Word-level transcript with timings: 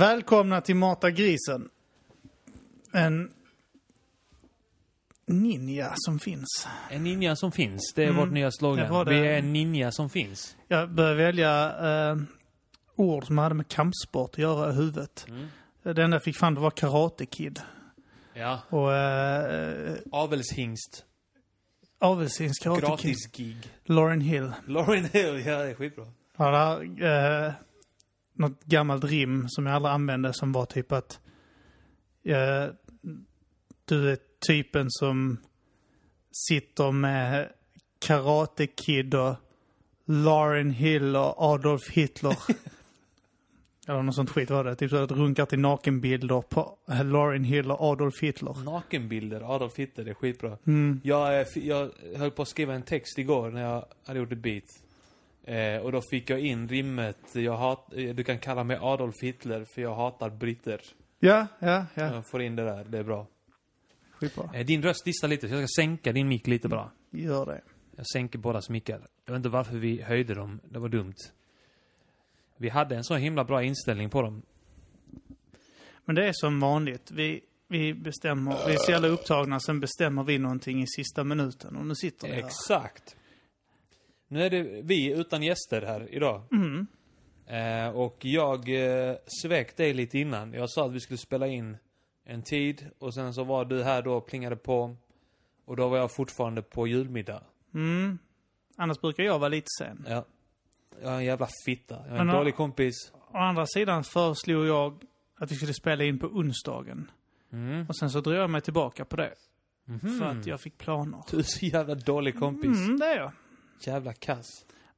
Välkomna 0.00 0.60
till 0.60 0.76
Mata 0.76 1.10
grisen. 1.10 1.68
En 2.92 3.30
ninja 5.26 5.92
som 5.96 6.18
finns. 6.18 6.68
En 6.90 7.04
ninja 7.04 7.36
som 7.36 7.52
finns. 7.52 7.92
Det 7.94 8.02
är 8.02 8.08
Mm, 8.08 8.20
vårt 8.20 8.32
nya 8.32 8.46
det 8.46 8.52
slogan. 8.52 9.06
Vi 9.08 9.18
är 9.18 9.38
en 9.38 9.52
ninja 9.52 9.92
som 9.92 10.10
finns. 10.10 10.56
Jag 10.68 10.90
började 10.90 11.16
välja 11.16 11.72
eh, 12.10 12.16
ord 12.96 13.26
som 13.26 13.38
hade 13.38 13.54
med 13.54 13.68
kampsport 13.68 14.30
att 14.30 14.38
göra 14.38 14.70
i 14.70 14.74
huvudet. 14.74 15.26
Mm. 15.28 15.46
Det 15.82 16.02
enda 16.02 16.14
jag 16.14 16.22
fick 16.22 16.36
fram 16.36 16.54
det 16.54 16.60
var 16.60 16.70
Karate 16.70 17.26
Kid. 17.26 17.60
Ja. 18.34 18.60
Och 18.68 18.94
eh, 18.94 19.94
Avelshingst. 20.12 21.04
Avelsins 21.98 22.58
Karate 22.58 22.80
Kid. 22.80 22.88
Gratis-gig. 22.88 23.56
Lauren 23.84 24.20
Hill. 24.20 24.52
Lauren 24.66 25.04
Hill, 25.04 25.42
ja 25.46 25.58
det 25.58 25.70
är 25.70 25.74
skitbra. 25.74 26.06
Ja, 26.36 26.50
där, 26.50 27.46
eh, 27.46 27.52
något 28.34 28.64
gammalt 28.64 29.04
rim 29.04 29.48
som 29.48 29.66
jag 29.66 29.74
aldrig 29.74 29.92
använde 29.92 30.32
som 30.34 30.52
var 30.52 30.66
typ 30.66 30.92
att 30.92 31.20
eh, 32.24 32.66
du 33.84 34.10
är 34.10 34.18
typen 34.46 34.86
som 34.90 35.36
sitter 36.48 36.92
med 36.92 37.48
Karate 37.98 38.66
Kid 38.66 39.14
och 39.14 39.34
Lauren 40.06 40.70
Hill 40.70 41.16
och 41.16 41.34
Adolf 41.42 41.90
Hitler. 41.90 42.36
Eller 43.88 44.02
något 44.02 44.14
sånt 44.14 44.30
skit 44.30 44.50
var 44.50 44.64
det. 44.64 44.76
Typ 44.76 44.90
så 44.90 44.96
att 44.96 45.10
runkar 45.10 45.46
till 45.46 45.58
nakenbilder 45.58 46.40
på 46.40 46.78
Lauren 47.04 47.44
Hill 47.44 47.70
och 47.70 47.80
Adolf 47.80 48.22
Hitler. 48.22 48.64
Nakenbilder, 48.64 49.54
Adolf 49.54 49.76
Hitler, 49.76 50.04
det 50.04 50.10
är 50.10 50.14
skitbra. 50.14 50.58
Mm. 50.66 51.00
Jag, 51.04 51.40
eh, 51.40 51.46
jag 51.54 51.90
höll 52.16 52.30
på 52.30 52.42
att 52.42 52.48
skriva 52.48 52.74
en 52.74 52.82
text 52.82 53.18
igår 53.18 53.50
när 53.50 53.62
jag 53.62 53.84
hade 54.06 54.18
gjort 54.18 54.32
ett 54.32 54.38
beat. 54.38 54.64
Eh, 55.50 55.80
och 55.80 55.92
då 55.92 56.02
fick 56.10 56.30
jag 56.30 56.40
in 56.40 56.68
rimmet, 56.68 57.16
jag 57.32 57.56
hat, 57.56 57.92
eh, 57.92 58.14
du 58.14 58.24
kan 58.24 58.38
kalla 58.38 58.64
mig 58.64 58.78
Adolf 58.80 59.14
Hitler 59.22 59.66
för 59.74 59.82
jag 59.82 59.94
hatar 59.94 60.30
britter. 60.30 60.80
Ja, 61.18 61.46
ja, 61.58 61.86
ja. 61.94 62.14
Jag 62.14 62.30
får 62.30 62.42
in 62.42 62.56
det 62.56 62.64
där, 62.64 62.84
det 62.84 62.98
är 62.98 63.02
bra. 63.02 63.26
Skitbra. 64.12 64.50
Eh, 64.54 64.66
din 64.66 64.82
röst 64.82 65.04
distar 65.04 65.28
lite, 65.28 65.48
så 65.48 65.54
jag 65.54 65.68
ska 65.68 65.82
sänka 65.82 66.12
din 66.12 66.28
mick 66.28 66.46
lite 66.46 66.68
bara. 66.68 66.90
Gör 67.10 67.46
det. 67.46 67.60
Jag 67.96 68.06
sänker 68.06 68.38
bådas 68.38 68.70
mickar. 68.70 69.08
Jag 69.24 69.32
vet 69.32 69.36
inte 69.36 69.48
varför 69.48 69.76
vi 69.76 70.02
höjde 70.02 70.34
dem. 70.34 70.60
Det 70.64 70.78
var 70.78 70.88
dumt. 70.88 71.14
Vi 72.56 72.68
hade 72.68 72.96
en 72.96 73.04
så 73.04 73.14
himla 73.14 73.44
bra 73.44 73.62
inställning 73.62 74.10
på 74.10 74.22
dem. 74.22 74.42
Men 76.04 76.14
det 76.14 76.28
är 76.28 76.32
som 76.32 76.60
vanligt. 76.60 77.10
Vi, 77.10 77.40
vi 77.68 77.94
bestämmer, 77.94 78.66
vi 78.66 78.72
är 78.74 78.78
så 78.78 78.90
jävla 78.90 79.08
upptagna, 79.08 79.60
sen 79.60 79.80
bestämmer 79.80 80.24
vi 80.24 80.38
någonting 80.38 80.82
i 80.82 80.86
sista 80.86 81.24
minuten. 81.24 81.76
Och 81.76 81.86
nu 81.86 81.94
sitter 81.94 82.28
vi 82.28 82.34
här. 82.34 82.40
Exakt. 82.40 83.16
Nu 84.30 84.42
är 84.42 84.50
det 84.50 84.62
vi 84.62 85.12
utan 85.12 85.42
gäster 85.42 85.82
här 85.82 86.14
idag. 86.14 86.42
Mm. 86.52 86.86
Eh, 87.46 87.96
och 87.96 88.24
jag 88.24 88.68
eh, 88.68 89.16
svek 89.42 89.76
dig 89.76 89.94
lite 89.94 90.18
innan. 90.18 90.52
Jag 90.52 90.70
sa 90.70 90.86
att 90.86 90.92
vi 90.92 91.00
skulle 91.00 91.18
spela 91.18 91.46
in 91.46 91.76
en 92.24 92.42
tid 92.42 92.90
och 92.98 93.14
sen 93.14 93.34
så 93.34 93.44
var 93.44 93.64
du 93.64 93.82
här 93.82 94.02
då 94.02 94.14
och 94.14 94.26
plingade 94.26 94.56
på. 94.56 94.96
Och 95.64 95.76
då 95.76 95.88
var 95.88 95.98
jag 95.98 96.14
fortfarande 96.14 96.62
på 96.62 96.86
julmiddag. 96.86 97.42
Mm. 97.74 98.18
Annars 98.76 99.00
brukar 99.00 99.22
jag 99.22 99.38
vara 99.38 99.48
lite 99.48 99.66
sen. 99.78 100.06
Ja. 100.08 100.24
Jag 101.02 101.12
är 101.12 101.16
en 101.16 101.24
jävla 101.24 101.48
fitta. 101.64 101.94
Jag 102.08 102.16
är 102.16 102.20
en 102.20 102.28
ja. 102.28 102.34
dålig 102.34 102.56
kompis. 102.56 103.12
Å 103.32 103.36
andra 103.36 103.66
sidan 103.66 104.04
föreslog 104.04 104.66
jag 104.66 105.04
att 105.36 105.52
vi 105.52 105.54
skulle 105.54 105.74
spela 105.74 106.04
in 106.04 106.18
på 106.18 106.26
onsdagen. 106.26 107.10
Mm. 107.52 107.86
Och 107.88 107.96
sen 107.96 108.10
så 108.10 108.20
drog 108.20 108.36
jag 108.36 108.50
mig 108.50 108.60
tillbaka 108.60 109.04
på 109.04 109.16
det. 109.16 109.34
Mhm. 109.84 110.18
För 110.18 110.26
att 110.26 110.46
jag 110.46 110.60
fick 110.60 110.78
planer. 110.78 111.22
Du 111.30 111.38
är 111.38 111.42
så 111.42 111.66
jävla 111.66 111.94
dålig 111.94 112.38
kompis. 112.38 112.78
Mm, 112.78 112.98
det 112.98 113.06
är 113.06 113.16
jag. 113.16 113.32
Jävla 113.86 114.12
kass. 114.12 114.46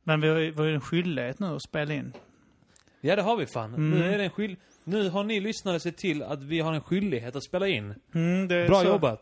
Men 0.03 0.20
vi 0.20 0.28
har 0.28 0.37
ju 0.38 0.50
vi 0.50 0.56
har 0.56 0.65
ju 0.65 0.75
en 0.75 0.81
skyldighet 0.81 1.38
nu 1.38 1.47
att 1.47 1.62
spela 1.62 1.94
in. 1.94 2.12
Ja, 3.00 3.16
det 3.16 3.22
har 3.22 3.37
vi 3.37 3.47
fan. 3.47 3.75
Mm. 3.75 3.91
Nu 3.91 4.12
är 4.15 4.19
det 4.19 4.25
en 4.25 4.31
skyld... 4.31 4.56
Nu 4.84 5.09
har 5.09 5.25
ni 5.25 5.41
lyssnare 5.41 5.81
sett 5.81 5.97
till 5.97 6.22
att 6.22 6.43
vi 6.43 6.60
har 6.60 6.72
en 6.72 6.81
skyldighet 6.81 7.37
att 7.37 7.44
spela 7.44 7.69
in. 7.69 7.94
Mm, 8.15 8.48
det 8.48 8.54
är 8.56 8.69
Bra 8.69 8.81
så, 8.81 8.87
jobbat. 8.87 9.20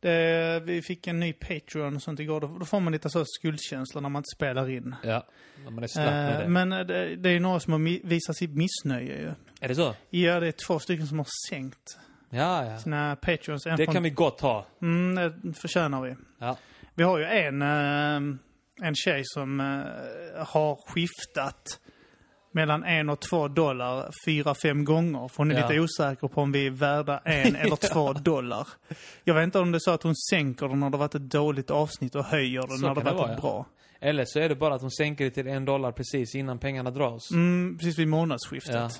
Det, 0.00 0.62
vi 0.64 0.82
fick 0.82 1.06
en 1.06 1.20
ny 1.20 1.32
Patreon 1.32 1.96
och 1.96 2.02
sånt 2.02 2.20
igår. 2.20 2.40
Då, 2.40 2.56
då 2.58 2.64
får 2.64 2.80
man 2.80 2.92
lite 2.92 3.10
så 3.10 3.24
skuldkänsla 3.26 4.00
när 4.00 4.08
man 4.08 4.20
inte 4.20 4.36
spelar 4.36 4.70
in. 4.70 4.94
Ja. 5.02 5.26
Ja, 5.64 5.70
Man 5.70 5.84
är 5.84 5.86
slapp 5.88 6.06
med 6.06 6.32
Eh, 6.34 6.38
det. 6.40 6.48
men 6.48 6.72
eh, 6.72 6.78
det, 6.80 7.16
det 7.16 7.30
är 7.30 7.40
några 7.40 7.60
som 7.60 7.72
har 7.72 7.80
mi- 7.80 8.00
visat 8.04 8.36
sitt 8.36 8.50
missnöje 8.54 9.18
ju. 9.20 9.32
Är 9.60 9.68
det 9.68 9.74
så? 9.74 9.94
Ja, 10.10 10.40
det 10.40 10.46
är 10.46 10.54
två 10.66 10.78
stycken 10.78 11.06
som 11.06 11.18
har 11.18 11.26
sänkt 11.50 11.98
Ja, 12.30 12.64
ja. 12.66 12.78
sina 12.78 13.16
Patreons. 13.16 13.66
En 13.66 13.76
Det 13.76 13.84
från, 13.84 13.94
kan 13.94 14.02
vi 14.02 14.10
gott 14.10 14.40
ha. 14.40 14.66
Mm, 14.82 15.14
det 15.42 15.52
förtjänar 15.52 16.02
vi. 16.02 16.14
Ja. 16.38 16.56
Vi 16.94 17.02
har 17.02 17.18
ju 17.18 17.24
en, 17.24 17.62
eh, 17.62 18.36
en 18.82 18.94
tjej 18.94 19.22
som 19.24 19.60
eh, 19.60 20.46
har 20.46 20.76
skiftat 20.86 21.80
mellan 22.52 22.84
en 22.84 23.08
och 23.10 23.20
två 23.20 23.48
dollar 23.48 24.10
fyra, 24.26 24.54
fem 24.62 24.84
gånger. 24.84 25.28
För 25.28 25.36
hon 25.36 25.50
är 25.50 25.54
Ja. 25.60 25.68
lite 25.68 25.80
osäker 25.80 26.28
på 26.28 26.40
om 26.40 26.52
vi 26.52 26.66
är 26.66 26.70
värda 26.70 27.18
en 27.24 27.56
eller 27.62 27.92
två 27.92 28.12
dollar. 28.12 28.68
Jag 29.24 29.34
vet 29.34 29.44
inte 29.44 29.58
om 29.58 29.72
det 29.72 29.76
är 29.76 29.80
så 29.80 29.90
att 29.90 30.02
hon 30.02 30.16
sänker 30.30 30.68
den 30.68 30.80
när 30.80 30.90
det 30.90 30.96
varit 30.96 31.14
ett 31.14 31.30
dåligt 31.30 31.70
avsnitt 31.70 32.14
och 32.14 32.24
höjer 32.24 32.62
den 32.68 32.78
Så 32.78 32.86
när 32.86 32.94
det 32.94 33.00
kan 33.00 33.04
det 33.04 33.10
varit 33.10 33.18
vara, 33.20 33.32
ett 33.32 33.38
ja. 33.42 33.48
bra. 33.48 33.66
Eller 34.00 34.24
så 34.26 34.38
är 34.40 34.48
det 34.48 34.54
bara 34.56 34.74
att 34.74 34.80
de 34.80 34.90
sänker 34.90 35.24
det 35.24 35.30
till 35.30 35.46
en 35.46 35.64
dollar 35.64 35.92
precis 35.92 36.34
innan 36.34 36.58
pengarna 36.58 36.90
dras. 36.90 37.30
Mm, 37.30 37.78
precis 37.78 37.98
vid 37.98 38.08
månadsskiftet. 38.08 38.74
Ja. 38.74 38.90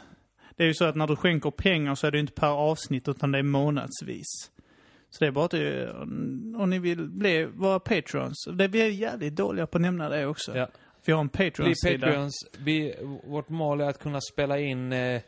Det 0.57 0.63
är 0.63 0.67
ju 0.67 0.75
så 0.75 0.85
att 0.85 0.97
när 0.97 1.07
du 1.07 1.17
skänker 1.17 1.51
pengar 1.51 1.95
så 1.95 2.07
är 2.07 2.11
det 2.11 2.19
inte 2.19 2.33
per 2.33 2.49
avsnitt 2.49 3.09
utan 3.09 3.33
det 3.33 3.39
är 3.39 3.43
månadsvis. 3.43 4.27
Så 5.19 5.25
det 5.25 5.27
är 5.29 5.33
bara 5.33 5.45
att 5.45 5.51
det, 5.51 5.91
om 6.57 6.67
ni 6.71 6.79
vill 6.79 7.09
bli, 7.09 7.45
vara 7.45 7.81
patrons. 7.81 8.45
Det, 8.55 8.69
vi 8.69 8.83
är 8.83 8.89
jävligt 8.91 9.37
dåliga 9.37 9.67
på 9.67 9.79
att 9.79 9.83
nämna 9.83 10.09
det 10.09 10.27
också. 10.27 10.57
Ja. 10.57 10.69
Vi 11.05 11.13
har 11.13 11.21
en 11.21 11.29
Patreon-sida. 11.29 12.07
Patreons. 12.07 12.35
Vi, 12.59 12.95
vårt 13.25 13.49
mål 13.49 13.81
är 13.81 13.85
att 13.89 13.99
kunna 13.99 14.21
spela 14.21 14.59
in 14.59 14.93
eh, 14.93 15.23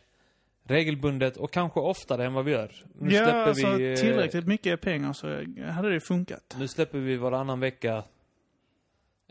regelbundet 0.64 1.36
och 1.36 1.52
kanske 1.52 1.80
oftare 1.80 2.24
än 2.24 2.32
vad 2.34 2.44
vi 2.44 2.50
gör. 2.52 2.72
Nu 3.00 3.14
Ja, 3.14 3.22
släpper 3.24 3.48
alltså 3.48 3.76
vi... 3.76 3.90
eh, 3.92 3.96
tillräckligt 3.96 4.46
mycket 4.46 4.80
pengar 4.80 5.12
så 5.12 5.26
hade 5.72 5.90
det 5.90 6.00
funkat. 6.00 6.56
Nu 6.58 6.68
släpper 6.68 6.98
vi 6.98 7.16
varannan 7.16 7.60
vecka. 7.60 8.02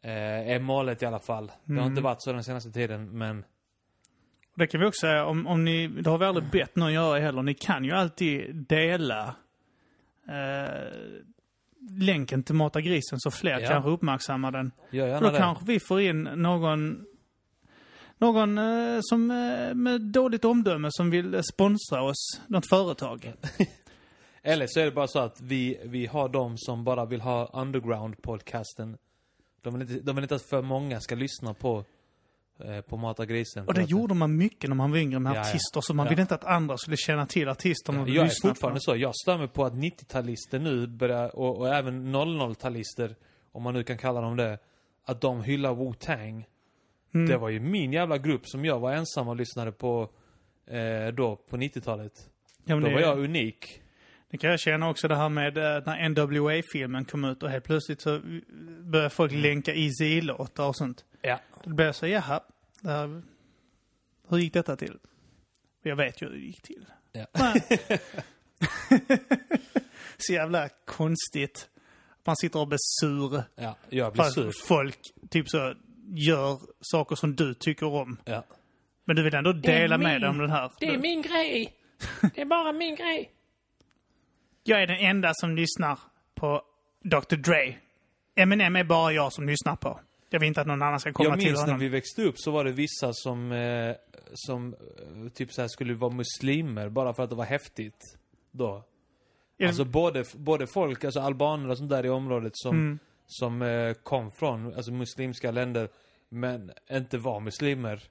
Eh, 0.04 0.50
är 0.52 0.60
målet 0.60 1.04
i 1.04 1.06
alla 1.06 1.20
fall. 1.20 1.52
Det 1.66 1.74
har 1.74 1.80
Mm. 1.82 1.92
inte 1.92 2.02
varit 2.02 2.22
så 2.22 2.32
den 2.34 2.44
senaste 2.44 2.72
tiden, 2.72 3.18
men... 3.18 3.44
Det 4.56 4.68
kan 4.68 4.80
vi 4.82 4.88
också 4.88 5.00
säga, 5.00 5.26
om, 5.26 5.48
om 5.48 5.66
ni, 5.66 5.88
det 5.88 6.10
har 6.10 6.18
vi 6.18 6.26
aldrig 6.26 6.50
bett 6.52 6.76
någon 6.76 6.94
göra 6.94 7.20
heller. 7.20 7.42
Ni 7.44 7.54
kan 7.54 7.84
ju 7.84 7.92
alltid 7.92 8.56
dela 8.56 9.36
eh, 10.30 10.94
länken 12.00 12.44
till 12.44 12.56
Mata 12.56 12.82
grisen 12.82 13.20
så 13.20 13.32
fler 13.32 13.60
Ja. 13.60 13.68
kanske 13.70 13.90
uppmärksammar 13.90 14.52
den. 14.52 14.72
Gör 14.92 15.06
För 15.06 15.10
gärna 15.14 15.28
då 15.28 15.32
det. 15.32 15.38
kanske 15.38 15.66
vi 15.66 15.80
får 15.80 16.02
in 16.02 16.24
någon 16.24 17.06
någon 18.18 18.58
eh, 18.58 19.00
som 19.02 19.32
eh, 19.32 19.74
med 19.74 20.02
dåligt 20.02 20.46
omdöme 20.46 20.88
som 20.92 21.10
vill 21.10 21.42
sponsra 21.54 22.02
oss, 22.04 22.42
något 22.48 22.70
företag. 22.70 23.34
Eller 24.44 24.68
så 24.68 24.80
är 24.80 24.86
det 24.86 24.92
bara 24.92 25.08
så 25.08 25.20
att 25.20 25.42
vi, 25.42 25.80
vi 25.86 26.06
har 26.06 26.30
de 26.30 26.58
som 26.58 26.84
bara 26.84 27.06
vill 27.06 27.22
ha 27.22 27.46
underground-podcasten. 27.54 28.98
De 29.62 29.74
vill, 29.74 29.82
inte, 29.82 30.06
de 30.06 30.16
vill 30.16 30.24
inte 30.24 30.36
att 30.36 30.50
för 30.50 30.62
många 30.62 31.00
ska 31.00 31.16
lyssna 31.16 31.54
på, 31.54 31.86
på 32.88 32.98
Mata 32.98 33.26
grisen. 33.26 33.68
Och 33.68 33.74
det 33.74 33.84
gjorde 33.84 34.14
man 34.14 34.38
mycket 34.38 34.70
när 34.70 34.76
man 34.76 34.92
var 34.92 34.98
yngre 34.98 35.20
med 35.20 35.36
Ja, 35.36 35.42
artister, 35.42 35.82
så 35.82 35.94
man 35.94 36.06
Ja. 36.06 36.10
ville 36.10 36.22
inte 36.22 36.36
att 36.36 36.44
andra 36.44 36.78
skulle 36.78 36.98
känna 36.98 37.26
till 37.26 37.50
artisterna 37.50 38.02
och 38.02 38.10
Jag 38.10 38.26
är 38.26 38.32
fortfarande 38.48 38.80
så. 38.82 38.96
Jag 38.96 39.16
stör 39.16 39.38
mig 39.38 39.48
på 39.48 39.66
att 39.66 39.74
90-talister 39.74 40.60
nu 40.60 40.88
börjar, 40.88 41.36
och, 41.36 41.58
och 41.58 41.76
även 41.76 42.16
00-talister, 42.16 43.16
om 43.52 43.64
man 43.64 43.74
nu 43.74 43.84
kan 43.84 43.98
kalla 43.98 44.22
dem 44.22 44.36
det, 44.38 44.60
att 45.06 45.22
de 45.22 45.42
hyllar 45.44 45.74
Wu-Tang. 45.76 46.46
Mm. 47.14 47.30
Det 47.30 47.38
var 47.38 47.50
ju 47.50 47.60
min 47.60 47.94
jävla 47.94 48.18
grupp 48.18 48.48
som 48.48 48.66
jag 48.66 48.80
var 48.80 48.94
ensam 48.94 49.28
och 49.28 49.36
lyssnade 49.36 49.72
på 49.72 50.10
eh, 50.68 51.14
då, 51.14 51.36
på 51.36 51.58
90-talet. 51.58 52.30
Ja, 52.66 52.76
Då 52.76 52.88
det, 52.88 52.94
var 52.94 53.02
jag 53.02 53.20
unik. 53.20 53.82
Det 54.30 54.38
kan 54.38 54.50
jag 54.50 54.60
känna 54.60 54.90
också 54.90 55.08
det 55.08 55.16
här 55.16 55.30
med 55.30 55.58
eh, 55.58 55.64
när 55.86 56.10
NWA-filmen 56.10 57.06
kom 57.06 57.26
ut 57.26 57.44
och 57.44 57.50
helt 57.50 57.64
plötsligt 57.66 58.02
så 58.02 58.22
började 58.82 59.10
folk 59.10 59.32
länka 59.32 59.74
Easy-låtar 59.74 60.68
och 60.68 60.76
sånt. 60.76 61.06
Ja. 61.22 61.40
Då 61.64 61.70
blev 61.74 61.86
jag 61.86 61.96
så, 61.96 62.08
jaha, 62.08 62.42
det 62.82 62.90
här, 62.92 63.22
hur 64.30 64.38
gick 64.38 64.54
detta 64.54 64.76
till? 64.76 64.98
Jag 65.84 65.96
vet 65.96 66.22
ju 66.22 66.26
hur 66.26 66.34
det 66.34 66.40
gick 66.40 66.62
till. 66.62 66.86
Ja. 67.12 67.26
Så 70.18 70.34
jävla 70.34 70.70
konstigt. 70.86 71.70
Man 72.26 72.36
sitter 72.36 72.60
och 72.60 72.68
blir 72.68 72.80
sur. 73.02 73.44
Ja, 73.56 73.78
jag 73.90 74.14
blir 74.14 74.24
sur. 74.24 74.52
folk 74.68 75.00
typ 75.30 75.50
så 75.50 75.74
gör 76.08 76.60
saker 76.82 77.16
som 77.16 77.36
du 77.36 77.54
tycker 77.54 77.86
om. 77.86 78.18
Ja. 78.26 78.44
Men 79.06 79.16
du 79.16 79.24
vill 79.24 79.34
ändå 79.36 79.54
dela 79.54 79.98
med 79.98 80.12
min- 80.14 80.22
dig 80.22 80.30
om 80.30 80.38
den 80.38 80.50
här. 80.50 80.72
Det 80.80 80.86
är 80.88 80.98
min 80.98 81.22
grej! 81.22 81.74
Det 82.36 82.42
är 82.42 82.46
bara 82.46 82.72
min 82.74 82.96
grej. 82.96 83.32
Jag 84.70 84.82
är 84.82 84.88
den 84.88 85.00
enda 85.00 85.32
som 85.34 85.56
lyssnar 85.56 86.00
på 86.36 86.62
Dr 87.04 87.36
Dre. 87.36 87.76
Eminem 88.36 88.76
är 88.76 88.84
bara 88.84 89.12
jag 89.14 89.34
som 89.34 89.48
lyssnar 89.48 89.76
på. 89.76 90.00
Jag 90.30 90.40
vill 90.40 90.48
inte 90.48 90.62
att 90.62 90.68
någon 90.68 90.82
annan 90.82 91.00
ska 91.00 91.14
komma 91.14 91.30
Jag 91.30 91.40
till 91.40 91.48
minns 91.48 91.60
när 91.60 91.66
honom. 91.66 91.80
vi 91.80 91.90
växte 91.90 92.22
upp 92.24 92.36
så 92.38 92.52
var 92.52 92.64
det 92.64 92.72
vissa 92.72 93.14
som, 93.14 93.52
eh, 93.52 93.96
som 94.34 94.74
eh, 94.74 95.30
typ 95.34 95.54
så 95.54 95.62
här 95.62 95.68
skulle 95.68 95.94
vara 95.94 96.12
muslimer 96.14 96.90
bara 96.90 97.14
för 97.14 97.24
att 97.24 97.30
det 97.30 97.36
var 97.36 97.46
häftigt. 97.46 98.18
Då. 98.52 98.84
Ja, 99.58 99.68
Alltså 99.68 99.86
både, 99.86 100.24
både 100.36 100.68
folk, 100.68 101.04
alltså 101.04 101.20
albaner 101.20 101.70
och 101.70 101.78
sånt 101.78 101.90
där 101.90 102.06
i 102.06 102.10
området 102.10 102.52
som, 102.56 102.76
Mm. 102.76 103.00
som 103.28 103.62
eh, 103.62 103.94
kom 103.94 104.32
från 104.32 104.74
alltså 104.74 104.92
muslimska 104.92 105.52
länder 105.52 105.90
men 106.30 106.72
inte 106.92 107.18
var 107.18 107.40
muslimer. 107.40 108.04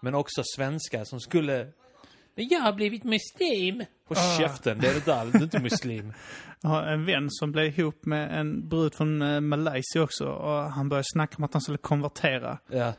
Men 0.00 0.14
också 0.14 0.42
svenskar 0.56 1.04
som 1.04 1.20
skulle 1.20 1.68
Men 2.34 2.48
jag 2.48 2.60
har 2.60 2.72
blivit 2.72 3.04
muslim. 3.04 3.84
På 4.08 4.14
Ah. 4.16 4.38
käften, 4.38 4.78
det 4.80 4.88
är 4.88 5.00
det 5.04 5.14
alls. 5.14 5.32
Du 5.32 5.38
är 5.38 5.42
inte 5.42 5.60
muslim. 5.62 6.12
Jag 6.64 6.70
har 6.70 6.82
en 6.82 7.04
vän 7.04 7.26
som 7.30 7.52
blev 7.52 7.78
ihop 7.78 8.04
med 8.06 8.38
en 8.40 8.68
brud 8.68 8.94
från 8.94 9.22
eh, 9.22 9.40
Malaysia 9.40 10.02
också 10.02 10.24
och 10.28 10.62
han 10.72 10.88
började 10.88 11.04
snacka 11.12 11.36
om 11.38 11.44
att 11.44 11.52
han 11.52 11.60
skulle 11.62 11.78
konvertera. 11.78 12.58
Ja. 12.70 12.92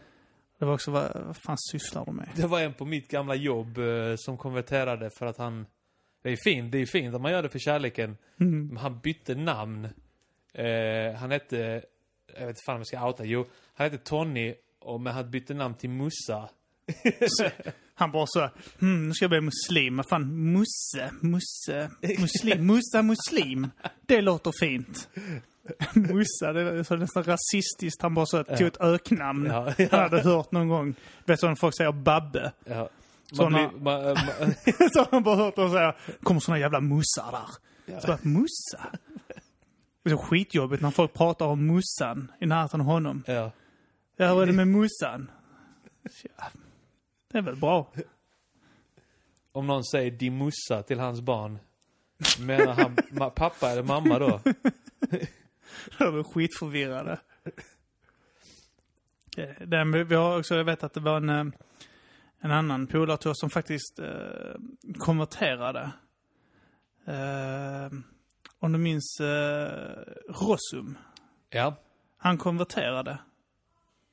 Det 0.59 0.65
var 0.65 0.73
också, 0.73 0.91
vad, 0.91 1.11
vad 1.25 1.37
fan 1.37 1.57
sysslar 1.57 2.05
du 2.05 2.11
med? 2.11 2.29
Det 2.35 2.47
var 2.47 2.59
en 2.59 2.73
på 2.73 2.85
mitt 2.85 3.07
gamla 3.07 3.35
jobb 3.35 3.77
eh, 3.77 3.83
som 4.17 4.37
konverterade 4.37 5.09
för 5.17 5.25
att 5.25 5.37
han... 5.37 5.65
Det 6.23 6.29
är 6.31 6.37
fint, 6.43 6.71
det 6.71 6.77
är 6.77 6.85
fint 6.85 7.15
att 7.15 7.21
man 7.21 7.31
gör 7.31 7.43
det 7.43 7.49
för 7.49 7.59
kärleken. 7.59 8.17
Mm. 8.39 8.67
Men 8.67 8.77
han 8.77 8.99
bytte 8.99 9.35
namn. 9.35 9.85
Eh, 10.53 11.13
han 11.19 11.31
hette... 11.31 11.83
Jag 12.33 12.39
vet 12.39 12.49
inte 12.49 12.61
fan 12.65 12.75
om 12.75 12.79
jag 12.79 12.87
ska 12.87 13.07
outa. 13.07 13.25
Jo, 13.25 13.45
han 13.73 13.91
hette 13.91 14.03
Tony, 14.03 14.55
och, 14.79 15.01
men 15.01 15.13
han 15.13 15.31
bytte 15.31 15.53
namn 15.53 15.75
till 15.75 15.89
Mussa. 15.89 16.49
Han 17.95 18.11
bara 18.11 18.25
så, 18.27 18.49
hmm, 18.79 19.07
nu 19.07 19.13
ska 19.13 19.23
jag 19.23 19.29
bli 19.29 19.41
muslim. 19.41 19.95
Men 19.95 20.05
fan, 20.05 20.51
musse, 20.53 21.11
musse, 21.21 21.89
muslim, 22.19 22.65
mussa 22.67 23.01
muslim. 23.01 23.69
Det 24.05 24.21
låter 24.21 24.51
fint. 24.59 25.09
Mussa, 25.93 26.53
det 26.53 26.61
är 26.61 26.83
så 26.83 26.95
nästan 26.95 27.23
rasistiskt. 27.23 28.01
Han 28.01 28.13
bara 28.13 28.25
så 28.25 28.43
tog 28.43 28.67
ett 28.67 28.81
öknamn. 28.81 29.45
Ja, 29.45 29.73
Han 29.91 29.99
hade 29.99 30.21
hört 30.21 30.51
någon 30.51 30.67
gång. 30.69 30.95
Vet 31.25 31.41
du 31.41 31.47
när 31.47 31.55
folk 31.55 31.77
säger 31.77 31.91
Babbe? 31.91 32.51
Ja. 32.65 32.89
Såna- 33.31 33.71
Man 33.77 34.15
så 34.93 35.07
han 35.11 35.23
bara 35.23 35.35
hört 35.35 35.55
dem 35.55 35.71
säga, 35.71 35.95
kommer 36.23 36.39
såna 36.39 36.59
jävla 36.59 36.79
mussar 36.81 37.31
där. 37.31 37.99
Så 38.01 38.07
bara, 38.07 38.17
mussa? 38.21 38.85
Det 40.03 40.09
är 40.11 40.15
så 40.15 40.17
skitjobbigt 40.23 40.81
när 40.81 40.91
folk 40.91 41.13
pratar 41.13 41.45
om 41.45 41.67
mussan 41.67 42.31
i 42.39 42.45
närheten 42.45 42.81
av 42.81 42.87
honom. 42.87 43.23
ja. 43.27 43.51
Ja, 44.17 44.33
vad 44.33 44.43
är 44.43 44.47
det 44.47 44.53
med 44.53 44.67
mussan? 44.67 45.31
Ja, 46.37 46.43
det 47.33 47.37
är 47.37 47.41
väl 47.41 47.55
bra. 47.55 47.91
Om 49.51 49.67
någon 49.67 49.83
säger 49.83 50.11
din 50.11 50.37
mussa 50.37 50.83
till 50.83 50.99
hans 50.99 51.21
barn. 51.21 51.59
Menar 52.39 52.73
han 52.73 52.97
ma, 53.11 53.29
pappa 53.29 53.69
eller 53.69 53.83
mamma 53.83 54.19
då? 54.19 54.39
De 55.97 56.19
är 56.19 56.23
skitförvirrade. 56.23 57.19
Eh, 59.37 59.49
det- 59.67 59.85
men 59.85 60.07
Vi 60.07 60.15
har 60.15 60.39
också, 60.39 60.55
jag 60.55 60.63
vet 60.63 60.83
att 60.83 60.93
det 60.93 60.99
var 60.99 61.17
en, 61.17 61.29
eh, 61.29 61.45
en 62.39 62.51
annan 62.51 62.87
polare 62.87 63.17
till 63.17 63.29
oss 63.29 63.39
som 63.39 63.49
faktiskt 63.49 63.99
eh, 63.99 64.55
konverterade. 64.97 65.91
Eh, 67.05 67.89
om 68.59 68.71
du 68.71 68.79
minns 68.79 69.19
eh, 69.19 69.99
Rossum. 70.29 70.97
Ja, 71.49 71.75
Han 72.17 72.37
konverterade 72.37 73.17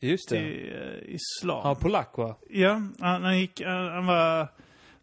just 0.01 0.29
det. 0.29 0.37
till 0.37 0.73
eh, 1.09 1.15
islam. 1.15 1.63
Han 1.63 1.69
var 1.69 1.75
polack 1.75 2.19
va? 2.19 2.37
Ja, 2.51 2.71
han, 3.01 3.23
han, 3.25 3.39
gick, 3.39 3.61
han, 3.65 3.89
han 3.89 4.07
var 4.07 4.49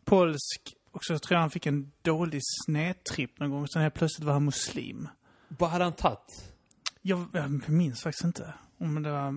polsk 0.05 0.73
och 0.91 1.03
så 1.03 1.19
tror 1.19 1.35
jag 1.35 1.39
han 1.41 1.49
fick 1.49 1.65
en 1.65 1.91
dålig 2.01 2.41
snedtripp 2.65 3.39
någon 3.39 3.49
gång. 3.51 3.67
Sen 3.67 3.81
helt 3.81 3.93
plötsligt 3.93 4.25
var 4.25 4.33
han 4.33 4.45
muslim. 4.45 5.07
Vad 5.47 5.69
hade 5.69 5.83
han 5.83 5.93
tagit? 5.93 6.53
Jag, 7.01 7.25
jag 7.33 7.69
minns 7.69 8.03
faktiskt 8.03 8.23
inte. 8.25 8.53
Om 8.79 9.03
det 9.03 9.11
var, 9.11 9.33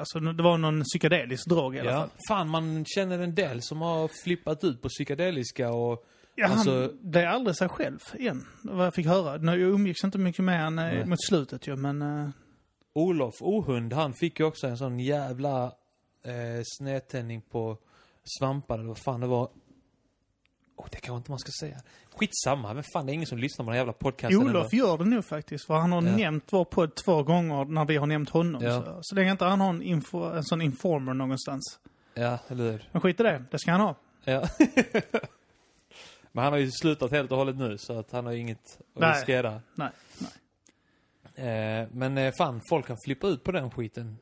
alltså, 0.00 0.20
det 0.20 0.42
var 0.42 0.58
någon 0.58 0.82
psykedelisk 0.82 1.48
drog 1.48 1.76
i 1.76 1.80
alla 1.80 1.90
fall. 1.92 2.08
Fan, 2.28 2.48
man 2.48 2.84
känner 2.84 3.18
en 3.18 3.34
del 3.34 3.62
som 3.62 3.80
har 3.80 4.10
flippat 4.24 4.64
ut 4.64 4.82
på 4.82 4.88
psykedeliska 4.88 5.70
och... 5.70 6.06
Ja, 6.34 6.46
han 6.46 6.56
Alltså- 6.58 6.92
blev 7.00 7.28
aldrig 7.28 7.56
sig 7.56 7.68
själv 7.68 7.98
igen, 8.18 8.46
vad 8.62 8.86
jag 8.86 8.94
fick 8.94 9.06
höra. 9.06 9.36
Nu, 9.36 9.50
Jag 9.52 9.60
umgicks 9.70 10.04
inte 10.04 10.18
mycket 10.18 10.44
med 10.44 10.60
han 10.60 10.78
eh, 10.78 11.06
mot 11.06 11.24
slutet 11.24 11.66
ju, 11.68 11.76
men... 11.76 12.02
eh, 12.02 12.28
Olof 12.92 13.34
Ohund, 13.42 13.92
han 13.92 14.14
fick 14.14 14.40
ju 14.40 14.46
också 14.46 14.66
en 14.66 14.78
sån 14.78 15.00
jävla 15.00 15.64
eh, 16.24 16.62
snedtändning 16.64 17.40
på 17.40 17.78
svampar 18.38 18.78
eller 18.78 18.88
vad 18.88 18.98
fan 18.98 19.20
det 19.20 19.26
var. 19.26 19.48
Oh, 20.76 20.86
det 20.90 20.96
kanske 20.96 21.16
inte 21.16 21.30
man 21.30 21.38
ska 21.38 21.50
säga. 21.60 21.76
Skitsamma, 22.14 22.74
men 22.74 22.84
fan 22.92 23.06
det 23.06 23.12
är 23.12 23.14
ingen 23.14 23.26
som 23.26 23.38
lyssnar 23.38 23.64
på 23.64 23.70
den 23.70 23.78
jävla 23.78 23.92
podcasten 23.92 24.38
Olof 24.42 24.72
gör 24.72 24.98
det 24.98 25.04
nog 25.04 25.24
faktiskt, 25.24 25.66
för 25.66 25.74
han 25.74 25.92
har 25.92 26.02
Ja. 26.02 26.16
nämnt 26.16 26.44
vår 26.52 26.64
podd 26.64 26.94
två 26.94 27.22
gånger 27.22 27.64
när 27.64 27.84
vi 27.84 27.96
har 27.96 28.06
nämnt 28.06 28.30
honom. 28.30 28.62
Ja. 28.62 28.84
Så, 28.84 28.98
så 29.02 29.14
länge 29.14 29.30
inte 29.30 29.44
han 29.44 29.60
har 29.60 29.68
en, 29.70 29.82
info, 29.82 30.22
en 30.24 30.44
sån 30.44 30.60
informer 30.62 31.14
någonstans. 31.14 31.78
Ja, 32.14 32.38
eller 32.48 32.70
hur? 32.72 32.88
Men 32.92 33.00
skit 33.00 33.20
i 33.20 33.22
det, 33.22 33.44
det 33.50 33.58
ska 33.58 33.70
han 33.70 33.80
ha. 33.80 33.94
Ja. 34.24 34.48
men 36.32 36.44
han 36.44 36.52
har 36.52 36.58
ju 36.58 36.70
slutat 36.70 37.10
helt 37.10 37.32
och 37.32 37.38
hållet 37.38 37.56
nu, 37.56 37.78
så 37.78 37.98
att 37.98 38.10
han 38.12 38.26
har 38.26 38.32
inget 38.32 38.78
att 38.94 39.00
Nej. 39.00 39.12
riskera. 39.12 39.60
Nej, 39.74 39.90
Eh, 40.20 40.26
men 41.92 42.18
eh, 42.18 42.32
fan, 42.32 42.60
folk 42.68 42.86
kan 42.86 42.96
flippa 43.04 43.26
ut 43.26 43.44
på 43.44 43.52
den 43.52 43.70
skiten. 43.70 44.18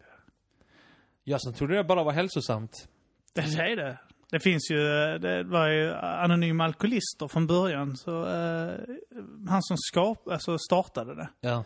Jag 1.25 1.41
som 1.41 1.55
trodde 1.55 1.77
det 1.77 1.85
bara 1.85 2.05
var 2.05 2.13
hälsosamt. 2.13 2.89
Det 3.35 3.41
är 3.41 3.77
det. 3.77 3.99
Det 4.31 4.41
finns 4.41 4.71
ju, 4.71 4.79
det 5.19 5.43
var 5.43 5.69
ju 5.69 5.95
anonyma 5.95 6.65
alkoholister 6.65 7.29
från 7.29 7.47
början. 7.47 7.97
Så 7.97 8.27
eh, 8.27 8.75
han 9.49 9.63
som 9.63 9.77
skap, 9.79 10.29
alltså 10.29 10.59
startade 10.59 11.15
det. 11.15 11.29
Ja. 11.41 11.65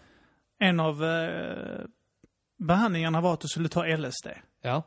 En 0.58 0.81
av 0.81 1.04
eh, 1.04 1.84
behandlingarna 2.56 3.20
var 3.20 3.32
att 3.32 3.40
du 3.40 3.49
skulle 3.49 3.69
ta 3.69 3.87
LSD. 3.87 4.26
Ja. 4.62 4.82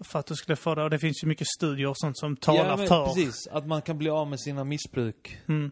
För 0.00 0.18
att 0.18 0.26
du 0.26 0.34
skulle 0.34 0.56
få 0.56 0.74
det. 0.74 0.82
Och 0.82 0.90
det 0.90 0.98
finns 0.98 1.24
ju 1.24 1.28
mycket 1.28 1.46
studier 1.46 1.88
och 1.88 1.98
sånt 1.98 2.18
som 2.18 2.36
talar 2.36 2.68
ja, 2.68 2.76
men 2.76 2.88
för 2.88 3.06
precis. 3.06 3.46
Att 3.46 3.66
man 3.66 3.82
kan 3.82 3.98
bli 3.98 4.10
av 4.10 4.28
med 4.28 4.40
sina 4.40 4.64
missbruk. 4.64 5.38
Mm. 5.48 5.70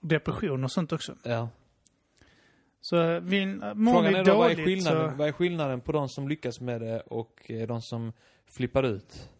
depression 0.00 0.64
och 0.64 0.72
sånt 0.72 0.92
också. 0.92 1.16
Ja. 1.22 1.48
Så 2.80 3.20
vill, 3.20 3.48
mår 3.74 3.92
Frågan 3.92 4.12
vi 4.12 4.18
är 4.18 4.24
då, 4.24 4.38
vad 4.38 4.50
är, 4.50 4.54
dåligt 4.54 4.66
skillnaden, 4.66 5.10
så... 5.10 5.16
vad 5.16 5.28
är 5.28 5.32
skillnaden 5.32 5.80
på 5.80 5.92
de 5.92 6.08
som 6.08 6.28
lyckas 6.28 6.60
med 6.60 6.80
det 6.80 7.00
och 7.00 7.50
eh, 7.50 7.66
de 7.66 7.82
som 7.82 8.12
flippar 8.46 8.82
ut? 8.82 9.30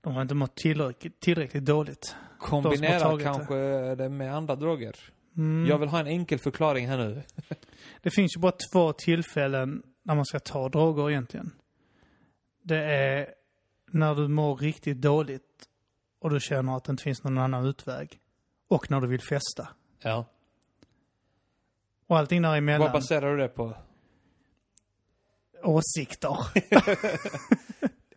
De 0.00 0.14
har 0.14 0.22
inte 0.22 0.34
mått 0.34 0.56
tillräckligt, 0.56 1.20
tillräckligt 1.20 1.64
dåligt. 1.64 2.16
Kombinera 2.38 3.00
tagit 3.00 3.18
det. 3.18 3.24
kanske 3.24 3.54
det 3.94 4.08
med 4.08 4.34
andra 4.34 4.56
droger. 4.56 4.96
Mm. 5.36 5.66
Jag 5.70 5.78
vill 5.78 5.88
ha 5.88 6.00
en 6.00 6.06
enkel 6.06 6.38
förklaring 6.38 6.88
här 6.88 6.98
nu. 6.98 7.22
Det 8.02 8.10
finns 8.10 8.36
ju 8.36 8.40
bara 8.40 8.52
två 8.72 8.92
tillfällen 8.92 9.82
när 10.02 10.14
man 10.14 10.24
ska 10.24 10.38
ta 10.38 10.68
droger 10.68 11.10
egentligen. 11.10 11.50
Det 12.62 12.84
är 12.84 13.28
när 13.90 14.14
du 14.14 14.28
mår 14.28 14.56
riktigt 14.56 15.00
dåligt 15.00 15.68
och 16.20 16.30
du 16.30 16.40
känner 16.40 16.76
att 16.76 16.84
det 16.84 16.90
inte 16.90 17.02
finns 17.02 17.24
någon 17.24 17.38
annan 17.38 17.66
utväg. 17.66 18.18
Och 18.68 18.90
när 18.90 19.00
du 19.00 19.06
vill 19.06 19.20
festa. 19.20 19.68
Ja. 20.02 20.26
Och 22.06 22.18
allting 22.18 22.42
däremellan. 22.42 22.80
Vad 22.80 22.92
baserar 22.92 23.30
du 23.30 23.36
det 23.36 23.48
på? 23.48 23.74
Åsikter. 25.62 26.36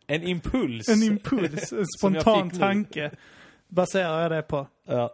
En 0.09 0.23
impuls. 0.23 0.89
En 0.89 1.03
impuls, 1.03 1.71
en 1.73 1.85
spontan 1.99 2.49
tanke. 2.49 3.11
Baserar 3.67 4.21
jag 4.21 4.31
det 4.31 4.41
på. 4.41 4.67
Ja. 4.83 5.09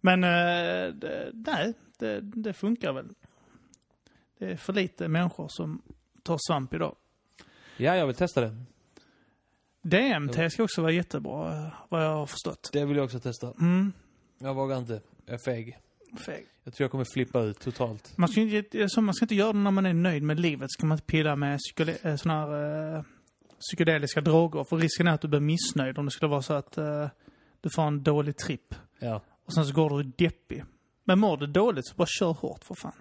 Men 0.00 0.24
eh, 0.24 0.94
det, 0.94 1.30
nej, 1.34 1.74
det, 1.98 2.20
det 2.20 2.52
funkar 2.52 2.92
väl. 2.92 3.08
Det 4.38 4.46
är 4.50 4.56
för 4.56 4.72
lite 4.72 5.08
människor 5.08 5.48
som 5.48 5.82
tar 6.22 6.38
svamp 6.48 6.74
idag. 6.74 6.96
Ja, 7.76 7.96
jag 7.96 8.06
vill 8.06 8.16
testa 8.16 8.40
det. 8.40 8.56
DMT 9.82 10.52
ska 10.52 10.62
också 10.62 10.82
vara 10.82 10.92
jättebra, 10.92 11.52
eh, 11.66 11.72
vad 11.88 12.04
jag 12.04 12.14
har 12.16 12.26
förstått. 12.26 12.70
Det 12.72 12.84
vill 12.84 12.96
jag 12.96 13.04
också 13.04 13.20
testa. 13.20 13.52
Mm, 13.60 13.92
Jag 14.38 14.54
vågar 14.54 14.78
inte. 14.78 15.00
Jag 15.26 15.34
är 15.34 15.38
feg. 15.38 15.78
Feg. 16.16 16.46
Jag 16.64 16.74
tror 16.74 16.84
jag 16.84 16.90
kommer 16.90 17.06
flippa 17.12 17.40
ut 17.40 17.60
totalt. 17.60 18.12
Man 18.16 18.28
ska, 18.28 18.40
inte, 18.40 18.88
så 18.88 19.00
man 19.00 19.14
ska 19.14 19.24
inte 19.24 19.34
göra 19.34 19.52
det 19.52 19.58
när 19.58 19.70
man 19.70 19.86
är 19.86 19.94
nöjd 19.94 20.22
med 20.22 20.40
livet. 20.40 20.70
Ska 20.70 20.86
man 20.86 20.96
inte 20.96 21.06
pilla 21.06 21.36
med 21.36 21.58
eh, 22.02 22.16
såna 22.16 22.34
här, 22.34 22.96
eh, 22.96 23.02
psykedeliska 23.60 24.20
droger. 24.20 24.64
För 24.64 24.76
risken 24.76 25.06
är 25.06 25.12
att 25.12 25.20
du 25.20 25.28
blir 25.28 25.40
missnöjd 25.40 25.98
om 25.98 26.04
det 26.04 26.10
skulle 26.10 26.30
vara 26.30 26.42
så 26.42 26.54
att 26.54 26.78
eh, 26.78 27.08
du 27.60 27.70
får 27.70 27.82
en 27.82 28.02
dålig 28.02 28.36
tripp. 28.36 28.74
Ja. 28.98 29.22
Och 29.46 29.52
sen 29.52 29.66
så 29.66 29.74
går 29.74 30.02
du 30.02 30.12
deppig. 30.18 30.64
Men 31.04 31.18
mår 31.18 31.36
du 31.36 31.46
dåligt 31.46 31.86
så 31.86 31.94
bara 31.94 32.06
kör 32.06 32.32
hårt 32.32 32.64
för 32.64 32.74
fan. 32.74 32.92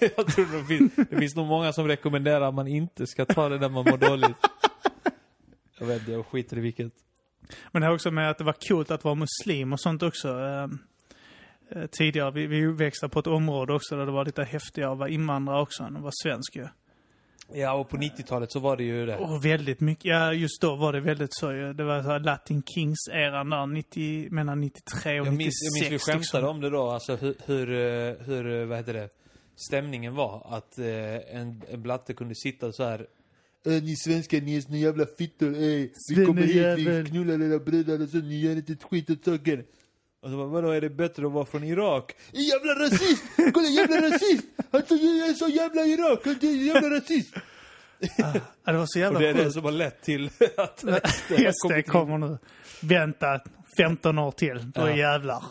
jag 0.16 0.26
tror 0.26 0.58
det 0.58 0.64
finns, 0.64 1.08
det 1.10 1.18
finns 1.18 1.36
nog 1.36 1.46
många 1.46 1.72
som 1.72 1.88
rekommenderar 1.88 2.40
att 2.40 2.54
man 2.54 2.68
inte 2.68 3.06
ska 3.06 3.24
ta 3.24 3.48
det 3.48 3.58
när 3.58 3.68
man 3.68 3.84
mår 3.84 3.96
dåligt. 3.96 4.36
Jag 5.78 5.86
vet 5.86 6.00
inte, 6.00 6.12
jag 6.12 6.26
skiter 6.26 6.58
i 6.58 6.60
vilket. 6.60 6.92
Men 7.72 7.82
det 7.82 7.86
har 7.86 7.94
också 7.94 8.10
med 8.10 8.30
att 8.30 8.38
det 8.38 8.44
var 8.44 8.68
coolt 8.68 8.90
att 8.90 9.04
vara 9.04 9.14
muslim 9.14 9.72
och 9.72 9.80
sånt 9.80 10.02
också. 10.02 10.28
Eh, 11.70 11.86
tidigare, 11.86 12.30
vi, 12.30 12.46
vi 12.46 12.66
växte 12.66 13.08
på 13.08 13.18
ett 13.18 13.26
område 13.26 13.72
också 13.72 13.96
där 13.96 14.06
det 14.06 14.12
var 14.12 14.24
lite 14.24 14.44
häftigare 14.44 14.92
att 14.92 14.98
vara 14.98 15.08
invandrare 15.08 15.62
också 15.62 15.82
än 15.82 15.96
att 15.96 16.02
vara 16.02 16.12
svensk 16.22 16.56
ju. 16.56 16.66
Ja, 17.52 17.72
och 17.72 17.88
på 17.88 17.96
90-talet 17.96 18.52
så 18.52 18.60
var 18.60 18.76
det 18.76 18.84
ju 18.84 19.06
det. 19.06 19.16
Och 19.16 19.44
väldigt 19.44 19.80
mycket, 19.80 20.04
ja 20.04 20.32
just 20.32 20.60
då 20.60 20.76
var 20.76 20.92
det 20.92 21.00
väldigt 21.00 21.34
så 21.34 21.52
ju. 21.52 21.72
Det 21.72 21.84
var 21.84 22.02
så 22.02 22.08
här 22.08 22.20
Latin 22.20 22.62
Kings-eran 22.62 23.50
där, 23.50 23.66
90, 23.66 24.30
mellan 24.30 24.60
93 24.60 25.20
och 25.20 25.26
Jag 25.26 25.32
96. 25.34 25.38
minns, 25.38 25.54
jag 25.62 25.90
minns 25.90 25.92
vi 25.92 25.98
skämtade 26.12 26.18
liksom. 26.20 26.44
om 26.44 26.60
det 26.60 26.70
då, 26.70 26.90
alltså 26.90 27.16
hur, 27.16 27.34
hur, 27.46 27.70
eh, 27.72 28.26
hur, 28.26 28.60
eh, 28.60 28.66
vad 28.66 28.78
heter 28.78 28.92
det, 28.94 29.08
stämningen 29.68 30.14
var. 30.14 30.46
Att 30.56 30.78
eh, 30.78 30.86
en, 31.40 31.62
en 31.70 31.82
blatte 31.82 32.14
kunde 32.14 32.34
sitta 32.34 32.72
så 32.72 32.84
här. 32.84 33.06
"Äh, 33.66 33.82
Ni 33.82 33.96
svenskar, 33.96 34.40
ni 34.40 34.56
är 34.56 34.60
såna 34.60 34.76
jävla 34.76 35.06
fittor, 35.18 35.54
ey. 35.54 35.88
Vi 36.16 36.26
kommer 36.26 36.42
hit, 36.42 36.50
vi 36.56 36.60
Svennejävel." 36.60 37.06
knullar 37.08 37.42
era 37.52 37.58
brudar 37.58 38.02
och 38.02 38.08
så 38.08 38.16
ni 38.16 38.40
gör 38.40 38.52
inte 38.56 38.72
ett 38.72 38.82
skit 38.82 39.10
åt 39.10 39.24
saken. 39.24 39.64
Och 40.20 40.30
så 40.30 40.36
bara, 40.36 40.46
vadå, 40.46 40.70
är 40.70 40.80
det 40.80 40.90
bättre 40.90 41.26
att 41.26 41.32
vara 41.32 41.44
från 41.46 41.64
Irak? 41.64 42.12
Jävla 42.32 42.84
rasist! 42.84 43.24
Kolla, 43.54 43.68
jävla 43.68 43.96
rasist! 43.96 44.44
Han 44.72 44.82
så, 44.86 44.94
jag 44.94 45.28
är 45.28 45.34
så 45.34 45.48
jävla 45.48 45.82
Irak, 45.82 46.20
han 46.24 46.34
är 46.42 46.66
jävla 46.66 46.96
rasist! 46.96 47.34
Ja, 48.18 48.32
det 48.72 48.78
var 48.78 48.86
så 48.88 48.98
jävla 48.98 49.18
Och 49.18 49.22
det 49.22 49.28
är 49.28 49.34
det 49.34 49.42
sjukt. 49.42 49.52
som 49.54 49.64
har 49.64 49.72
lett 49.72 50.02
till 50.02 50.30
att 50.56 50.78
SD 50.80 51.28
kommit 51.62 51.76
in. 51.76 51.82
kommer 51.82 52.18
nu. 52.18 52.38
Vänta, 52.82 53.40
15 53.76 54.18
år 54.18 54.30
till. 54.30 54.70
Då 54.70 54.80
Ja. 54.80 54.96
jävlar. 54.96 55.42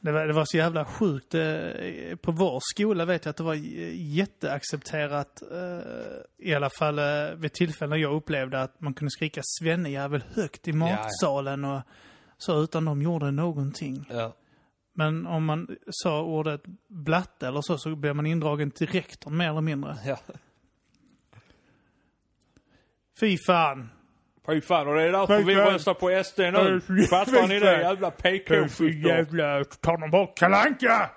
Det 0.00 0.12
var, 0.12 0.26
det 0.26 0.32
var 0.32 0.44
så 0.44 0.56
jävla 0.56 0.84
sjukt. 0.84 1.34
Eh, 1.34 2.16
På 2.22 2.32
vår 2.32 2.60
skola 2.62 3.04
vet 3.04 3.24
jag 3.24 3.30
att 3.30 3.36
det 3.36 3.42
var 3.42 3.54
jätteaccepterat. 3.94 5.42
eh, 5.52 6.48
I 6.48 6.54
alla 6.54 6.70
fall 6.70 6.98
eh, 6.98 7.04
vid 7.36 7.52
tillfällen 7.52 8.00
jag 8.00 8.14
upplevde 8.14 8.62
att 8.62 8.80
man 8.80 8.94
kunde 8.94 9.10
skrika 9.10 9.40
svennejävel 9.60 10.24
högt 10.34 10.68
i 10.68 10.70
ja. 10.70 10.76
matsalen 10.76 11.64
och 11.64 11.80
så 12.38 12.62
utan 12.62 12.84
de 12.84 13.02
gjorde 13.02 13.30
någonting. 13.30 14.06
Ja. 14.10 14.32
Men 14.92 15.26
om 15.26 15.44
man 15.44 15.76
sa 15.90 16.22
ordet 16.22 16.62
blatte 16.88 17.46
eller 17.46 17.60
så, 17.60 17.78
så 17.78 17.96
blev 17.96 18.16
man 18.16 18.26
indragen 18.26 18.70
till 18.70 18.86
rektorn 18.86 19.36
mer 19.36 19.50
eller 19.50 19.60
mindre. 19.60 19.96
ja. 20.06 20.18
Fy 23.20 23.38
fan! 23.46 23.90
Fy 24.46 24.60
fan, 24.60 24.88
och 24.88 24.94
det 24.94 25.02
är 25.02 25.12
därför 25.12 25.42
vi 25.42 25.54
röstar 25.54 25.94
på 25.94 26.24
SD 26.24 26.38
nu. 26.38 26.80
Fattar 27.06 27.48
ni 27.48 27.58
det? 27.60 27.80
Jävla 27.80 28.10
Fy 28.10 28.16
PK-fickor. 28.22 29.10
jävla, 29.10 29.64
ta 29.64 29.96
dem 29.96 30.10
bort 30.10 30.38
Kalle 30.38 30.56
Anka! 30.56 31.10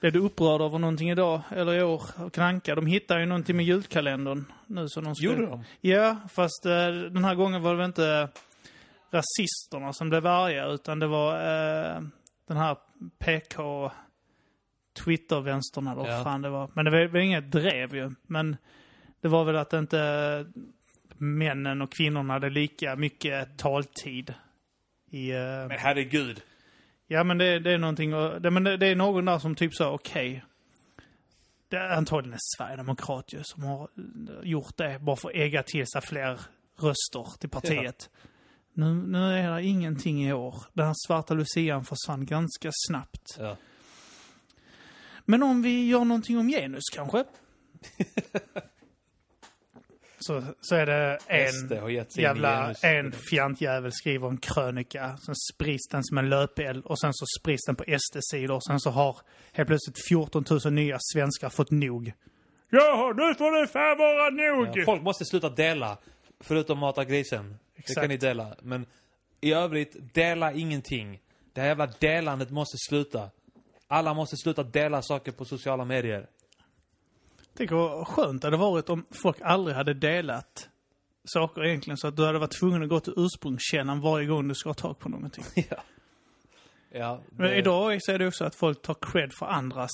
Blev 0.00 0.12
du 0.12 0.18
upprörd 0.18 0.60
över 0.60 0.78
någonting 0.78 1.10
idag, 1.10 1.42
eller 1.50 1.74
i 1.74 1.82
år? 1.82 2.30
Kranka, 2.30 2.74
de 2.74 2.86
hittade 2.86 3.20
ju 3.20 3.26
någonting 3.26 3.56
med 3.56 3.64
julkalendern 3.66 4.44
nu 4.66 4.88
som 4.88 5.04
de 5.04 5.14
skulle... 5.14 5.30
Gjorde 5.32 5.46
de? 5.46 5.64
Ja, 5.80 6.16
fast 6.32 6.66
eh, 6.66 6.86
den 6.90 7.24
här 7.24 7.34
gången 7.34 7.62
var 7.62 7.70
det 7.70 7.76
väl 7.76 7.86
inte 7.86 8.28
rasisterna 9.10 9.92
som 9.92 10.08
blev 10.10 10.26
arga, 10.26 10.66
utan 10.66 10.98
det 10.98 11.06
var 11.06 11.34
eh, 11.34 12.00
den 12.46 12.56
här 12.56 12.76
PK 13.18 13.90
Twitter-vänstern 15.04 15.86
eller 15.86 15.96
vad 16.02 16.10
Ja. 16.18 16.24
fan 16.24 16.42
det 16.42 16.50
var. 16.50 16.70
Men 16.74 16.84
det 16.84 16.90
var 16.90 17.06
väl 17.06 17.22
inget 17.22 17.50
drev 17.50 17.94
ju. 17.94 18.10
Men 18.22 18.56
det 19.20 19.28
var 19.28 19.44
väl 19.44 19.56
att 19.56 19.72
inte 19.72 20.46
männen 21.18 21.82
och 21.82 21.92
kvinnorna 21.92 22.32
hade 22.32 22.50
lika 22.50 22.96
mycket 22.96 23.58
taltid 23.58 24.34
i... 25.10 25.30
eh, 25.30 25.38
Men 25.38 25.70
herregud. 25.70 26.42
Ja, 27.06 27.24
men 27.24 27.38
det, 27.38 27.58
det 27.58 27.70
är 27.72 27.78
någonting, 27.78 28.10
det, 28.40 28.50
men 28.50 28.64
det, 28.64 28.76
det 28.76 28.86
är 28.86 28.96
någon 28.96 29.24
där 29.24 29.38
som 29.38 29.54
typ 29.54 29.74
sa 29.74 29.90
okej. 29.90 30.44
Det 31.68 31.76
är 31.76 31.88
antagligen 31.90 32.32
en 32.32 32.38
sverigedemokrat 32.56 33.32
ju 33.32 33.40
som 33.44 33.62
har 33.64 33.88
gjort 34.42 34.76
det 34.76 34.98
bara 35.00 35.16
för 35.16 35.28
att 35.28 35.34
ägga 35.34 35.62
till 35.62 35.86
sig 35.86 36.00
fler 36.02 36.40
röster 36.80 37.38
till 37.38 37.50
partiet. 37.50 38.10
Nu, 38.72 38.94
nu 38.94 39.18
är 39.18 39.54
det 39.54 39.62
ingenting 39.62 40.28
i 40.28 40.32
år. 40.32 40.54
Den 40.72 40.86
här 40.86 40.94
svarta 41.06 41.34
lucian 41.34 41.84
försvann 41.84 42.26
ganska 42.26 42.70
snabbt. 42.86 43.36
Ja. 43.38 43.56
Men 45.24 45.42
om 45.42 45.62
vi 45.62 45.88
gör 45.88 46.04
någonting 46.04 46.38
om 46.38 46.48
genus 46.48 46.84
kanske? 46.94 47.24
så, 50.18 50.42
så 50.60 50.74
är 50.74 50.86
det 50.86 51.18
en 51.26 52.06
jävla, 52.16 52.74
en 52.82 53.12
fjantjävel 53.12 53.92
skriver 53.92 54.28
en 54.28 54.36
krönika. 54.36 55.16
Sen 55.16 55.34
sprids 55.52 55.88
den 55.88 56.04
som 56.04 56.18
en 56.18 56.28
löpeld 56.28 56.84
och 56.84 57.00
sen 57.00 57.14
så 57.14 57.26
sprids 57.40 57.66
den 57.66 57.76
på 57.76 57.84
SD-sidor. 57.84 58.60
Sen 58.66 58.80
så 58.80 58.90
har 58.90 59.16
helt 59.52 59.66
plötsligt 59.66 60.08
14 60.08 60.44
000 60.64 60.72
nya 60.72 60.98
svenskar 61.12 61.48
fått 61.48 61.70
nog. 61.70 62.12
Ja, 62.70 63.12
nu 63.16 63.34
får 63.34 63.60
det 63.60 63.66
fan 63.66 63.98
vara 63.98 64.30
nog! 64.30 64.78
Ja, 64.78 64.84
folk 64.84 65.02
måste 65.02 65.24
sluta 65.24 65.48
dela. 65.48 65.98
Förutom 66.40 66.78
mata 66.78 67.04
grisen. 67.04 67.58
Det 67.86 67.90
Exakt. 67.90 68.00
kan 68.00 68.08
ni 68.08 68.16
dela. 68.16 68.54
Men 68.62 68.86
i 69.40 69.52
övrigt, 69.52 70.14
dela 70.14 70.52
ingenting. 70.52 71.20
Det 71.52 71.60
här 71.60 71.68
jävla 71.68 71.86
delandet 71.86 72.50
måste 72.50 72.76
sluta. 72.88 73.30
Alla 73.88 74.14
måste 74.14 74.36
sluta 74.36 74.62
dela 74.62 75.02
saker 75.02 75.32
på 75.32 75.44
sociala 75.44 75.84
medier. 75.84 76.26
Tänk 77.56 77.70
vad 77.70 78.08
skönt 78.08 78.42
det 78.42 78.46
hade 78.46 78.56
varit 78.56 78.88
om 78.90 79.04
folk 79.22 79.36
aldrig 79.40 79.76
hade 79.76 79.94
delat 79.94 80.68
saker 81.24 81.64
egentligen. 81.64 81.96
Så 81.96 82.08
att 82.08 82.16
du 82.16 82.26
hade 82.26 82.38
varit 82.38 82.58
tvungen 82.60 82.82
att 82.82 82.88
gå 82.88 83.00
till 83.00 83.14
ursprungskällan 83.16 84.00
varje 84.00 84.26
gång 84.26 84.48
du 84.48 84.54
ska 84.54 84.68
ha 84.68 84.74
tag 84.74 84.98
på 84.98 85.08
någonting. 85.08 85.44
ja. 85.70 85.82
Ja. 86.90 87.20
Men 87.30 87.50
det- 87.50 87.56
idag 87.56 87.98
så 88.02 88.12
är 88.12 88.18
det 88.18 88.26
också 88.26 88.44
att 88.44 88.54
folk 88.54 88.82
tar 88.82 88.94
cred 89.00 89.32
för 89.38 89.46
andras. 89.46 89.90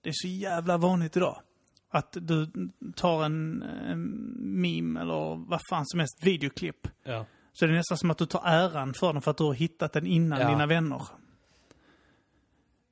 Det 0.00 0.08
är 0.08 0.14
så 0.16 0.28
jävla 0.28 0.76
vanligt 0.76 1.16
idag. 1.16 1.40
Att 1.88 2.16
du 2.20 2.50
tar 2.96 3.24
en, 3.24 3.62
en 3.62 4.00
meme 4.60 5.00
eller 5.00 5.48
vad 5.48 5.60
fan 5.70 5.86
som 5.86 6.00
helst, 6.00 6.26
videoklipp. 6.26 6.88
Ja. 7.02 7.26
Så 7.52 7.64
är 7.64 7.68
det 7.68 7.74
nästan 7.74 7.98
som 7.98 8.10
att 8.10 8.18
du 8.18 8.26
tar 8.26 8.42
äran 8.44 8.94
för 8.94 9.12
den 9.12 9.22
för 9.22 9.30
att 9.30 9.36
du 9.38 9.44
har 9.44 9.54
hittat 9.54 9.92
den 9.92 10.06
innan 10.06 10.40
Ja. 10.40 10.48
dina 10.50 10.66
vänner. 10.66 11.02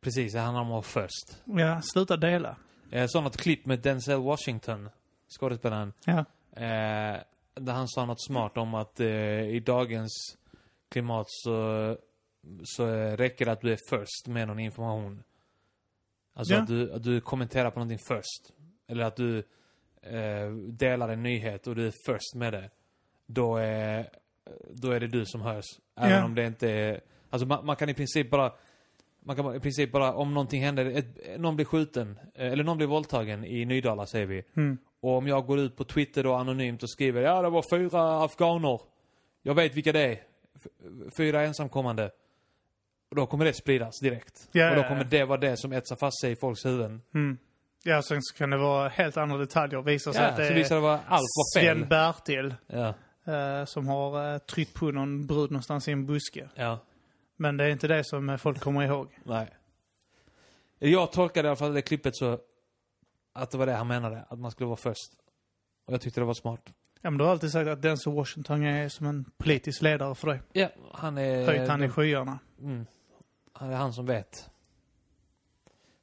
Precis, 0.01 0.33
det 0.33 0.41
handlar 0.41 0.61
om 0.61 0.67
att 0.67 0.73
vara 0.73 0.83
först. 0.83 1.43
Ja, 1.45 1.81
sluta 1.83 2.17
dela. 2.17 2.57
Jag 2.91 3.11
såg 3.11 3.23
något 3.25 3.37
klipp 3.37 3.67
med 3.67 3.81
Denzel 3.81 4.21
Washington, 4.23 4.89
skådespelaren. 5.39 5.93
Ja. 6.07 6.19
Eh, 6.53 7.21
där 7.55 7.73
han 7.73 7.89
sa 7.89 8.05
något 8.07 8.23
smart 8.23 8.57
om 8.57 8.75
att 8.75 9.01
eh, 9.01 9.09
i 9.41 9.61
dagens 9.67 10.37
klimat 10.91 11.27
så, 11.29 11.97
så 12.65 12.87
räcker 13.17 13.45
det 13.45 13.53
att 13.53 13.61
du 13.61 13.73
är 13.73 13.79
först 13.91 14.27
med 14.27 14.49
någon 14.49 14.59
information. 14.59 15.23
Alltså 16.35 16.55
Ja. 16.55 16.61
att, 16.61 16.67
du, 16.69 16.93
att 16.93 17.03
du 17.03 17.21
kommenterar 17.21 17.71
på 17.71 17.79
någonting 17.79 17.99
först. 18.09 18.53
Eller 18.87 19.05
att 19.05 19.17
du 19.17 19.39
eh, 20.03 20.51
delar 20.69 21.09
en 21.09 21.23
nyhet 21.23 21.67
och 21.67 21.75
du 21.77 21.87
är 21.87 21.93
först 22.07 22.35
med 22.35 22.53
det. 22.53 22.71
Då 23.27 23.57
är, 23.57 24.09
då 24.71 24.91
är 24.91 25.01
det 25.01 25.07
du 25.07 25.27
som 25.27 25.41
hörs. 25.41 25.65
Även 25.97 26.11
Ja. 26.11 26.25
om 26.25 26.35
det 26.35 26.47
inte 26.47 26.71
är... 26.71 27.01
Alltså 27.31 27.47
man, 27.47 27.67
man 27.67 27.77
kan 27.77 27.89
i 27.89 27.95
princip 27.95 28.31
bara... 28.31 28.53
Man 29.27 29.37
kan 29.37 29.55
i 29.57 29.61
princip 29.61 29.93
bara, 29.93 30.15
om 30.15 30.35
någonting 30.35 30.63
händer, 30.63 30.85
ett, 30.87 31.41
någon 31.41 31.57
blir 31.57 31.67
skjuten, 31.67 32.19
eh, 32.35 32.53
eller 32.53 32.65
någon 32.65 32.77
blir 32.77 32.87
våldtagen 32.87 33.45
i 33.45 33.65
Nydala 33.65 34.07
säger 34.07 34.27
vi. 34.27 34.45
Mm. 34.57 34.79
Och 35.01 35.17
om 35.17 35.27
jag 35.27 35.47
går 35.47 35.59
ut 35.59 35.77
på 35.77 35.85
Twitter 35.85 36.25
då 36.25 36.35
anonymt 36.35 36.83
och 36.83 36.91
skriver 36.91 37.23
ja 37.23 37.43
det 37.43 37.51
var 37.51 37.65
fyra 37.71 38.25
afghaner. 38.25 38.81
Jag 39.43 39.55
vet 39.55 39.75
vilka 39.75 39.93
det 39.93 40.01
är. 40.01 40.23
Fyra 41.17 41.43
ensamkommande. 41.43 42.11
Och 43.11 43.17
då 43.17 43.27
kommer 43.27 43.45
det 43.45 43.53
spridas 43.53 44.01
direkt. 44.01 44.49
Ja, 44.53 44.71
och 44.71 44.77
då 44.77 44.83
kommer 44.89 45.05
det 45.05 45.25
vara 45.25 45.41
det 45.41 45.57
som 45.57 45.73
etsar 45.73 45.97
fast 45.97 46.21
sig 46.21 46.33
i 46.33 46.37
folks 46.37 46.67
huvuden. 46.67 47.03
Mm. 47.15 47.39
Ja, 47.87 48.03
sen 48.03 48.23
så 48.23 48.37
kan 48.37 48.51
det 48.51 48.57
vara 48.57 48.89
helt 48.89 49.17
andra 49.17 49.37
detaljer. 49.39 49.83
Visar 49.83 50.13
sig 50.13 50.23
Ja, 50.23 50.29
att 50.29 50.37
det 50.37 50.49
så 50.49 50.55
visar 50.55 50.75
det 50.75 50.81
vara 50.81 51.01
allt 51.07 51.23
var 51.37 51.61
fel. 51.61 51.77
Sven 51.79 51.89
Bertil 51.89 52.55
Ja, 52.67 52.95
eh, 53.33 53.65
som 53.65 53.89
har 53.89 54.33
eh, 54.35 54.39
tryckt 54.39 54.75
på 54.75 54.91
någon 54.91 55.27
brud 55.27 55.51
någonstans 55.51 55.89
i 55.89 55.93
en 55.93 56.07
buske. 56.07 56.49
ja, 56.55 56.79
Men 57.37 57.57
det 57.57 57.65
är 57.65 57.69
inte 57.69 57.89
det 57.89 58.05
som 58.05 58.31
eh, 58.31 58.37
folk 58.37 58.61
kommer 58.61 58.83
ihåg. 58.83 59.09
nej. 59.25 59.49
Jag 60.79 61.13
tolkade 61.13 61.47
i 61.47 61.49
alla 61.49 61.57
fall 61.57 61.75
det 61.75 61.83
klippet 61.83 62.17
så 62.17 62.39
att 63.33 63.51
det 63.51 63.59
var 63.59 63.67
det 63.67 63.73
han 63.73 63.87
menade. 63.87 64.25
Att 64.29 64.39
man 64.39 64.51
skulle 64.51 64.67
vara 64.67 64.77
först. 64.77 65.13
Och 65.87 65.93
jag 65.93 66.01
tyckte 66.01 66.21
det 66.21 66.25
var 66.25 66.35
smart. 66.35 66.61
Ja, 67.01 67.11
men 67.11 67.19
du 67.19 67.25
har 67.25 67.31
alltid 67.31 67.51
sagt 67.51 67.69
att 67.69 67.83
Denzel 67.83 68.13
Washington 68.13 68.63
är 68.65 68.89
som 68.89 69.07
en 69.07 69.25
politisk 69.37 69.83
ledare 69.83 70.15
för 70.15 70.27
dig. 70.29 70.41
Ja, 70.53 70.69
han 70.93 71.19
är... 71.19 71.47
Höjt 71.47 71.69
han 71.69 71.83
i 71.83 71.89
skyarna. 71.89 72.39
Mm. 72.61 72.87
Han 73.53 73.71
är 73.71 73.77
han 73.77 73.93
som 73.93 74.07
vet. 74.07 74.51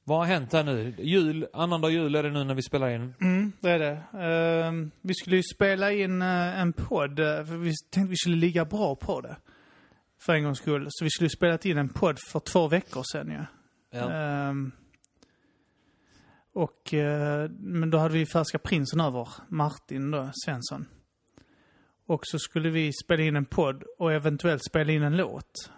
Vad 0.03 0.17
har 0.17 0.25
hänt 0.25 0.53
här 0.53 0.63
nu? 0.63 0.95
Jul, 0.97 1.47
annandag 1.53 1.89
jul 1.89 2.15
är 2.15 2.23
det 2.23 2.31
nu 2.31 2.43
när 2.43 2.53
vi 2.53 2.61
spelar 2.61 2.89
in. 2.89 3.13
Mm, 3.21 3.51
det 3.59 3.69
är 3.69 3.79
det. 3.79 4.19
Ehm, 4.19 4.91
vi 5.01 5.13
skulle 5.13 5.35
ju 5.35 5.43
spela 5.43 5.91
in 5.91 6.21
eh, 6.21 6.59
en 6.59 6.73
podd, 6.73 7.19
eh, 7.19 7.45
för 7.45 7.57
vi 7.57 7.73
tänkte 7.89 8.09
vi 8.09 8.15
skulle 8.15 8.35
ligga 8.35 8.65
bra 8.65 8.95
på 8.95 9.21
det. 9.21 9.37
För 10.21 10.33
en 10.33 10.43
gångs 10.43 10.57
skull. 10.57 10.87
Så 10.89 11.03
vi 11.03 11.09
skulle 11.09 11.25
ju 11.25 11.29
spelat 11.29 11.65
in 11.65 11.77
en 11.77 11.89
podd 11.89 12.17
för 12.31 12.39
två 12.39 12.67
veckor 12.67 13.03
sedan 13.11 13.27
ju. 13.29 13.45
Ja. 13.99 14.11
Ehm, 14.11 14.71
och, 16.53 16.93
eh, 16.93 17.49
men 17.49 17.89
då 17.89 17.97
hade 17.97 18.13
vi 18.13 18.25
Färska 18.25 18.59
Prinsen 18.59 18.99
över, 18.99 19.29
Martin 19.49 20.11
då, 20.11 20.29
Svensson. 20.45 20.85
Och 22.07 22.21
så 22.23 22.39
skulle 22.39 22.69
vi 22.69 22.91
spela 23.03 23.23
in 23.23 23.35
en 23.35 23.45
podd 23.45 23.83
och 23.99 24.13
eventuellt 24.13 24.65
spela 24.65 24.91
in 24.91 25.03
en 25.03 25.17
låt. 25.17 25.71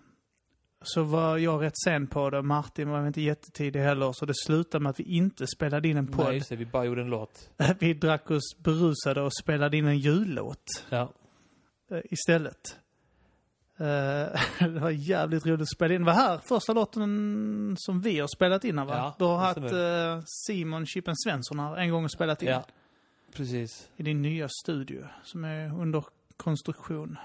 Så 0.83 1.03
var 1.03 1.37
jag 1.37 1.63
rätt 1.63 1.77
sen 1.83 2.07
på 2.07 2.29
det, 2.29 2.41
Martin 2.41 2.89
var 2.89 3.07
inte 3.07 3.21
jättetidig 3.21 3.79
heller, 3.79 4.11
så 4.13 4.25
det 4.25 4.33
slutade 4.45 4.83
med 4.83 4.89
att 4.89 4.99
vi 4.99 5.03
inte 5.03 5.47
spelade 5.47 5.87
in 5.87 5.97
en 5.97 6.07
podd. 6.07 6.25
Nej, 6.25 6.35
just 6.35 6.49
det. 6.49 6.55
Vi 6.55 6.65
bara 6.65 6.85
gjorde 6.85 7.01
en 7.01 7.09
låt. 7.09 7.49
Vi 7.79 7.93
drack 7.93 8.31
oss 8.31 8.57
berusade 8.63 9.21
och 9.21 9.31
spelade 9.43 9.77
in 9.77 9.87
en 9.87 9.99
jullåt 9.99 10.85
Ja. 10.89 11.13
eh, 11.91 11.99
istället. 12.03 12.77
Eh, 13.77 13.85
det 14.59 14.79
var 14.79 14.89
jävligt 14.89 15.45
roligt 15.45 15.61
att 15.61 15.71
spela 15.71 15.93
in. 15.93 16.01
Det 16.01 16.05
var 16.05 16.13
här 16.13 16.37
första 16.37 16.73
låten 16.73 17.75
som 17.79 18.01
vi 18.01 18.19
har 18.19 18.27
spelat 18.27 18.63
in 18.63 18.75
va? 18.75 18.85
Ja, 18.89 19.15
du 19.19 19.25
har 19.25 19.37
haft 19.37 19.57
eh, 19.57 20.23
Simon 20.25 20.85
Chippen 20.85 21.15
Svensson 21.17 21.59
här 21.59 21.77
en 21.77 21.89
gång 21.89 22.03
och 22.03 22.11
spelat 22.11 22.41
in. 22.41 22.49
Ja. 22.49 22.65
Precis. 23.35 23.89
I 23.97 24.03
din 24.03 24.21
nya 24.21 24.49
studio 24.49 25.05
som 25.23 25.43
är 25.43 25.79
under 25.81 26.05
konstruktion. 26.37 27.17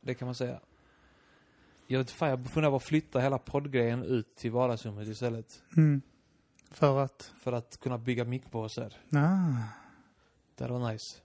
Det 0.00 0.14
kan 0.14 0.26
man 0.26 0.34
säga. 0.34 0.60
Jag 1.86 2.10
fan, 2.10 2.28
jag 2.28 2.50
funderar 2.50 2.70
på 2.70 2.76
att 2.76 2.84
flytta 2.88 3.20
hela 3.20 3.38
poddgrejen 3.38 4.02
ut 4.02 4.36
till 4.36 4.50
vardagsrummet 4.50 5.08
istället. 5.08 5.46
Mm. 5.76 6.02
För 6.70 6.98
att... 6.98 7.32
För 7.42 7.52
att 7.52 7.80
kunna 7.80 7.98
bygga 7.98 8.24
mickpåsar. 8.24 8.92
Ah. 9.12 9.62
Det 10.54 10.64
hade 10.64 10.78
varit 10.78 10.92
nice. 10.92 11.20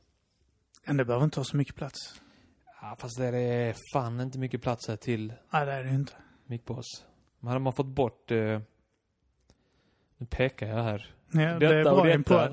Men 0.85 0.97
det 0.97 1.05
behöver 1.05 1.25
inte 1.25 1.39
ha 1.39 1.45
så 1.45 1.57
mycket 1.57 1.75
plats. 1.75 2.21
Ja, 2.81 2.95
fast 2.99 3.17
det 3.17 3.25
är 3.37 3.75
fan 3.93 4.19
inte 4.21 4.39
mycket 4.39 4.61
plats 4.61 4.87
här 4.87 4.95
till 4.95 5.33
Nej, 5.49 5.65
det 5.65 5.71
är 5.71 5.83
det 5.83 5.89
inte. 5.89 6.13
mickpås. 6.45 7.05
Men 7.39 7.47
hade 7.47 7.59
man 7.59 7.73
fått 7.73 7.87
bort... 7.87 8.31
Eh, 8.31 8.59
nu 10.17 10.25
pekar 10.29 10.67
jag 10.67 10.83
här. 10.83 11.15
Ja, 11.31 11.39
det 11.39 11.65
är 11.65 11.75
Detta 11.75 11.91
och 11.93 12.01
bra 12.01 12.11
en 12.11 12.21
detta. 12.21 12.47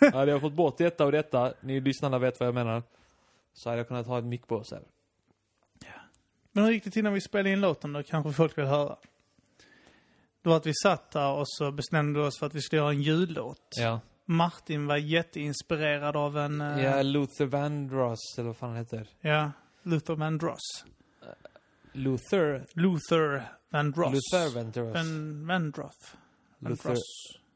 podd. 0.00 0.12
hade 0.14 0.30
jag 0.30 0.40
fått 0.40 0.52
bort 0.52 0.78
detta 0.78 1.04
och 1.04 1.12
detta, 1.12 1.54
ni 1.60 1.80
lyssnarna 1.80 2.18
vet 2.18 2.40
vad 2.40 2.46
jag 2.46 2.54
menar. 2.54 2.82
Så 3.52 3.68
hade 3.68 3.80
jag 3.80 3.88
kunnat 3.88 4.06
ha 4.06 4.18
ett 4.18 4.24
mickpås 4.24 4.70
här. 4.72 4.82
Men 6.58 6.64
hur 6.66 6.72
gick 6.72 6.84
det 6.84 6.90
till 6.90 7.04
när 7.04 7.10
vi 7.10 7.20
spelade 7.20 7.50
in 7.50 7.60
låten 7.60 7.92
då? 7.92 8.02
Kanske 8.02 8.32
folk 8.32 8.58
vill 8.58 8.64
höra. 8.66 8.96
Det 10.42 10.48
var 10.48 10.56
att 10.56 10.66
vi 10.66 10.72
satt 10.82 11.10
där 11.10 11.32
och 11.32 11.44
så 11.48 11.70
bestämde 11.72 12.20
vi 12.20 12.26
oss 12.26 12.38
för 12.38 12.46
att 12.46 12.54
vi 12.54 12.60
skulle 12.62 12.82
göra 12.82 12.90
en 12.90 13.02
jullåt. 13.02 13.74
Ja. 13.76 14.00
Martin 14.24 14.86
var 14.86 14.96
jätteinspirerad 14.96 16.16
av 16.16 16.38
en... 16.38 16.60
eh, 16.60 16.84
Ja, 16.84 17.02
Luther 17.02 17.46
Vandross, 17.46 18.18
eller 18.38 18.46
vad 18.46 18.56
fan 18.56 18.68
han 18.68 18.78
heter. 18.78 19.08
ja, 19.20 19.52
Luther 19.82 20.14
Vandross. 20.14 20.84
Luther? 21.92 22.66
Luther 22.72 23.42
Vandross. 23.70 24.12
Luther 24.14 24.54
Vandross. 24.54 24.94
Van, 24.94 25.46
Vandroth. 25.46 26.14
Luther, 26.58 26.88
Vandross. 26.88 27.02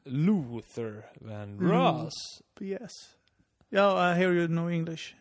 Luther 0.05 1.05
Vandross. 1.21 2.13
Yes. 2.61 2.91
Ja, 3.69 4.11
I 4.13 4.15
hear 4.19 4.33
you 4.33 4.47
know 4.47 4.71
English. 4.71 5.15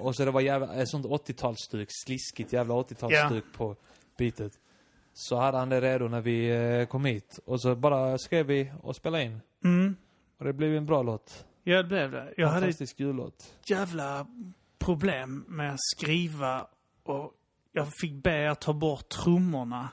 Och 0.00 0.16
så 0.16 0.24
det 0.24 0.30
var 0.30 0.40
jävla, 0.40 0.74
ett 0.74 0.88
sånt 0.88 1.06
80-talsstuk, 1.06 1.86
sliskigt 1.88 2.52
jävla 2.52 2.74
80-talsstuk 2.74 3.42
på 3.56 3.76
beatet. 4.18 4.52
Så 5.12 5.36
hade 5.36 5.58
han 5.58 5.68
det 5.68 5.80
redo 5.80 6.08
när 6.08 6.20
vi 6.20 6.50
eh, 6.80 6.86
kom 6.86 7.04
hit. 7.04 7.38
Och 7.44 7.60
så 7.60 7.74
bara 7.74 8.18
skrev 8.18 8.46
vi 8.46 8.72
och 8.82 8.96
spelade 8.96 9.24
in. 9.24 9.40
Mm. 9.64 9.96
Och 10.38 10.44
det 10.44 10.52
blev 10.52 10.76
en 10.76 10.86
bra 10.86 11.02
låt. 11.02 11.46
Ja, 11.62 11.76
det 11.76 11.84
blev 11.84 12.10
det. 12.10 12.34
Jag 12.36 12.48
hade 12.48 12.60
Fantastisk 12.60 13.00
jullåt. 13.00 13.54
jävla 13.66 14.26
problem 14.78 15.44
med 15.48 15.72
att 15.72 15.80
skriva 15.96 16.66
och 17.02 17.32
jag 17.72 17.88
fick 18.00 18.12
be 18.22 18.30
er 18.30 18.54
ta 18.54 18.72
bort 18.72 19.08
trummorna. 19.08 19.88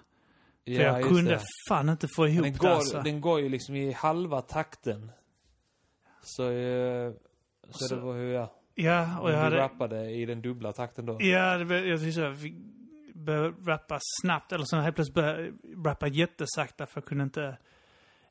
För 0.66 0.72
jag 0.72 1.04
kunde 1.04 1.32
det. 1.32 1.42
fan 1.70 1.90
inte 1.90 2.08
få 2.16 2.28
ihop 2.28 2.44
den 2.44 2.54
det 2.54 2.60
går, 2.60 2.70
alltså. 2.70 3.02
den 3.02 3.22
går 3.22 3.40
ju 3.40 3.50
liksom 3.50 3.76
i 3.76 3.92
halva 3.92 4.42
takten. 4.42 5.12
Så, 6.24 6.52
eh, 6.52 7.12
så, 7.70 7.88
Så- 7.88 7.96
det 7.96 8.02
var 8.02 8.14
hur 8.14 8.34
jag, 8.34 8.50
Ja, 8.76 9.20
och 9.20 9.32
jag 9.32 9.38
hade... 9.38 9.58
rappade 9.58 10.10
i 10.12 10.26
den 10.26 10.42
dubbla 10.42 10.74
takten 10.74 11.06
då. 11.06 11.18
Ja, 11.22 11.58
det, 11.58 11.80
jag 11.88 12.00
tyckte 12.00 12.14
så. 12.14 12.22
Jag 12.22 12.40
fick 12.40 12.54
börja 13.14 13.54
rappa 13.66 14.00
snabbt, 14.22 14.52
eller 14.52 14.66
så 14.66 14.78
helt 14.78 14.96
plötsligt 14.96 15.16
började 15.16 15.42
jag 15.44 15.86
rappa 15.88 16.08
jättesakta 16.08 16.86
för 16.86 17.02
jag 17.02 17.06
kunde 17.06 17.24
inte... 17.24 17.58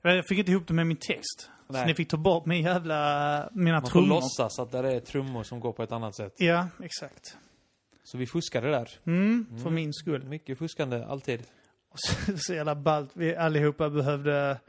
Jag 0.03 0.27
fick 0.27 0.39
inte 0.39 0.51
ihop 0.53 0.67
det 0.67 0.75
med 0.75 0.87
min 0.87 0.97
text. 0.97 1.51
Så 1.67 1.73
Nej. 1.73 1.87
ni 1.87 1.95
fick 1.95 2.09
ta 2.09 2.17
bort 2.17 2.47
min 2.47 2.63
jävla... 2.65 3.49
Mina 3.53 3.73
Man 3.73 3.83
får 3.83 3.89
trummor. 3.89 4.09
låtsas 4.09 4.59
att 4.59 4.73
det 4.73 4.79
är 4.79 5.01
trummor 5.01 5.43
som 5.43 5.61
går 5.61 5.73
på 5.73 5.83
ett 5.83 5.93
annat 5.93 6.15
sätt. 6.15 6.35
Ja, 6.37 6.69
exakt. 6.83 7.37
Så 8.05 8.19
vi 8.19 8.27
fuskade 8.27 8.71
där. 8.71 8.89
Mm, 9.07 9.47
för 9.51 9.61
Mm. 9.61 9.75
min 9.75 9.93
skull. 9.93 10.25
Mycket 10.25 10.59
fuskande, 10.59 11.05
alltid. 11.05 11.41
Och 11.91 11.99
så, 11.99 12.33
så 12.37 12.55
jävla 12.55 12.75
ballt. 12.75 13.11
Vi 13.15 13.37
allihopa 13.37 13.91
behövde 13.91 14.61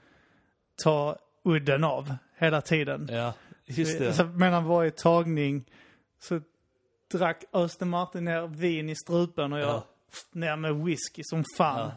ta 0.84 1.18
udden 1.44 1.84
av 1.84 2.16
hela 2.38 2.62
tiden. 2.62 3.08
Ja, 3.12 3.34
just 3.66 4.00
det. 4.00 4.14
Så 4.14 4.26
mellan 4.26 4.66
varje 4.66 4.92
tagning 4.92 5.66
så 6.20 6.42
drack 7.12 7.44
Öster 7.54 7.86
Martin 7.86 8.26
ner 8.26 8.48
vin 8.48 8.90
i 8.90 8.96
strupen 8.96 9.54
och 9.54 9.60
jag 9.60 9.68
Ja. 9.68 9.84
ner 10.32 10.56
med 10.56 10.76
whisky 10.76 11.22
som 11.26 11.44
fan. 11.58 11.80
Ja. 11.80 11.92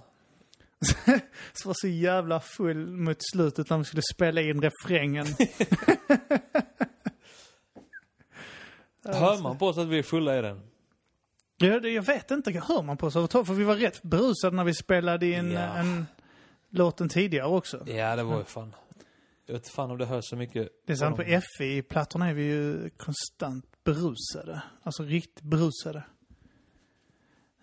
Så 1.52 1.68
var 1.68 1.74
så 1.78 1.88
jävla 1.88 2.40
full 2.40 2.86
mot 2.86 3.16
slutet 3.32 3.70
när 3.70 3.78
vi 3.78 3.84
skulle 3.84 4.02
spela 4.14 4.40
in 4.40 4.62
refrängen. 4.62 5.26
Hör 9.04 9.42
man 9.42 9.58
på 9.58 9.66
oss 9.66 9.78
att 9.78 9.86
vi 9.88 9.98
är 9.98 10.02
fulla 10.02 10.38
i 10.38 10.42
den? 10.42 10.60
Ja, 11.56 11.80
det- 11.80 11.90
jag 11.90 12.02
vet 12.02 12.30
inte, 12.30 12.50
hör 12.68 12.82
man 12.82 12.96
på 12.96 13.06
oss 13.06 13.12
överhuvudtaget? 13.16 13.46
För 13.46 13.54
vi 13.54 13.64
var 13.64 13.76
rätt 13.76 14.02
berusade 14.02 14.56
när 14.56 14.64
vi 14.64 14.74
spelade 14.74 15.26
in 15.26 15.50
Ja. 15.50 15.60
en 15.76 16.06
låten 16.70 17.08
tidigare 17.08 17.46
också. 17.46 17.82
Ja, 17.88 18.16
det 18.16 18.22
var 18.22 18.38
ju 18.38 18.44
fan. 18.44 18.74
Jag 19.46 19.54
vet 19.54 19.68
fan 19.68 19.90
om 19.90 19.98
det 19.98 20.06
hörs 20.06 20.24
så 20.24 20.36
mycket. 20.36 20.68
Det 20.86 20.92
är 20.92 20.96
sant, 20.96 21.16
på. 21.16 21.22
FI-plattorna 21.58 22.28
är 22.28 22.34
vi 22.34 22.44
ju 22.44 22.90
konstant 22.90 23.66
berusade. 23.84 24.62
Alltså 24.82 25.02
riktigt 25.02 25.42
berusade. 25.44 26.02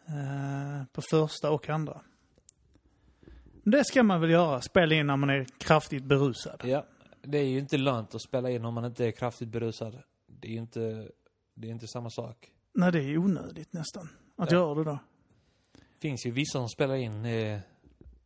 Eh, 0.08 0.86
på 0.94 1.02
första 1.02 1.52
och 1.52 1.70
andra. 1.70 2.02
Det 3.64 3.86
ska 3.86 4.04
man 4.04 4.22
väl 4.22 4.30
göra, 4.30 4.62
spela 4.62 4.96
in 4.96 5.08
när 5.08 5.18
man 5.18 5.30
är 5.30 5.46
kraftigt 5.58 6.04
berusad. 6.04 6.62
Ja, 6.64 6.86
det 7.22 7.38
är 7.38 7.46
ju 7.46 7.60
inte 7.60 7.78
lönt 7.78 8.16
att 8.16 8.22
spela 8.22 8.50
in 8.50 8.66
om 8.66 8.74
man 8.74 8.86
inte 8.86 9.06
är 9.06 9.12
kraftigt 9.12 9.50
berusad. 9.50 10.00
Det 10.28 10.48
är 10.48 10.52
ju 10.52 10.58
inte, 10.58 11.10
det 11.54 11.68
är 11.68 11.72
inte 11.72 11.88
samma 11.88 12.10
sak. 12.10 12.52
Nej, 12.74 12.92
det 12.92 13.00
är 13.04 13.18
onödigt 13.18 13.74
nästan. 13.74 14.10
Att 14.36 14.52
Ja. 14.52 14.58
göra 14.58 14.76
det 14.76 14.84
då. 14.84 15.00
Det 15.74 16.08
finns 16.10 16.26
ju 16.26 16.32
vissa 16.32 16.52
som 16.60 16.70
spelar 16.70 16.96
in 16.96 17.26
eh, 17.26 17.60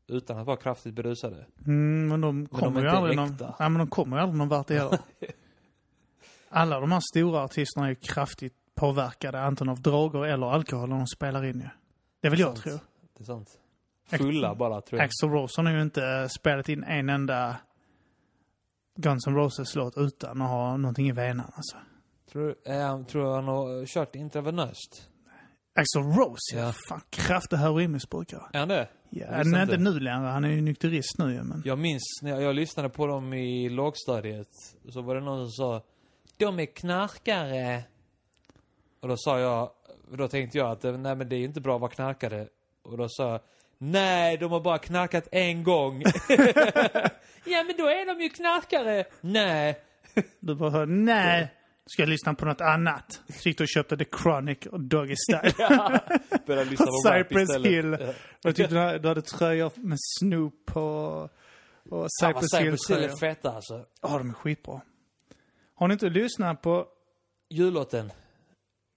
utan 0.08 0.38
att 0.38 0.48
vara 0.48 0.58
kraftigt 0.58 0.94
berusade. 0.94 1.46
Mm, 1.66 2.08
men 2.08 2.22
de 2.22 2.48
kommer 2.48 2.80
är 2.80 2.84
ju 2.84 2.88
inte 2.88 2.98
aldrig 2.98 3.16
någon, 3.16 3.38
nej, 3.40 3.70
men 3.70 3.78
de 3.78 3.88
kommer 3.88 4.18
ju 4.18 4.24
aldrig 4.24 4.38
någon 4.38 4.50
vart 4.50 4.70
heller. 4.70 5.00
Alla 6.50 6.80
de 6.80 6.92
här 6.92 7.02
stora 7.14 7.44
artisterna 7.44 7.86
är 7.86 7.90
ju 7.90 7.96
kraftigt 7.96 8.54
påverkade, 8.76 9.42
antingen 9.42 9.72
av 9.72 9.82
droger 9.82 10.26
eller 10.26 10.48
alkohol 10.48 10.90
när 10.90 10.98
de 10.98 11.08
spelar 11.08 11.46
in 11.46 11.60
ju. 11.60 11.70
Det 12.22 12.30
vill 12.30 12.40
jag 12.40 12.58
Sant. 12.58 12.64
tro. 12.64 12.80
Det 13.18 13.24
är 13.24 13.26
sant. 13.26 13.60
Fulla 14.10 14.56
bara, 14.56 14.82
tror 14.82 15.00
jag. 15.00 15.06
Axl 15.06 15.26
Rose 15.26 15.62
har 15.62 15.72
ju 15.72 15.82
inte 15.82 16.30
spelat 16.30 16.70
in 16.70 16.84
en 16.84 17.10
enda 17.10 17.56
Guns 18.96 19.28
N' 19.28 19.36
Roses-låt 19.36 19.98
utan 19.98 20.42
att 20.42 20.50
ha 20.50 20.78
någonting 20.78 21.08
i 21.08 21.12
venan 21.12 21.52
alltså. 21.56 21.78
Tror, 22.32 22.56
eh, 22.66 23.04
tror 23.04 23.36
han 23.36 23.48
har 23.48 23.86
kört 23.86 24.16
intravenöst? 24.16 25.10
Axl 25.78 26.00
Rose, 26.00 26.56
ja. 26.56 26.74
Fan, 26.90 27.02
kraftig 27.10 27.58
heroinmissbrukare. 27.58 28.42
Är 28.54 28.60
han 28.60 28.68
det? 28.68 28.88
Ja, 29.10 29.26
visste 29.38 29.50
nej, 29.50 29.62
inte. 29.62 29.76
inte 29.76 29.92
nu 29.92 30.00
längre. 30.00 30.28
Han 30.28 30.44
är 30.44 30.50
ju 30.50 30.62
nykterist 30.62 31.18
nu 31.18 31.34
ju, 31.34 31.44
men... 31.44 31.62
Jag 31.66 31.80
minns 31.80 32.20
när 32.22 32.32
jag, 32.32 32.42
jag 32.42 32.56
lyssnade 32.56 32.90
på 32.90 33.08
dem 33.08 33.34
i 33.34 33.70
lågstadiet. 33.70 34.48
Så 34.90 35.02
var 35.02 35.16
det 35.16 35.22
någon 35.22 35.52
som 35.52 35.52
sa 35.52 35.84
De 36.38 36.60
är 36.60 36.66
knarkare. 36.66 37.84
Och 39.00 39.08
då 39.08 39.18
sa 39.18 39.40
jag, 39.40 39.70
då 40.12 40.28
tänkte 40.28 40.58
jag 40.58 40.72
att 40.72 40.84
nej 40.84 41.16
men 41.16 41.30
det 41.30 41.36
är 41.36 41.44
inte 41.44 41.62
bra 41.62 41.76
att 41.76 41.82
vara 41.82 41.92
knarkare. 41.92 42.48
Och 42.84 42.98
då 42.98 43.10
sa 43.10 43.32
jag 43.32 43.42
Nej, 43.78 44.38
de 44.38 44.52
har 44.52 44.60
bara 44.60 44.78
knarkat 44.78 45.28
en 45.32 45.64
gång. 45.64 46.04
ja 47.46 47.64
men 47.64 47.76
då 47.78 47.88
är 47.88 48.16
de 48.16 48.24
ju 48.24 48.30
knarkare. 48.30 49.06
Nej. 49.22 49.80
Du 50.40 50.56
bara 50.56 50.70
hör, 50.70 50.86
nej, 50.86 51.54
ska 51.88 52.02
jag 52.02 52.10
lyssna 52.10 52.34
på 52.34 52.46
något 52.46 52.62
annat? 52.62 53.22
Så 53.30 53.50
gick 53.50 53.58
du 53.58 53.64
och 53.64 53.68
köpte 53.68 53.98
The 53.98 54.06
Chronic 54.24 54.58
och 54.72 54.82
Doggy 54.82 55.16
Style. 55.16 55.54
Ja. 55.58 56.00
Började 56.46 56.70
lyssna 56.70 56.86
på 56.86 56.92
Cypress. 57.14 57.66
Hill. 57.66 57.98
Jag 58.44 58.56
tyckte 58.56 58.74
du 58.76 58.80
hade, 58.80 59.00
du 59.00 59.08
hade 59.08 59.22
tröjor 59.22 59.72
med 59.76 59.98
Snoop 60.20 60.54
på... 60.66 60.82
Och 61.90 62.08
Fan, 62.22 62.34
vad 62.34 62.50
Cypress 62.50 62.50
Cypress 62.52 62.90
Hill 62.90 63.10
är 63.12 63.16
feta 63.20 63.52
alltså. 63.52 63.86
Ja, 64.02 64.18
de 64.18 64.30
är 64.30 64.34
skitbra. 64.34 64.82
Har 65.76 65.88
ni 65.88 65.94
inte 65.94 66.10
lyssnat 66.10 66.62
på 66.62 66.88
Jullåten. 67.50 68.12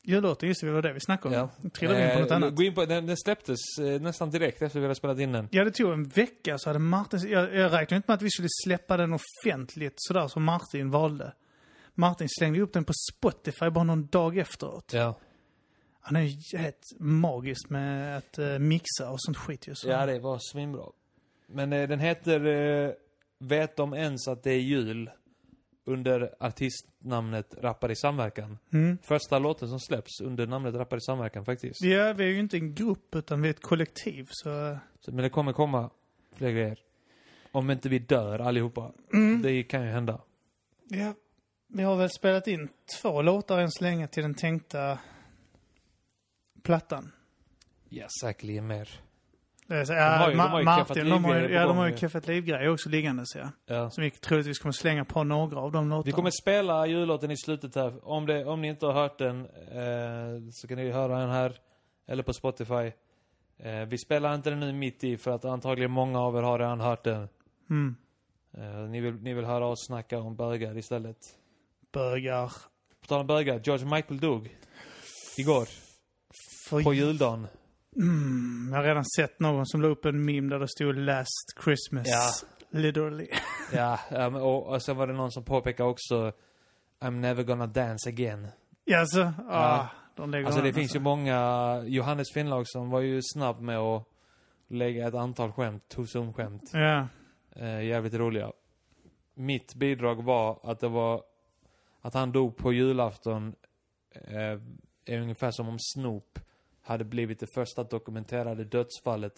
jullåten? 0.05 0.48
Just 0.48 0.61
det, 0.61 0.66
det 0.66 0.72
var 0.72 0.83
det 0.83 0.92
vi 0.92 1.00
snackade 1.00 1.40
om. 1.40 1.48
Ja. 1.62 1.70
Trillade 1.70 2.05
in 2.11 2.14
på 2.14 2.20
något 2.20 2.31
Eh, 2.31 2.37
annat. 2.37 2.55
Gå 2.55 2.62
in 2.62 2.74
på, 2.74 2.85
den, 2.85 3.07
den 3.07 3.16
släpptes 3.16 3.59
eh, 3.81 4.00
nästan 4.00 4.31
direkt 4.31 4.62
efter 4.62 4.79
vi 4.81 4.85
hade 4.85 4.94
spelat 4.94 5.18
in 5.18 5.33
den. 5.33 5.48
Ja, 5.50 5.64
det 5.64 5.70
tog 5.70 5.92
en 5.92 6.05
vecka 6.09 6.59
så 6.59 6.68
hade 6.68 6.79
Martin... 6.79 7.20
Jag, 7.29 7.55
jag 7.55 7.72
räknade 7.72 7.96
inte 7.96 8.05
med 8.11 8.14
att 8.14 8.22
vi 8.22 8.31
skulle 8.31 8.48
släppa 8.64 8.96
den 8.96 9.12
offentligt 9.12 9.94
sådär 9.96 10.29
som 10.29 10.44
Martin 10.44 10.90
valde. 10.90 11.33
Martin 12.01 12.29
slängde 12.29 12.61
upp 12.61 12.73
den 12.73 12.85
på 12.85 12.93
Spotify 13.13 13.71
bara 13.71 13.85
någon 13.85 14.07
dag 14.07 14.39
efteråt. 14.39 14.93
Ja. 14.93 15.19
Han 16.01 16.17
är 16.17 16.21
ju 16.21 16.59
helt 16.59 16.87
magisk 16.99 17.71
med 17.71 18.17
att 18.17 18.39
uh, 18.39 18.59
mixa 18.59 19.11
och 19.11 19.23
sånt 19.23 19.37
skit 19.37 19.69
ju. 19.69 19.75
Så. 19.75 19.89
Ja, 19.89 20.07
det 20.07 20.19
var 20.19 20.39
svinbra. 20.53 20.85
Men 21.47 21.73
eh, 21.73 21.89
den 21.89 22.01
heter 22.01 22.47
eh, 22.47 22.93
Vet 23.39 23.77
de 23.77 23.95
ens 23.95 24.29
att 24.29 24.43
det 24.43 24.51
är 24.51 24.61
jul? 24.61 25.11
Under 25.85 26.35
artistnamnet 26.41 27.55
Rappar 27.61 27.91
i 27.91 27.97
samverkan. 27.97 28.59
Mm. 28.73 28.99
Första 29.03 29.39
låten 29.39 29.69
som 29.69 29.81
släpps 29.81 30.21
under 30.21 30.47
namnet 30.47 30.75
Rappar 30.75 30.97
i 30.97 31.01
samverkan 31.01 31.45
faktiskt. 31.45 31.83
Ja, 31.83 32.13
vi 32.13 32.25
är 32.25 32.29
ju 32.29 32.39
inte 32.39 32.57
en 32.57 32.75
grupp 32.75 33.15
utan 33.15 33.43
vi 33.43 33.49
är 33.49 33.51
ett 33.51 33.63
kollektiv 33.63 34.29
så... 34.31 34.79
Så, 35.01 35.13
men 35.13 35.23
det 35.23 35.31
kommer 35.31 35.53
komma 35.53 35.91
fler 36.37 36.51
grejer. 36.51 36.79
Om 37.53 37.71
inte 37.71 37.89
vi 37.89 37.99
dör 37.99 38.39
allihopa. 38.39 38.93
Mm. 39.13 39.43
Det 39.43 39.63
kan 39.63 39.83
ju 39.83 39.91
hända. 39.91 40.21
Ja, 40.89 41.15
vi 41.73 41.83
har 41.83 41.97
väl 41.97 42.11
spelat 42.11 42.47
in 42.49 42.69
två 43.01 43.23
låtar 43.23 43.59
än 43.59 43.71
så 43.71 43.85
länge 43.85 44.07
till 44.07 44.23
den 44.23 44.35
tänkta 44.35 44.99
plattan. 46.63 47.13
Ja, 47.89 48.07
säkerligen 48.23 48.67
mer. 48.67 48.89
Det 49.67 49.87
så, 49.87 49.95
har 49.95 50.31
ju- 50.31 50.37
de 50.37 50.41
Ma- 50.43 50.49
har 50.49 50.59
ju 50.59 50.65
Martin, 50.65 51.09
de 51.09 51.25
har, 51.25 51.39
ju- 51.41 51.55
ja, 51.55 51.67
de 51.67 51.77
har 51.77 51.87
ju 51.89 52.21
Liv-grejer 52.27 52.69
också 52.69 52.89
liggandes 52.89 53.29
ja. 53.37 53.49
Ja. 53.67 53.91
Så 53.91 54.01
vi 54.01 54.11
troligtvis 54.11 54.59
kommer 54.59 54.73
slänga 54.73 55.05
på 55.05 55.25
några 55.25 55.61
av 55.61 55.73
de 55.73 55.89
låtarna. 55.89 56.03
Vi 56.07 56.13
kommer 56.13 56.31
spela 56.43 56.87
jullåten 56.87 57.31
i 57.31 57.37
slutet 57.37 57.75
här. 57.75 58.09
Om, 58.09 58.27
det, 58.27 58.45
om 58.45 58.61
ni 58.61 58.69
inte 58.69 58.87
har 58.87 58.93
hört 58.93 59.19
den 59.19 59.41
eh, 59.47 60.51
så 60.53 60.69
kan 60.69 60.77
ni 60.77 60.91
höra 60.91 61.19
den 61.19 61.31
här. 61.31 61.59
Eller 62.07 62.23
på 62.23 62.33
Spotify. 62.33 62.93
Eh, 63.59 63.85
vi 63.89 63.99
spelar 63.99 64.35
inte 64.35 64.51
den 64.51 64.61
nu 64.61 64.73
mitt 64.73 65.05
i 65.05 65.17
för 65.17 65.31
att 65.31 65.45
antagligen 65.45 65.91
många 65.91 66.21
av 66.21 66.37
er 66.37 66.43
har 66.43 66.59
redan 66.59 66.81
hört 66.81 67.05
den. 67.05 67.29
Mm. 67.71 67.97
Eh, 68.59 68.89
ni, 68.91 69.01
vill, 69.01 69.15
ni 69.15 69.35
vill 69.35 69.45
höra 69.45 69.67
oss 69.67 69.87
snacka 69.87 70.19
om 70.19 70.37
bögar 70.37 70.79
istället. 70.79 71.17
Bögar. 71.92 72.53
På 73.00 73.07
tal 73.07 73.20
om 73.20 73.26
bögar, 73.26 73.61
George 73.64 73.85
Michael 73.87 74.20
dog. 74.20 74.57
Igår. 75.38 75.68
För, 76.68 76.83
På 76.83 76.94
juldagen. 76.94 77.46
mm, 77.96 78.68
jag 78.70 78.76
har 78.79 78.85
redan 78.85 79.05
sett 79.05 79.40
någon 79.40 79.66
som 79.66 79.83
la 79.83 79.88
upp 79.88 80.05
en 80.05 80.24
meme 80.24 80.48
där 80.50 80.59
det 80.59 80.68
stod 80.68 80.96
Last 80.96 81.44
Christmas. 81.64 82.07
Ja. 82.09 82.31
Literally. 82.81 83.29
Ja, 83.72 83.98
um, 84.11 84.35
och, 84.35 84.66
och 84.66 84.83
sen 84.83 84.96
var 84.96 85.07
det 85.07 85.12
någon 85.12 85.33
som 85.33 85.44
påpekade 85.44 85.88
också 85.88 86.33
I'm 87.00 87.11
never 87.20 87.42
gonna 87.42 87.66
dance 87.66 88.09
again. 88.09 88.48
Ja, 88.85 88.98
alltså. 89.00 89.33
Ah, 89.48 89.87
De 90.16 90.31
lägger 90.31 90.46
Alltså 90.46 90.62
det 90.62 90.72
finns 90.72 90.94
ju 90.96 91.00
många, 91.00 91.83
Johannes 91.87 92.26
Finnlaugsson 92.35 92.90
var 92.90 93.00
ju 93.00 93.20
snabb 93.22 93.61
med 93.61 93.79
att 93.79 94.05
lägga 94.68 95.09
ett 95.09 95.14
antal 95.14 95.53
skämt, 95.53 95.85
Tosum-skämt. 95.88 96.62
Ja. 96.72 97.09
Eh, 97.57 97.83
jävligt 97.85 98.14
roliga. 98.14 98.53
Mitt 99.35 99.74
bidrag 99.74 100.22
var 100.24 100.61
att 100.62 100.81
det 100.81 100.88
var, 100.88 101.22
att 102.01 102.15
han 102.15 102.33
dog 102.33 102.57
på 102.57 102.73
julafton, 102.73 103.55
eh, 104.15 104.61
är 105.05 105.21
ungefär 105.21 105.51
som 105.51 105.69
om 105.69 105.77
Snoop 105.79 106.39
hade 106.83 107.05
blivit 107.05 107.41
det 107.41 107.47
första 107.55 107.85
dokumenterade 107.85 108.65
dödsfallet 108.65 109.33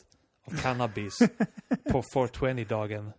av 0.44 0.56
cannabis 0.56 1.18
på 1.92 2.02
420-dagen. 2.02 3.12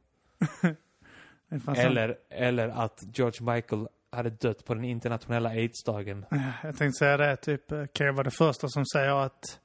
Det 1.49 1.59
fanns 1.59 1.79
Eller, 1.79 2.17
eller 2.29 2.67
att 2.67 3.03
George 3.13 3.53
Michael 3.53 3.87
hade 4.09 4.29
dött 4.29 4.65
på 4.65 4.73
den 4.73 4.83
internationella 4.83 5.49
aids-dagen. 5.49 6.25
Ja, 6.31 6.53
Jag 6.63 6.77
tänkte 6.77 6.97
säga 6.99 7.17
det, 7.17 7.35
typ, 7.35 7.71
eh, 7.71 7.85
kan 7.93 8.07
jag 8.07 8.13
vara 8.13 8.23
det 8.23 8.37
första 8.37 8.67
som 8.67 8.85
säger 8.85 9.25
att... 9.25 9.59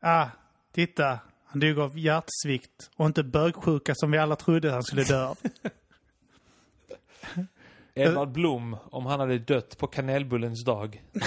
Ah, 0.00 0.28
titta. 0.72 1.18
Han 1.44 1.60
dog 1.60 1.78
av 1.78 1.98
hjärtsvikt 1.98 2.90
och 2.96 3.06
inte 3.06 3.22
bögsjuka 3.22 3.92
som 3.94 4.10
vi 4.10 4.18
alla 4.18 4.36
trodde 4.36 4.70
han 4.70 4.82
skulle 4.82 5.04
dö 5.04 5.24
av. 5.24 5.38
Edvard 7.94 8.32
Blom, 8.32 8.76
om 8.90 9.06
han 9.06 9.20
hade 9.20 9.38
dött 9.38 9.78
på 9.78 9.86
kanelbullens 9.86 10.64
dag. 10.64 11.04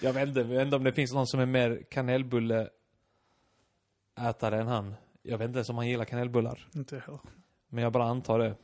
jag, 0.00 0.12
vet 0.12 0.28
inte, 0.28 0.40
jag 0.40 0.46
vet 0.46 0.62
inte 0.62 0.76
om 0.76 0.84
det 0.84 0.92
finns 0.92 1.12
någon 1.12 1.26
som 1.26 1.40
är 1.40 1.46
mer 1.46 1.82
kanelbulleätare 1.90 2.70
än 4.60 4.66
han. 4.66 4.94
Jag 5.22 5.38
vet 5.38 5.46
inte 5.46 5.58
ens 5.58 5.68
om 5.68 5.76
han 5.76 5.88
gillar 5.88 6.04
kanelbullar. 6.04 6.68
inte 6.74 6.98
heller. 6.98 7.20
Men 7.68 7.84
jag 7.84 7.92
bara 7.92 8.04
antar 8.04 8.38
det. 8.38 8.56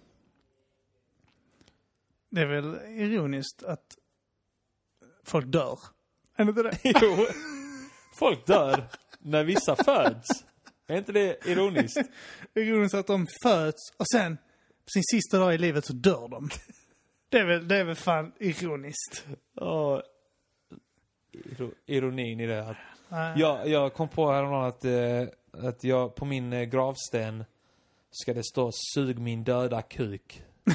Det 2.31 2.40
är 2.40 2.46
väl 2.46 2.74
ironiskt 2.87 3.62
att 3.62 3.98
folk 5.24 5.46
dör. 5.46 5.79
Är 6.37 6.44
det 6.44 6.51
inte 6.51 6.62
det? 6.62 6.79
jo, 7.03 7.27
folk 8.14 8.46
dör 8.46 8.88
när 9.18 9.44
vissa 9.44 9.77
föds. 9.77 10.29
Är 10.87 10.96
inte 10.96 11.12
det 11.12 11.46
ironiskt? 11.46 12.11
Ironiskt 12.55 12.94
att 12.94 13.07
de 13.07 13.27
föds 13.42 13.92
och 13.96 14.09
sen 14.12 14.38
sin 14.94 15.03
sista 15.12 15.38
dag 15.38 15.55
i 15.55 15.59
livet 15.59 15.85
så 15.85 15.92
dör 15.92 16.29
de. 16.29 16.48
Det 17.31 17.38
är 17.38 17.44
väl, 17.44 17.68
det 17.68 17.77
är 17.77 17.85
väl 17.85 17.94
fan 17.96 18.33
ironiskt. 18.38 19.27
Ja, 19.55 20.03
iro- 21.33 21.74
ironin 21.87 22.40
i 22.40 22.46
det. 22.46 22.68
Att 23.09 23.38
jag, 23.38 23.68
jag 23.68 23.94
kom 23.94 24.09
på 24.09 24.33
häromdagen 24.33 24.64
att, 24.68 24.85
eh, 24.85 25.68
att 25.68 25.85
jag 25.85 26.14
på 26.14 26.24
min 26.24 26.53
eh, 26.53 26.62
gravsten 26.64 27.44
ska 28.11 28.35
det 28.35 28.44
stå 28.44 28.70
sug 28.94 29.18
min 29.18 29.44
döda 29.44 29.83
kuk. 29.83 30.42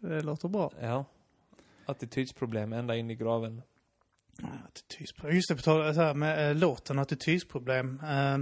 Det 0.00 0.20
låter 0.20 0.48
bra. 0.48 0.72
Ja. 0.80 1.04
Attitydsproblem 1.86 2.72
ända 2.72 2.96
in 2.96 3.10
i 3.10 3.14
graven. 3.14 3.62
Attitydsproblem. 4.68 5.34
Just 5.36 5.48
det, 5.48 5.56
på 5.56 5.62
tal 5.62 5.94
här 5.94 6.14
med 6.14 6.50
äh, 6.50 6.56
låten 6.56 6.98
Attitydsproblem. 6.98 8.00
Eh, 8.04 8.38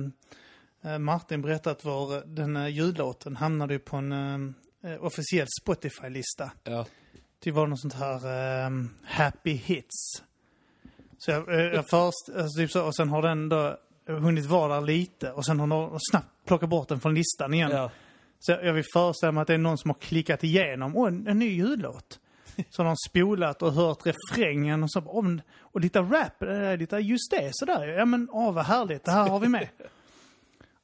Martin 0.99 1.43
berättade 1.43 1.77
att 1.77 1.85
vår, 1.85 2.27
den 2.27 2.57
uh, 2.57 2.69
ljudlåten 2.69 3.37
hamnade 3.37 3.79
på 3.79 3.97
en 3.97 4.13
eh, 4.85 5.05
officiell 5.05 5.47
Spotify-lista. 5.63 6.51
Ja. 6.65 6.87
Det 7.39 7.51
var 7.51 7.67
något 7.67 7.81
sånt 7.81 7.95
här 7.95 8.27
ehm, 8.67 8.91
happy 9.05 9.53
hits. 9.53 10.23
Så 11.19 11.31
jag, 11.31 11.49
eh, 11.55 11.61
jag 11.61 11.89
först, 11.89 12.37
alltså 12.37 12.59
typ 12.59 12.71
så, 12.71 12.87
och 12.87 12.97
sen 12.97 13.09
har 13.09 13.23
den 13.23 13.49
då 13.49 13.77
hunnit 14.07 14.47
vara 14.47 14.75
där 14.75 14.87
lite 14.87 15.33
och 15.33 15.47
sen 15.47 15.61
har 15.61 15.67
någon 15.67 15.99
snabbt 16.11 16.47
plockat 16.47 16.69
bort 16.69 16.89
den 16.89 17.01
från 17.01 17.15
listan 17.15 17.55
igen. 17.55 17.71
ja. 17.71 17.91
Så 18.39 18.53
jag 18.53 18.73
vill 18.73 18.85
föreställa 18.93 19.33
mig 19.33 19.43
att 19.43 19.47
det 19.47 19.55
är 19.55 19.59
någon 19.59 19.79
som 19.79 19.91
har 19.91 19.99
klickat 19.99 20.45
igenom, 20.45 20.97
åh, 20.97 21.09
en, 21.09 21.27
en 21.27 21.39
ny 21.39 21.49
ljudlåt. 21.49 22.19
Så 22.71 22.83
de 22.83 22.89
har 22.89 23.09
spolat 23.09 23.63
och 23.63 23.73
hört 23.73 23.99
refrängen 24.07 24.83
och 24.83 24.93
så, 24.93 25.01
om, 25.01 25.41
och 25.61 25.81
lite 25.81 26.01
rap, 26.01 26.43
eh, 26.43 26.77
lite 26.77 26.97
just 26.97 27.31
det, 27.31 27.51
sådär. 27.53 27.87
Ja 27.89 28.05
men, 28.05 28.29
åh 28.31 28.53
vad 28.53 28.65
härligt, 28.65 29.05
det 29.05 29.11
här 29.11 29.29
har 29.29 29.41
vi 29.41 29.49
med. 29.49 29.69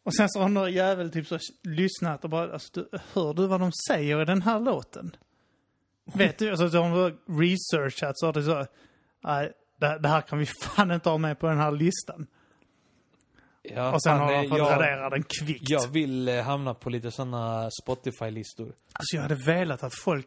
Och 0.09 0.15
sen 0.15 0.29
så 0.29 0.41
har 0.41 0.49
någon 0.49 0.73
jävel 0.73 1.11
typ 1.11 1.27
så 1.27 1.39
lyssnat 1.63 2.25
och 2.25 2.31
bara, 2.31 2.53
alltså, 2.53 2.71
du, 2.73 2.89
hör 3.13 3.35
du 3.35 3.47
vad 3.47 3.61
de 3.61 3.73
säger 3.89 4.23
i 4.23 4.25
den 4.25 4.43
här 4.43 4.61
låten? 4.61 5.17
Vet 6.15 6.39
du, 6.39 6.51
alltså 6.51 6.69
de 6.69 6.91
har 6.91 7.17
researchat 7.41 8.19
så 8.19 8.27
har 8.27 8.33
det 8.33 8.43
så, 8.43 8.67
nej, 9.25 9.53
det, 9.77 9.99
det 9.99 10.09
här 10.09 10.21
kan 10.21 10.39
vi 10.39 10.47
fan 10.47 10.91
inte 10.91 11.09
ha 11.09 11.19
med 11.19 11.39
på 11.39 11.47
den 11.47 11.59
här 11.59 11.73
listan. 11.73 12.27
ja 13.63 13.93
och 13.93 14.03
sen 14.03 14.19
fan, 14.19 14.21
har 14.21 14.33
eh, 14.33 14.43
de 14.43 14.49
fått 14.49 14.59
jag, 14.59 14.71
radera 14.71 15.11
den 15.11 15.23
kvickt. 15.23 15.71
jag 15.71 15.89
vill 15.89 16.29
eh, 16.29 16.43
hamna 16.43 16.75
på 16.75 16.91
lite 16.91 17.11
sådana 17.11 17.71
Spotify-listor. 17.83 18.73
Alltså 18.93 19.17
jag 19.17 19.23
hade 19.23 19.45
velat 19.47 19.83
att 19.83 19.95
folk 19.95 20.27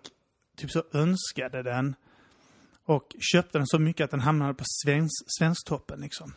typ 0.57 0.71
så 0.71 0.83
önskade 0.93 1.63
den 1.63 1.95
och 2.85 3.15
köpte 3.33 3.57
den 3.57 3.67
så 3.67 3.79
mycket 3.79 4.03
att 4.03 4.11
den 4.11 4.19
hamnade 4.19 4.53
på 4.53 4.63
svensk, 4.83 5.25
Svensktoppen 5.39 5.99
liksom. 6.01 6.33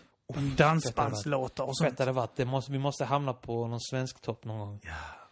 Dansbandslåtar 0.57 1.65
och 1.65 1.79
Fett 1.83 1.89
sånt. 1.89 1.99
hade 1.99 2.11
det 2.11 2.15
varit. 2.15 2.37
Det 2.37 2.45
måste, 2.45 2.73
vi 2.73 2.79
måste 2.79 3.05
hamna 3.05 3.33
på 3.33 3.67
någon 3.67 3.81
svensk 3.81 4.21
topp 4.21 4.45
någon 4.45 4.59
gång. 4.59 4.81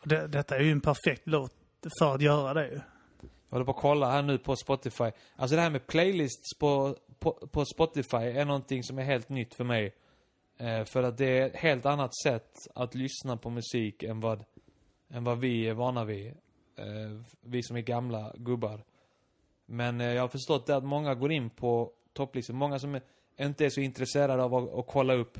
Och 0.00 0.08
det, 0.08 0.26
detta 0.26 0.56
är 0.56 0.60
ju 0.60 0.72
en 0.72 0.80
perfekt 0.80 1.22
låt 1.24 1.52
för 1.98 2.14
att 2.14 2.22
göra 2.22 2.54
det 2.54 2.68
ju. 2.68 2.80
Jag 3.48 3.56
håller 3.56 3.64
på 3.64 3.70
att 3.70 3.82
kolla 3.82 4.10
här 4.10 4.22
nu 4.22 4.38
på 4.38 4.56
Spotify. 4.56 5.10
Alltså 5.36 5.56
det 5.56 5.62
här 5.62 5.70
med 5.70 5.86
playlists 5.86 6.58
på, 6.58 6.96
på, 7.18 7.32
på 7.32 7.64
Spotify 7.64 8.16
är 8.16 8.44
någonting 8.44 8.82
som 8.82 8.98
är 8.98 9.02
helt 9.02 9.28
nytt 9.28 9.54
för 9.54 9.64
mig. 9.64 9.94
Eh, 10.58 10.84
för 10.84 11.02
att 11.02 11.18
det 11.18 11.38
är 11.38 11.46
ett 11.46 11.56
helt 11.56 11.86
annat 11.86 12.16
sätt 12.24 12.52
att 12.74 12.94
lyssna 12.94 13.36
på 13.36 13.50
musik 13.50 14.02
än 14.02 14.20
vad, 14.20 14.44
än 15.10 15.24
vad 15.24 15.38
vi 15.38 15.68
är 15.68 15.74
vana 15.74 16.04
vid. 16.04 16.26
Eh, 16.76 17.22
vi 17.40 17.62
som 17.62 17.76
är 17.76 17.80
gamla 17.80 18.32
gubbar. 18.36 18.84
Men 19.66 20.00
eh, 20.00 20.06
jag 20.06 20.22
har 20.22 20.28
förstått 20.28 20.66
det 20.66 20.76
att 20.76 20.84
många 20.84 21.14
går 21.14 21.32
in 21.32 21.50
på 21.50 21.92
topplistor. 22.12 22.54
Många 22.54 22.78
som 22.78 22.94
är, 22.94 23.02
inte 23.46 23.66
är 23.66 23.70
så 23.70 23.80
intresserade 23.80 24.42
av 24.42 24.54
att, 24.54 24.74
att 24.74 24.86
kolla 24.86 25.14
upp 25.14 25.38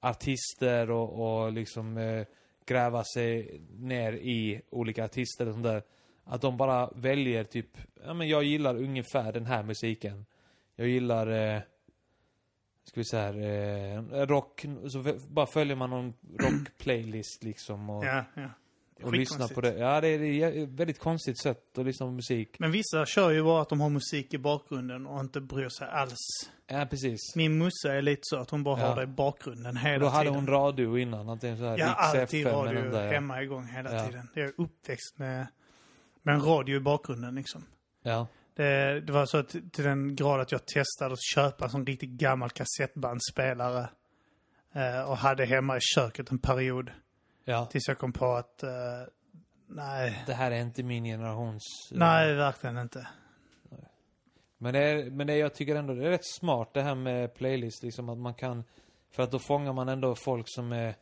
artister 0.00 0.90
och, 0.90 1.42
och 1.44 1.52
liksom 1.52 1.96
eh, 1.98 2.26
gräva 2.66 3.04
sig 3.04 3.60
ner 3.78 4.12
i 4.12 4.62
olika 4.70 5.04
artister 5.04 5.46
och 5.46 5.52
sånt 5.52 5.64
där. 5.64 5.82
Att 6.24 6.40
de 6.40 6.56
bara 6.56 6.90
väljer 6.94 7.44
typ, 7.44 7.78
ja 8.04 8.14
men 8.14 8.28
jag 8.28 8.44
gillar 8.44 8.76
ungefär 8.76 9.32
den 9.32 9.46
här 9.46 9.62
musiken. 9.62 10.26
Jag 10.76 10.88
gillar, 10.88 11.26
eh, 11.26 11.60
ska 12.84 13.00
vi 13.00 13.04
säga 13.04 13.28
eh, 13.28 14.02
rock, 14.26 14.64
så 14.88 15.14
bara 15.28 15.46
följer 15.46 15.76
man 15.76 15.90
någon 15.90 16.14
rock-playlist 16.38 17.44
liksom 17.44 17.90
och, 17.90 18.04
Ja, 18.04 18.24
ja 18.34 18.48
och 19.04 19.12
lyssnar 19.12 19.48
på 19.48 19.60
det. 19.60 19.78
Ja, 19.78 20.00
det 20.00 20.08
är, 20.08 20.62
ett 20.62 20.68
väldigt 20.68 20.98
konstigt 20.98 21.42
sätt 21.42 21.78
att 21.78 21.84
lyssna 21.86 22.06
på 22.06 22.12
musik. 22.12 22.56
Men 22.58 22.70
vissa 22.72 23.06
kör 23.06 23.30
ju 23.30 23.42
bara 23.42 23.62
att 23.62 23.68
de 23.68 23.80
har 23.80 23.88
musik 23.88 24.34
i 24.34 24.38
bakgrunden 24.38 25.06
och 25.06 25.20
inte 25.20 25.40
bryr 25.40 25.68
sig 25.68 25.88
alls. 25.88 26.16
Ja, 26.66 26.86
precis. 26.90 27.18
Min 27.36 27.58
mussa 27.58 27.92
är 27.94 28.02
lite 28.02 28.20
så 28.22 28.36
att 28.36 28.50
hon 28.50 28.62
bara 28.64 28.80
Ja. 28.80 28.86
har 28.86 28.96
det 28.96 29.02
i 29.02 29.06
bakgrunden 29.06 29.76
hela 29.76 29.94
Och 29.94 30.00
då 30.00 30.06
hade 30.08 30.24
tiden. 30.24 30.34
hon 30.34 30.46
radio 30.46 30.98
innan, 30.98 31.28
antingen 31.28 31.58
så 31.58 31.64
här 31.64 31.78
Ja, 31.78 31.86
alltid 31.86 32.46
radio 32.46 32.90
där, 32.90 33.04
ja. 33.04 33.12
hemma 33.12 33.42
igång 33.42 33.64
hela 33.66 33.94
Ja. 33.94 34.06
tiden. 34.06 34.28
Jag 34.34 34.44
är 34.44 34.52
uppväxt 34.58 35.18
med, 35.18 35.46
med 36.22 36.34
en 36.34 36.42
radio 36.42 36.76
i 36.76 36.80
bakgrunden 36.80 37.34
liksom. 37.34 37.64
Ja. 38.02 38.26
Det, 38.56 39.00
det 39.00 39.12
var 39.12 39.26
så 39.26 39.38
att, 39.38 39.48
till 39.48 39.84
den 39.84 40.16
grad 40.16 40.40
att 40.40 40.52
jag 40.52 40.66
testade 40.66 41.12
att 41.12 41.22
köpa 41.34 41.64
en 41.64 41.70
sån 41.70 41.86
riktigt 41.86 42.10
gammal 42.10 42.50
kassettbandspelare. 42.50 43.88
Eh, 44.74 45.10
och 45.10 45.16
hade 45.16 45.44
hemma 45.44 45.76
i 45.76 45.80
köket 45.80 46.30
en 46.30 46.38
period. 46.38 46.90
Ja. 47.44 47.66
Tills 47.66 47.88
jag 47.88 47.98
kom 47.98 48.12
på 48.12 48.32
att, 48.32 48.62
eh, 48.62 48.70
nej, 49.66 50.22
Det 50.26 50.34
här 50.34 50.50
är 50.50 50.60
inte 50.60 50.82
min 50.82 51.04
generations... 51.04 51.62
eh, 51.92 51.98
nej 51.98 52.34
verkligen 52.34 52.78
inte. 52.78 53.08
Men, 54.58 54.72
det 54.72 54.78
är, 54.78 55.10
men 55.10 55.26
det, 55.26 55.36
jag 55.36 55.54
tycker 55.54 55.76
ändå 55.76 55.94
det 55.94 56.06
är 56.06 56.10
rätt 56.10 56.26
smart 56.26 56.74
det 56.74 56.82
här 56.82 56.94
med 56.94 57.34
playlist, 57.34 57.82
liksom 57.82 58.08
att 58.08 58.18
man 58.18 58.34
kan... 58.34 58.64
För 59.10 59.22
att 59.22 59.30
då 59.30 59.38
fångar 59.38 59.72
man 59.72 59.88
ändå 59.88 60.14
folk 60.14 60.46
som 60.48 60.72
är... 60.72 60.94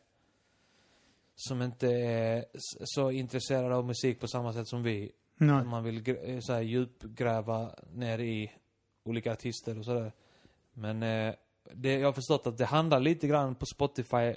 Som 1.35 1.61
inte 1.61 1.87
är 1.87 2.45
så 2.83 3.11
intresserade 3.11 3.75
av 3.75 3.85
musik 3.85 4.19
på 4.19 4.27
samma 4.27 4.53
sätt 4.53 4.67
som 4.67 4.83
vi. 4.83 5.11
Nej. 5.37 5.63
Man 5.63 5.83
vill 5.83 6.09
eh, 6.09 6.39
så 6.39 6.53
här, 6.53 6.61
djupgräva 6.61 7.75
ner 7.93 8.19
i 8.19 8.51
olika 9.03 9.31
artister 9.31 9.79
och 9.79 9.85
sådär. 9.85 10.11
Men 10.73 11.03
eh, 11.03 11.33
det, 11.73 11.93
jag 11.99 12.07
har 12.07 12.13
förstått 12.13 12.47
att 12.47 12.57
det 12.57 12.65
handlar 12.65 12.99
lite 12.99 13.27
grann 13.27 13.55
på 13.55 13.65
Spotify 13.65 14.35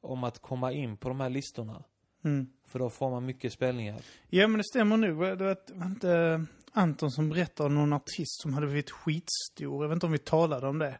om 0.00 0.24
att 0.24 0.38
komma 0.38 0.72
in 0.72 0.96
på 0.96 1.08
de 1.08 1.20
här 1.20 1.30
listorna. 1.30 1.84
Mm. 2.24 2.46
För 2.66 2.78
då 2.78 2.90
får 2.90 3.10
man 3.10 3.26
mycket 3.26 3.52
spelningar. 3.52 4.00
Ja 4.28 4.48
men 4.48 4.58
det 4.58 4.64
stämmer 4.64 4.96
nog. 4.96 5.38
Det 5.38 5.44
var, 5.44 5.56
inte 5.86 6.46
Anton 6.72 7.10
som 7.10 7.28
berättade 7.28 7.66
om 7.66 7.74
någon 7.74 7.92
artist 7.92 8.40
som 8.40 8.54
hade 8.54 8.66
blivit 8.66 8.90
skitstor. 8.90 9.84
Jag 9.84 9.88
vet 9.88 9.96
inte 9.96 10.06
om 10.06 10.12
vi 10.12 10.18
talade 10.18 10.66
om 10.66 10.78
det. 10.78 10.98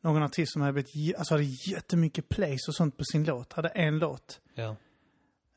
Någon 0.00 0.22
artist 0.22 0.52
som 0.52 0.62
hade 0.62 0.72
blivit, 0.72 1.16
alltså 1.16 1.34
hade 1.34 1.44
jättemycket 1.44 2.28
plays 2.28 2.68
och 2.68 2.74
sånt 2.74 2.96
på 2.96 3.04
sin 3.04 3.24
låt. 3.24 3.52
Hade 3.52 3.68
en 3.68 3.98
låt. 3.98 4.40
Ja. 4.54 4.76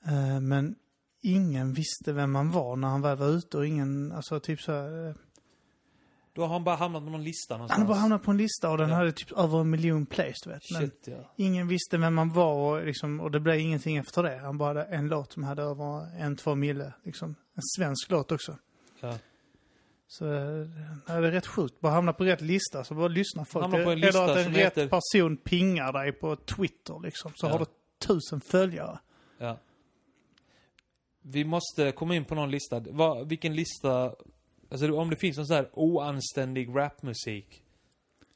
Eh, 0.06 0.40
men 0.40 0.76
ingen 1.22 1.74
visste 1.74 2.14
vem 2.14 2.32
man 2.32 2.52
var 2.52 2.76
när 2.76 2.88
han 2.88 3.02
väl 3.02 3.18
var 3.18 3.28
ute 3.28 3.58
och 3.58 3.68
ingen, 3.68 4.12
alltså 4.12 4.40
typ 4.40 4.62
så 4.62 4.72
här, 4.72 5.08
eh, 5.08 5.16
Då 6.36 6.42
har 6.42 6.48
han 6.50 6.64
bara 6.64 6.76
hamnat 6.76 7.04
på 7.04 7.10
någon 7.10 7.24
lista 7.24 7.54
någonstans. 7.58 7.78
Han 7.78 7.82
hade 7.88 7.94
bara 7.96 8.00
hamnat 8.02 8.24
på 8.24 8.32
en 8.32 8.38
lista 8.38 8.72
och 8.72 8.78
den 8.78 8.90
Ja. 8.90 8.96
hade 8.96 9.12
typ 9.12 9.32
över 9.32 9.60
en 9.62 9.70
miljon 9.70 10.06
plays, 10.06 10.36
du 10.44 10.50
vet. 10.50 10.62
Shit, 10.64 11.04
ja. 11.08 11.34
ingen 11.36 11.68
visste 11.68 11.98
vem 11.98 12.14
man 12.16 12.30
var 12.30 12.54
och, 12.80 12.86
liksom, 12.86 13.20
och 13.20 13.32
det 13.32 13.40
blev 13.40 13.60
ingenting 13.60 13.98
efter 13.98 14.24
det. 14.24 14.38
Han 14.38 14.58
bara 14.58 14.68
hade 14.68 14.84
en 14.84 15.08
låt 15.08 15.34
som 15.34 15.44
hade 15.44 15.62
över 15.64 16.18
en, 16.22 16.36
två 16.36 16.56
mille. 16.56 16.94
Liksom. 17.04 17.36
En 17.56 17.64
svensk 17.78 18.10
låt 18.12 18.32
också. 18.32 18.58
ja. 19.02 19.18
Så 20.08 20.26
eh, 20.34 20.68
nej, 21.08 21.22
det 21.22 21.28
är 21.28 21.32
rätt 21.32 21.48
sjukt. 21.48 21.80
Bara 21.80 21.94
hamna 21.94 22.14
på 22.14 22.24
rätt 22.24 22.42
lista 22.42 22.84
så 22.84 22.94
bara 22.96 23.08
lyssna 23.08 23.46
folk. 23.46 23.64
Hamna 23.64 23.78
på 23.78 23.92
en 23.92 23.98
Eller 23.98 24.06
lista 24.08 24.24
att 24.26 24.38
en 24.38 24.54
rätt 24.54 24.78
heter- 24.78 24.88
person 24.88 25.38
pingar 25.38 25.94
dig 25.94 26.12
på 26.12 26.36
Twitter 26.36 27.00
liksom. 27.04 27.32
Så 27.36 27.46
Ja. 27.48 27.52
har 27.52 27.60
du 27.60 27.66
tusen 28.08 28.42
följare. 28.42 29.00
Ja. 29.38 29.58
Vi 31.22 31.46
måste 31.46 31.92
komma 31.92 32.16
in 32.16 32.26
på 32.26 32.36
någon 32.36 32.52
lista. 32.52 32.80
Vad, 32.92 33.30
vilken 33.30 33.56
lista... 33.56 34.14
Alltså 34.70 34.94
om 34.98 35.10
det 35.10 35.16
finns 35.16 35.38
någon 35.38 35.46
sån 35.48 35.56
här 35.56 35.70
oanständig 35.74 36.70
rapmusik. 36.76 37.62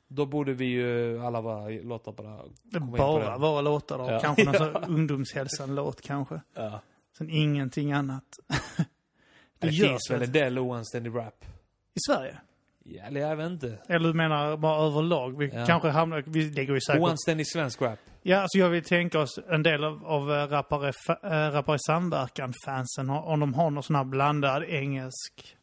Då 0.07 0.25
borde 0.25 0.53
vi 0.53 0.65
ju 0.65 1.19
alla 1.25 1.41
bara 1.41 1.69
låta 1.69 2.11
bara 2.11 2.39
Det 2.63 2.79
bara 2.79 3.37
vara 3.37 3.61
låtar 3.61 3.97
då. 3.97 4.11
Ja. 4.11 4.19
Kanske 4.19 4.43
någon 4.43 4.55
här 4.55 4.83
ungdomshälsan-låt 4.89 6.01
kanske. 6.01 6.41
Ja. 6.53 6.81
Sen 7.17 7.29
ingenting 7.29 7.91
annat. 7.91 8.23
Det, 9.59 9.67
görs 9.67 9.87
finns 9.89 10.11
väl 10.11 10.21
en 10.21 10.31
del 10.31 10.59
oanständig 10.59 11.15
rap. 11.15 11.45
I 11.93 11.99
Sverige? 12.07 12.37
Ja, 12.83 13.03
eller 13.03 13.21
jag 13.21 13.35
vet 13.35 13.49
inte. 13.51 13.79
Eller 13.87 14.07
du 14.07 14.13
menar 14.13 14.57
bara 14.57 14.85
överlag? 14.87 15.37
Vi 15.37 15.51
Ja. 15.53 15.65
kanske 15.65 15.89
hamnar... 15.89 16.23
Vi 16.27 16.51
lägger 16.51 16.73
ju 16.73 16.81
säkert... 16.81 17.01
Oanständig 17.01 17.47
svensk 17.47 17.81
rap. 17.81 17.99
Ja, 18.21 18.37
alltså 18.37 18.57
jag 18.57 18.69
vill 18.69 18.83
tänka 18.83 19.19
oss 19.19 19.39
en 19.49 19.63
del 19.63 19.83
av, 19.83 20.05
av 20.05 20.31
eh, 20.31 20.47
rappare, 20.47 20.87
äh, 21.23 21.51
rappare 21.51 21.75
i 21.75 21.79
samverkan-fansen, 21.79 23.09
om 23.09 23.39
de 23.39 23.53
har 23.53 23.69
någon 23.71 23.83
sån 23.83 23.95
här 23.95 24.03
blandad 24.03 24.63
engelsk, 24.63 25.57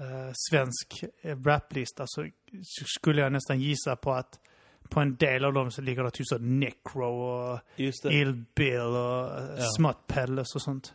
eh, 0.00 0.32
svensk 0.50 1.04
eh, 1.22 1.38
raplista 1.38 2.04
så 2.06 2.28
så 2.62 2.84
skulle 2.84 3.22
jag 3.22 3.32
nästan 3.32 3.60
gissa 3.60 3.96
på 3.96 4.12
att 4.12 4.40
på 4.88 5.00
en 5.00 5.16
del 5.16 5.44
av 5.44 5.52
dem 5.52 5.70
så 5.70 5.82
ligger 5.82 6.02
det 6.02 6.10
typ 6.10 6.26
så 6.26 6.38
Necro 6.38 7.04
och. 7.04 7.60
Ill 8.04 8.44
Bill 8.54 8.80
och 8.80 9.40
uh, 9.40 9.54
Ja. 9.58 9.64
Smut 9.76 9.96
Peddlers 10.06 10.54
och 10.54 10.62
sånt. 10.62 10.94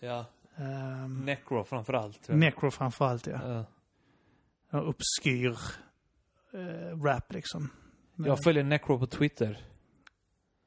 Ja. 0.00 0.26
Um, 0.56 1.24
Necro 1.24 1.64
framförallt. 1.64 2.28
Necro 2.28 2.70
framförallt 2.70 3.26
ja. 3.26 3.40
Ja. 4.70 4.80
Och 4.80 4.88
obskyr 4.88 5.56
eh, 6.52 7.02
rap 7.02 7.32
liksom. 7.32 7.70
Men, 8.14 8.28
Jag 8.28 8.38
följer 8.44 8.64
Necro 8.64 8.98
på 8.98 9.06
Twitter. 9.06 9.58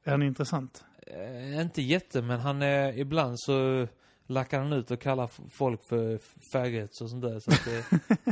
Är 0.03 0.11
han 0.11 0.23
intressant? 0.23 0.85
Eh, 1.07 1.61
inte 1.61 1.81
jätte, 1.81 2.21
men 2.21 2.39
han 2.39 2.61
är 2.61 2.97
ibland 2.99 3.39
så 3.39 3.87
lackar 4.27 4.59
han 4.59 4.73
ut 4.73 4.91
och 4.91 5.01
kallar 5.01 5.29
folk 5.49 5.87
för 5.89 6.19
faggots 6.53 7.01
och 7.01 7.09
sånt 7.09 7.21
där. 7.21 7.39
Så 7.39 7.51
det, 7.51 7.85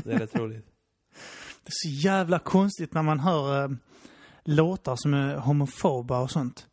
det 0.04 0.14
är 0.14 0.20
rätt 0.20 0.36
roligt. 0.36 0.66
Det 1.64 1.70
är 1.70 1.72
så 1.72 2.08
jävla 2.08 2.40
konstigt 2.40 2.94
när 2.94 3.02
man 3.02 3.20
hör 3.20 3.64
eh, 3.64 3.70
låtar 4.44 4.96
som 4.96 5.14
är 5.14 5.36
homofoba 5.36 6.20
och 6.20 6.32
sånt. 6.32 6.68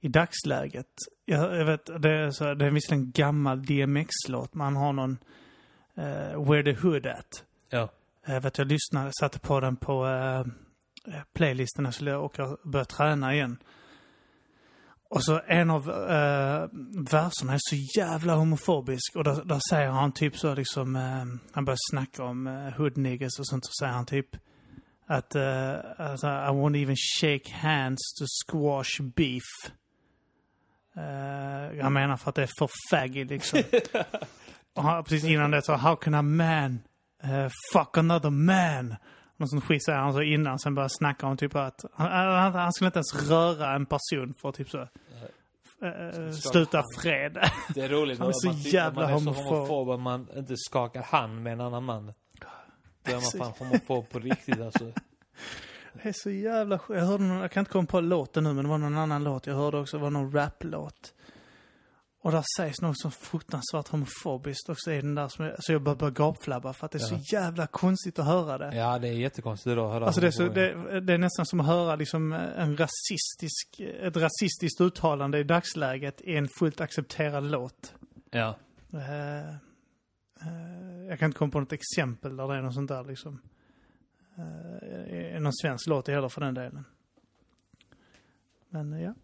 I 0.00 0.08
dagsläget. 0.08 0.90
Jag, 1.24 1.56
jag 1.56 1.64
vet, 1.64 1.86
det 1.86 2.10
är, 2.10 2.30
så, 2.30 2.54
det 2.54 2.66
är 2.66 2.70
visserligen 2.70 3.04
en 3.04 3.10
gammal 3.10 3.62
DMX-låt. 3.62 4.54
Man 4.54 4.76
har 4.76 4.92
någon 4.92 5.18
eh, 5.94 6.44
Where 6.50 6.62
the 6.62 6.80
Hood 6.80 7.06
At. 7.06 7.44
Ja. 7.70 7.88
Jag 8.26 8.40
vet, 8.40 8.58
jag 8.58 8.66
lyssnade, 8.66 9.10
satte 9.20 9.38
på 9.38 9.60
den 9.60 9.76
på 9.76 10.06
eh, 10.06 10.44
playlisten 11.32 11.82
när 11.82 11.88
jag 11.88 11.94
skulle 11.94 12.16
åka 12.16 12.44
och 12.44 12.58
börja 12.70 12.84
träna 12.84 13.34
igen. 13.34 13.58
Och 15.08 15.24
så 15.24 15.40
en 15.46 15.70
av 15.70 15.90
eh, 15.90 16.68
verserna 17.10 17.54
är 17.54 17.58
så 17.60 18.00
jävla 18.00 18.34
homofobisk 18.34 19.16
och 19.16 19.24
där, 19.24 19.44
där 19.44 19.60
säger 19.70 19.90
han 19.90 20.12
typ 20.12 20.36
så 20.36 20.54
liksom, 20.54 20.96
eh, 20.96 21.24
han 21.52 21.64
börjar 21.64 21.90
snacka 21.90 22.24
om 22.24 22.46
eh, 22.46 22.72
hood 22.72 22.96
niggas 22.96 23.38
och 23.38 23.46
sånt, 23.46 23.66
så 23.66 23.72
säger 23.80 23.92
han 23.92 24.06
typ 24.06 24.26
att 25.06 25.34
eh, 25.34 25.74
alltså, 25.98 26.26
I 26.26 26.50
won't 26.50 26.82
even 26.82 26.96
shake 27.20 27.52
hands 27.52 28.14
to 28.18 28.24
squash 28.46 29.02
beef. 29.16 29.72
Eh, 30.96 31.78
jag 31.78 31.92
menar 31.92 32.16
för 32.16 32.28
att 32.28 32.34
det 32.34 32.42
är 32.42 32.50
för 32.58 32.70
faggy 32.90 33.24
liksom. 33.24 33.62
och 34.74 34.82
han, 34.82 35.04
precis 35.04 35.30
innan 35.30 35.50
det 35.50 35.62
så, 35.62 35.74
how 35.74 35.96
can 35.96 36.14
a 36.14 36.22
man 36.22 36.80
eh, 37.22 37.48
fuck 37.72 37.98
another 37.98 38.30
man? 38.30 38.96
Någon 39.36 39.48
sån 39.48 39.60
skit 39.60 39.84
säger 39.84 39.98
han 39.98 40.12
så 40.12 40.22
innan, 40.22 40.58
sen 40.58 40.74
börjar 40.74 40.88
snacka 40.88 41.26
om 41.26 41.36
typ 41.36 41.56
att 41.56 41.84
han, 41.92 42.10
han, 42.10 42.54
han 42.54 42.72
skulle 42.72 42.88
inte 42.88 42.98
ens 42.98 43.30
röra 43.30 43.74
en 43.74 43.86
person 43.86 44.34
för 44.34 44.48
att 44.48 44.54
typ 44.54 44.70
så 44.70 44.78
eh, 45.82 46.30
sluta 46.32 46.82
fred. 47.00 47.50
Det 47.74 47.80
är 47.80 47.88
roligt 47.88 48.18
Han 48.18 48.26
är 48.26 48.30
att 48.30 48.40
så 48.40 48.46
man, 48.48 48.56
jävla 48.56 49.00
man 49.00 49.10
är 49.10 49.18
så 49.18 49.42
homofob. 49.42 49.90
att 49.90 50.00
man 50.00 50.28
inte 50.36 50.54
skakar 50.56 51.02
hand 51.02 51.42
med 51.42 51.52
en 51.52 51.60
annan 51.60 51.84
man. 51.84 52.12
Då 53.02 53.12
är 53.12 53.14
man 53.14 53.52
fan 53.52 53.52
homofob 53.58 54.08
på 54.08 54.18
riktigt 54.18 54.60
alltså. 54.60 54.92
Det 56.02 56.08
är 56.08 56.12
så 56.12 56.30
jävla 56.30 56.78
sjukt. 56.78 57.00
Jag 57.00 57.06
hörde 57.06 57.24
någon, 57.24 57.38
jag 57.38 57.50
kan 57.50 57.60
inte 57.60 57.72
komma 57.72 57.86
på 57.86 58.00
låten 58.00 58.44
nu, 58.44 58.52
men 58.52 58.64
det 58.64 58.70
var 58.70 58.78
någon 58.78 58.98
annan 58.98 59.24
låt 59.24 59.46
jag 59.46 59.54
hörde 59.54 59.78
också. 59.78 59.96
Det 59.96 60.02
var 60.02 60.10
någon 60.10 60.32
raplåt. 60.32 61.14
Och 62.26 62.32
där 62.32 62.44
sägs 62.56 62.80
något 62.80 62.98
så 63.00 63.10
fruktansvärt 63.10 63.88
homofobiskt 63.88 64.68
också 64.68 64.92
i 64.92 65.00
den 65.00 65.14
där 65.14 65.28
som 65.28 65.44
jag, 65.44 65.64
så 65.64 65.72
jag 65.72 65.82
bara 65.82 65.94
börjar 65.94 66.12
gapflabba 66.12 66.72
för 66.72 66.86
att 66.86 66.92
det 66.92 66.98
är 66.98 67.00
Ja. 67.00 67.06
så 67.06 67.34
jävla 67.34 67.66
konstigt 67.66 68.18
att 68.18 68.26
höra 68.26 68.58
det. 68.58 68.76
Ja, 68.76 68.98
det 68.98 69.08
är 69.08 69.12
jättekonstigt 69.12 69.78
att 69.78 69.92
höra 69.92 70.06
Alltså 70.06 70.20
det 70.20 70.26
är, 70.26 70.30
så, 70.30 70.48
det, 70.48 71.00
det 71.00 71.12
är 71.12 71.18
nästan 71.18 71.46
som 71.46 71.60
att 71.60 71.66
höra 71.66 71.96
liksom 71.96 72.32
en 72.32 72.76
rasistisk, 72.76 73.80
ett 73.80 74.16
rasistiskt 74.16 74.80
uttalande 74.80 75.38
i 75.38 75.44
dagsläget 75.44 76.20
i 76.20 76.36
en 76.36 76.48
fullt 76.58 76.80
accepterad 76.80 77.44
låt. 77.50 77.94
Ja. 78.30 78.56
Eh, 78.92 79.48
eh, 79.48 79.54
jag 81.08 81.18
kan 81.18 81.26
inte 81.26 81.38
komma 81.38 81.52
på 81.52 81.60
något 81.60 81.72
exempel 81.72 82.36
där 82.36 82.48
det 82.48 82.54
är 82.54 82.62
något 82.62 82.74
sånt 82.74 82.88
där 82.88 83.04
liksom. 83.04 83.40
Uh, 84.38 85.40
någon 85.40 85.52
svensk 85.54 85.86
låt 85.88 86.08
heller 86.08 86.28
för 86.28 86.40
den 86.40 86.54
delen. 86.54 86.84
Men 88.68 88.92
eh, 88.92 89.02
ja, 89.02 89.14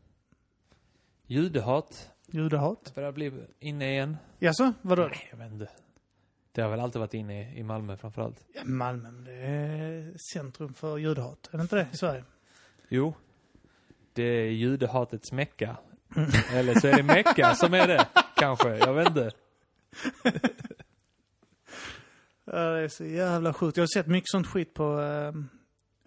Judehat. 1.26 2.11
Judehat. 2.34 2.92
Börjar 2.94 3.12
bli 3.12 3.32
inne 3.60 3.90
igen. 3.90 4.16
Jaså, 4.38 4.72
vadå? 4.82 5.02
Nej, 5.02 5.28
jag 5.30 5.38
vet 5.38 5.52
inte. 5.52 5.68
Det 6.52 6.62
har 6.62 6.70
väl 6.70 6.80
alltid 6.80 7.00
varit 7.00 7.14
inne 7.14 7.54
i 7.54 7.62
Malmö 7.62 7.96
framförallt. 7.96 8.44
Ja, 8.54 8.60
Malmö, 8.64 9.08
det 9.10 9.32
är 9.32 10.12
centrum 10.32 10.74
för 10.74 10.98
judehat. 10.98 11.48
Är 11.52 11.56
det 11.56 11.62
inte 11.62 11.76
det 11.76 11.86
i 11.92 11.96
Sverige? 11.96 12.24
Jo. 12.88 13.14
Det 14.12 14.22
är 14.22 14.50
judehatets 14.50 15.32
mecka. 15.32 15.76
Eller 16.52 16.80
så 16.80 16.86
är 16.86 16.96
det 16.96 17.02
Mecka 17.02 17.54
som 17.54 17.74
är 17.74 17.88
det. 17.88 18.06
Kanske. 18.36 18.76
Jag 18.76 18.94
vet 18.94 19.08
inte. 19.08 19.30
Ja, 22.44 22.58
det 22.58 22.80
är 22.80 22.88
så 22.88 23.04
jävla 23.04 23.54
sjukt. 23.54 23.76
Jag 23.76 23.82
har 23.82 23.98
sett 23.98 24.06
mycket 24.06 24.30
sånt 24.30 24.46
skit 24.46 24.74
på... 24.74 25.00
Eh, 25.00 25.32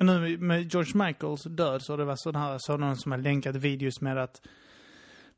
nu 0.06 0.38
med 0.38 0.74
George 0.74 1.06
Michaels 1.06 1.44
död 1.44 1.82
så 1.82 1.94
har 1.94 1.98
det 1.98 2.06
varit 2.06 2.20
sån 2.20 2.36
här, 2.36 2.58
så 2.60 2.78
någon 2.78 2.98
som 2.98 3.12
har 3.12 3.20
länkat 3.20 3.56
videos 3.56 4.02
med 4.02 4.18
att 4.18 4.42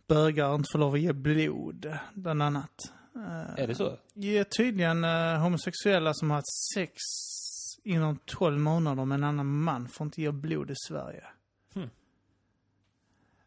bögar 0.07 0.55
inte 0.55 0.67
får 0.71 0.79
lov 0.79 0.93
att 0.93 0.99
ge 0.99 1.13
blod, 1.13 1.97
bland 2.13 2.41
annat. 2.43 2.93
Eh, 3.15 3.63
Är 3.63 3.67
det 3.67 3.75
så? 3.75 3.97
Ja, 4.13 4.43
tydligen 4.57 5.03
eh, 5.03 5.39
homosexuella 5.39 6.13
som 6.13 6.29
har 6.29 6.37
haft 6.37 6.73
sex 6.73 6.93
inom 7.83 8.19
12 8.25 8.59
månader 8.59 9.05
med 9.05 9.15
en 9.15 9.23
annan 9.23 9.61
man 9.61 9.87
får 9.89 10.05
inte 10.05 10.21
ge 10.21 10.31
blod 10.31 10.71
i 10.71 10.75
Sverige. 10.87 11.23
Hmm. 11.73 11.89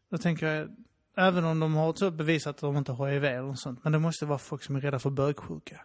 Då 0.09 0.19
tänker 0.19 0.47
jag, 0.47 0.77
även 1.17 1.45
om 1.45 1.61
de 1.61 1.75
har 1.75 1.95
så 1.95 2.11
bevisat 2.11 2.55
att 2.55 2.61
de 2.61 2.77
inte 2.77 2.93
har 2.93 3.09
HIV 3.09 3.25
eller 3.25 3.43
något 3.43 3.61
sånt, 3.61 3.85
men 3.85 3.93
det 3.93 3.99
måste 3.99 4.27
vara 4.27 4.39
folk 4.39 4.63
som 4.63 4.77
är 4.77 4.81
rädda 4.81 4.99
för 4.99 5.11
bögsjuka. 5.11 5.81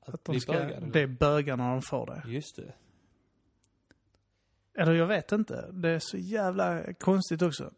Att, 0.00 0.14
Att 0.14 0.24
de 0.24 0.40
ska 0.40 0.52
bögar? 0.52 0.76
eller? 0.76 0.86
bli 0.86 1.06
bögar 1.06 1.56
när 1.56 1.70
de 1.70 1.82
får 1.82 2.06
det. 2.06 2.30
Just 2.30 2.56
det. 2.56 2.74
Eller 4.74 4.92
jag 4.92 5.06
vet 5.06 5.32
inte. 5.32 5.70
Det 5.72 5.88
är 5.90 5.98
så 5.98 6.16
jävla 6.16 6.94
konstigt 6.94 7.42
också. 7.42 7.70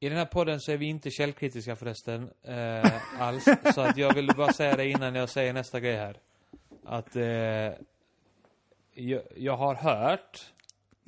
I 0.00 0.08
den 0.08 0.18
här 0.18 0.26
podden 0.26 0.60
så 0.60 0.72
är 0.72 0.76
vi 0.76 0.86
inte 0.86 1.10
källkritiska 1.10 1.76
förresten. 1.76 2.30
Eh, 2.42 3.20
alls. 3.22 3.44
Så 3.74 3.80
att 3.80 3.96
jag 3.96 4.14
vill 4.14 4.30
bara 4.36 4.52
säga 4.52 4.76
det 4.76 4.86
innan 4.90 5.14
jag 5.14 5.28
säger 5.28 5.52
nästa 5.52 5.80
grej 5.80 5.96
här. 5.96 6.20
Att 6.84 7.16
eh, 7.16 7.24
jag, 8.94 9.22
jag 9.36 9.56
har 9.56 9.74
hört, 9.74 10.52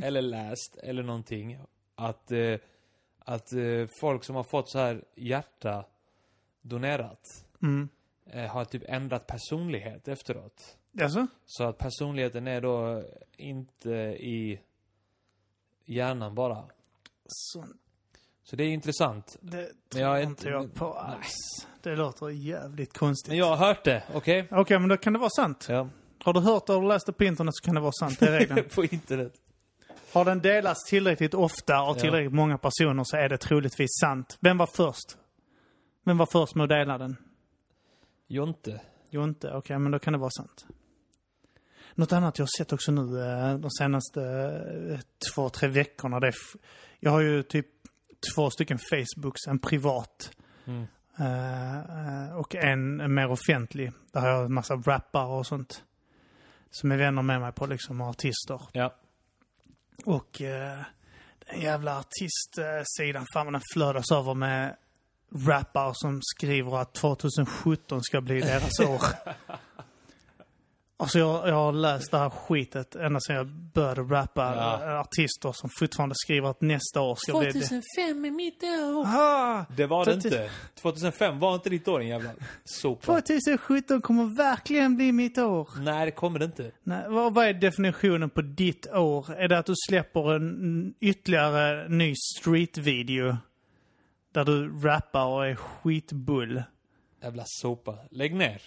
eller 0.02 0.22
läst, 0.22 0.76
eller 0.82 1.02
någonting. 1.02 1.58
Att, 1.94 2.32
eh, 2.32 2.58
att 3.18 3.52
eh, 3.52 3.86
folk 4.00 4.24
som 4.24 4.36
har 4.36 4.44
fått 4.44 4.70
så 4.70 4.78
här 4.78 5.04
hjärta 5.14 5.84
donerat 6.62 7.44
Mm. 7.62 7.88
eh, 8.26 8.46
har 8.50 8.64
typ 8.64 8.82
ändrat 8.86 9.26
personlighet 9.26 10.08
efteråt. 10.08 10.76
Alltså? 11.00 11.26
Så 11.46 11.64
att 11.64 11.78
personligheten 11.78 12.46
är 12.46 12.60
då 12.60 13.02
inte 13.36 13.90
i 14.20 14.60
hjärnan 15.84 16.34
bara. 16.34 16.64
Så, 17.26 17.64
Så 18.50 18.56
det 18.56 18.64
är 18.64 18.68
intressant. 18.68 19.36
det 19.40 19.70
tror 19.88 20.04
jag 20.04 20.22
inte 20.22 20.48
jag 20.48 20.74
på 20.74 20.92
alls. 20.92 21.66
Det 21.82 21.96
låter 21.96 22.28
jävligt 22.28 22.98
konstigt. 22.98 23.28
Men 23.28 23.38
jag 23.38 23.56
har 23.56 23.66
hört 23.66 23.84
det, 23.84 24.02
okej? 24.14 24.48
Okej, 24.50 24.78
men 24.78 24.88
då 24.88 24.96
kan 24.96 25.12
det 25.12 25.18
vara 25.18 25.30
sant. 25.30 25.66
Ja. 25.68 25.88
Har 26.24 26.32
du 26.32 26.40
hört 26.40 26.66
det 26.66 26.74
och 26.74 26.82
läst 26.82 27.06
det 27.06 27.12
på 27.12 27.24
internet 27.24 27.54
så 27.56 27.64
kan 27.64 27.74
det 27.74 27.80
vara 27.80 27.92
sant. 27.92 28.20
Det 28.20 28.26
är 28.26 28.38
regeln. 28.38 28.68
på 28.74 28.84
internet. 28.84 29.32
Har 30.12 30.24
den 30.24 30.38
delats 30.42 30.84
tillräckligt 30.90 31.34
ofta 31.34 31.78
av 31.80 31.96
Ja. 31.96 32.00
tillräckligt 32.00 32.32
många 32.32 32.58
personer 32.58 33.04
så 33.04 33.16
är 33.16 33.28
det 33.28 33.38
troligtvis 33.38 33.90
sant. 34.00 34.38
Vem 34.40 34.58
var 34.58 34.66
först? 34.66 35.16
Vem 36.04 36.18
var 36.18 36.26
först 36.32 36.54
med 36.54 36.64
att 36.64 36.70
dela 36.70 36.98
den? 36.98 37.16
Jonte. 38.28 38.80
Jonte, 39.10 39.52
okej, 39.54 39.78
men 39.78 39.92
då 39.92 39.98
kan 39.98 40.12
det 40.12 40.18
vara 40.18 40.30
sant. 40.30 40.66
Något 41.94 42.12
annat 42.12 42.38
jag 42.38 42.42
har 42.42 42.58
sett 42.58 42.72
också 42.72 42.92
nu 42.92 43.20
eh, 43.20 43.54
de 43.58 43.70
senaste 43.70 44.22
eh, 44.90 44.98
två, 45.34 45.48
tre 45.48 45.68
veckorna. 45.68 46.20
Det 46.20 46.26
är 46.26 46.34
jag 47.00 47.10
har 47.10 47.20
ju 47.20 47.42
typ 47.42 47.66
två 48.34 48.50
stycken 48.50 48.78
Facebooks, 48.78 49.46
en 49.46 49.58
privat 49.58 50.30
Mm. 50.68 50.86
Eh, 51.18 51.78
eh, 51.78 52.36
och 52.36 52.54
en 52.54 53.00
är 53.00 53.08
mer 53.08 53.30
offentlig. 53.30 53.92
Där 54.12 54.20
har 54.20 54.28
jag 54.28 54.44
en 54.44 54.54
massa 54.54 54.74
rappare 54.74 55.38
och 55.38 55.46
sånt. 55.46 55.84
Som 56.70 56.92
är 56.92 56.96
vänner 56.96 57.22
med 57.22 57.40
mig 57.40 57.52
på 57.52 57.66
liksom, 57.66 58.00
artister. 58.00 58.60
Ja. 58.72 58.94
Och 60.04 60.42
eh, 60.42 60.78
den 61.50 61.60
jävla 61.60 61.98
artistsidan, 61.98 63.26
fan 63.34 63.46
vad 63.46 63.54
den 63.54 63.62
flödas 63.74 64.12
över 64.12 64.34
med 64.34 64.76
rappare 65.46 65.92
som 65.94 66.20
skriver 66.22 66.76
att 66.80 66.94
2017 66.94 68.02
ska 68.02 68.20
bli 68.20 68.40
deras 68.40 68.80
år. 68.88 69.02
Alltså 71.00 71.18
jag, 71.18 71.48
jag 71.48 71.54
har 71.54 71.72
läst 71.72 72.10
det 72.10 72.18
här 72.18 72.30
skitet 72.30 72.96
ända 72.96 73.20
sedan 73.20 73.36
jag 73.36 73.46
började 73.46 74.02
rappa. 74.02 74.54
Ja. 74.56 75.00
Artister 75.00 75.52
som 75.52 75.70
fortfarande 75.78 76.14
skriver 76.18 76.48
att 76.50 76.60
nästa 76.60 77.00
år 77.00 77.14
ska 77.18 77.38
bli 77.38 77.46
det. 77.46 77.52
2005 77.52 78.24
är 78.24 78.30
mitt 78.30 78.62
år. 78.62 79.04
Ah, 79.06 79.64
Det 79.76 79.86
var 79.86 80.04
det 80.04 80.12
2000 80.12 80.32
inte. 80.32 80.50
2005 80.82 81.38
var 81.38 81.54
inte 81.54 81.70
ditt 81.70 81.88
år, 81.88 81.98
din 82.00 82.08
jävla 82.08 82.30
sopa. 82.64 83.20
2017 83.20 84.02
kommer 84.02 84.24
verkligen 84.36 84.96
bli 84.96 85.12
mitt 85.12 85.38
år. 85.38 85.68
Nej, 85.80 86.04
det 86.06 86.10
kommer 86.12 86.38
det 86.38 86.44
inte. 86.44 86.70
Nej, 86.82 87.04
vad, 87.08 87.34
vad 87.34 87.46
är 87.46 87.52
definitionen 87.54 88.30
på 88.30 88.42
ditt 88.42 88.86
år? 88.86 89.34
Är 89.34 89.48
det 89.48 89.58
att 89.58 89.66
du 89.66 89.74
släpper 89.88 90.34
en 90.34 90.94
ytterligare 91.00 91.88
ny 91.88 92.14
street-video? 92.38 93.36
Där 94.32 94.44
du 94.44 94.80
rappar 94.80 95.26
och 95.26 95.46
är 95.46 95.54
skitbull? 95.54 96.62
Jävla 97.22 97.42
sopa. 97.46 97.98
Lägg 98.10 98.34
ner. 98.34 98.62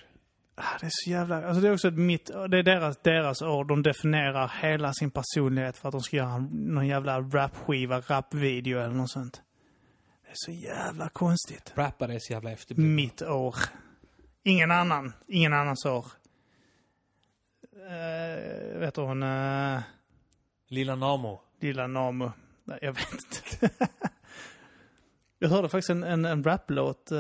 Ah, 0.55 0.77
det 0.79 0.85
är 0.85 0.91
så 0.93 1.09
jävla... 1.09 1.47
Alltså 1.47 1.61
det 1.61 1.67
är 1.67 1.73
också 1.73 1.91
mitt... 1.91 2.25
Det 2.25 2.57
är 2.57 2.63
deras, 2.63 2.97
deras 2.97 3.41
år. 3.41 3.65
De 3.65 3.83
definierar 3.83 4.51
hela 4.61 4.93
sin 4.93 5.11
personlighet 5.11 5.77
för 5.77 5.87
att 5.87 5.91
de 5.91 6.01
ska 6.01 6.17
göra 6.17 6.37
någon 6.51 6.87
jävla 6.87 7.19
rapskiva, 7.19 8.01
rapvideo 8.01 8.79
eller 8.79 8.95
något 8.95 9.11
sånt. 9.11 9.41
Det 10.23 10.29
är 10.29 10.35
så 10.35 10.51
jävla 10.51 11.09
konstigt. 11.09 11.73
Rappare 11.75 12.13
är 12.15 12.19
så 12.19 12.33
jävla 12.33 12.51
efterblivna. 12.51 12.95
Mitt 12.95 13.21
år. 13.21 13.55
Ingen 14.43 14.71
annan. 14.71 15.13
Ingen 15.27 15.53
annans 15.53 15.85
år. 15.85 16.05
Uh, 17.75 18.79
vet 18.79 18.95
du 18.95 19.01
hon... 19.01 19.23
Uh, 19.23 19.79
Lilla 20.67 20.95
Namo. 20.95 21.41
Lilla 21.59 21.87
Namo. 21.87 22.31
Nej, 22.63 22.79
jag 22.81 22.93
vet 22.93 23.13
inte. 23.13 23.69
jag 25.39 25.49
hörde 25.49 25.69
faktiskt 25.69 25.89
en, 25.89 26.03
en, 26.03 26.25
en 26.25 26.43
raplåt 26.43 27.11
eh, 27.11 27.17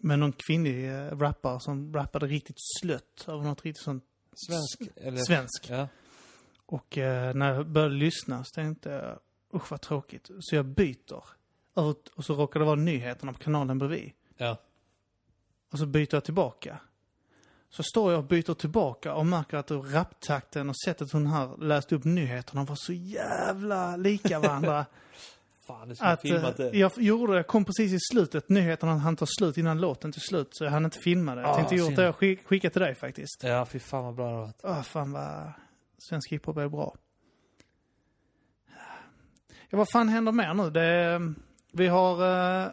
med 0.00 0.18
någon 0.18 0.32
kvinnlig 0.32 0.90
uh, 0.90 1.18
rappare 1.18 1.60
som 1.60 1.94
rappade 1.94 2.26
riktigt 2.26 2.56
slött 2.80 3.24
över 3.28 3.42
något 3.42 3.64
riktigt 3.64 3.84
sånt 3.84 4.04
Svensk. 4.46 4.96
Eller? 4.96 5.18
svensk. 5.18 5.66
Ja. 5.70 5.88
Och 6.66 6.98
eh, 6.98 7.34
när 7.34 7.54
jag 7.54 7.66
började 7.66 7.94
lyssna 7.94 8.44
så 8.44 8.54
tänkte 8.54 8.90
jag, 8.90 9.18
usch 9.54 9.70
vad 9.70 9.80
tråkigt. 9.80 10.30
Så 10.40 10.56
jag 10.56 10.64
byter. 10.64 11.24
Och 12.14 12.24
så 12.24 12.34
råkade 12.34 12.64
det 12.64 12.66
vara 12.66 12.80
nyheterna 12.80 13.32
på 13.32 13.38
kanalen 13.38 13.78
bredvid. 13.78 14.12
Ja. 14.36 14.56
Och 15.72 15.78
så 15.78 15.86
byter 15.86 16.14
jag 16.14 16.24
tillbaka. 16.24 16.80
Så 17.70 17.82
står 17.82 18.12
jag 18.12 18.18
och 18.18 18.24
byter 18.24 18.54
tillbaka 18.54 19.14
och 19.14 19.26
märker 19.26 19.56
att 19.56 19.70
raptakten 19.70 20.68
och 20.68 20.76
sättet 20.84 21.12
hon 21.12 21.26
här 21.26 21.56
läste 21.56 21.94
upp 21.94 22.04
nyheterna 22.04 22.64
var 22.64 22.76
så 22.76 22.92
jävla 22.92 23.96
lika 23.96 24.40
varandra. 24.40 24.86
Fan, 25.70 25.96
ha 26.00 26.06
att 26.06 26.20
filmat 26.20 26.60
eh, 26.60 26.66
det. 26.70 26.78
jag 26.78 26.92
gjorde, 26.96 27.36
jag 27.36 27.46
kom 27.46 27.64
precis 27.64 27.92
i 27.92 27.98
slutet, 28.12 28.48
nyheterna 28.48 28.98
hann 28.98 29.16
ta 29.16 29.26
slut 29.26 29.56
innan 29.58 29.80
låten 29.80 30.12
till 30.12 30.20
slut. 30.22 30.48
Så 30.52 30.64
jag 30.64 30.70
hann 30.70 30.84
inte 30.84 30.98
filma 30.98 31.34
det. 31.34 31.40
Jag 31.40 31.50
Ah, 31.50 31.54
tänkte 31.56 31.74
gjort 31.74 31.96
det 31.96 32.08
och 32.08 32.16
skick, 32.16 32.46
skicka 32.46 32.70
till 32.70 32.80
dig 32.82 32.94
faktiskt. 32.94 33.42
Ja, 33.44 33.66
fy 33.66 33.78
fan 33.78 34.04
vad 34.04 34.14
bra 34.14 34.26
det 34.30 34.32
har 34.36 34.40
varit. 34.40 34.60
Åh, 34.62 34.82
fan 34.82 35.12
vad 35.12 35.52
svensk 35.98 36.32
hiphop 36.32 36.56
är 36.56 36.68
bra. 36.68 36.94
Ja, 39.70 39.78
vad 39.78 39.88
fan 39.90 40.08
händer 40.08 40.32
mer 40.32 40.54
nu? 40.54 40.70
Det, 40.70 41.20
vi 41.72 41.86
har... 41.86 42.12
eh, 42.64 42.68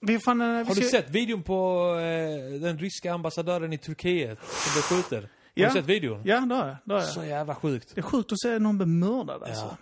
vi 0.00 0.12
har 0.12 0.20
fan... 0.20 0.40
eh, 0.40 0.46
vi 0.58 0.64
Har 0.64 0.74
du 0.74 0.82
sett 0.82 1.10
videon 1.10 1.42
på 1.42 1.88
eh, 1.98 2.60
den 2.60 2.78
ryska 2.78 3.12
ambassadören 3.12 3.72
i 3.72 3.78
Turkiet 3.78 4.38
som 4.42 4.72
blev 4.74 4.82
skjuten? 4.82 5.22
Har 5.22 5.28
Ja. 5.54 5.68
du 5.68 5.74
sett 5.74 5.84
videon? 5.86 6.22
Ja, 6.24 6.40
det 6.40 6.54
har 6.54 6.66
jag. 6.66 6.76
Det 6.84 6.94
har 6.94 7.00
jag. 7.00 7.08
Så 7.08 7.24
jävla 7.24 7.54
sjukt. 7.54 7.94
Det 7.94 8.00
är 8.00 8.02
sjukt 8.02 8.32
att 8.32 8.40
se 8.40 8.58
någon 8.58 8.76
bli 8.78 8.86
mördad 8.86 9.42
alltså. 9.42 9.64
Ja. 9.64 9.76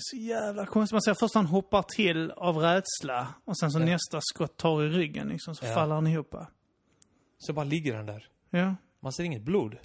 Det 0.00 0.16
är 0.16 0.18
så 0.20 0.26
jävla 0.26 0.66
konstigt. 0.66 0.92
Man 0.92 1.02
ser 1.02 1.14
först 1.14 1.34
han 1.34 1.46
hoppar 1.46 1.82
till 1.82 2.30
av 2.30 2.56
rädsla 2.56 3.34
och 3.44 3.58
sen 3.58 3.70
så 3.70 3.80
Ja. 3.80 3.84
nästa 3.84 4.18
skott 4.22 4.56
tar 4.56 4.82
i 4.84 4.88
ryggen 4.88 5.28
liksom, 5.28 5.54
så 5.54 5.66
Ja. 5.66 5.74
faller 5.74 5.94
han 5.94 6.06
ihop. 6.06 6.34
Så 7.38 7.52
bara 7.52 7.64
ligger 7.64 7.96
han 7.96 8.06
där. 8.06 8.28
Ja. 8.50 8.74
Man 9.00 9.12
ser 9.12 9.24
inget 9.24 9.42
blod. 9.42 9.76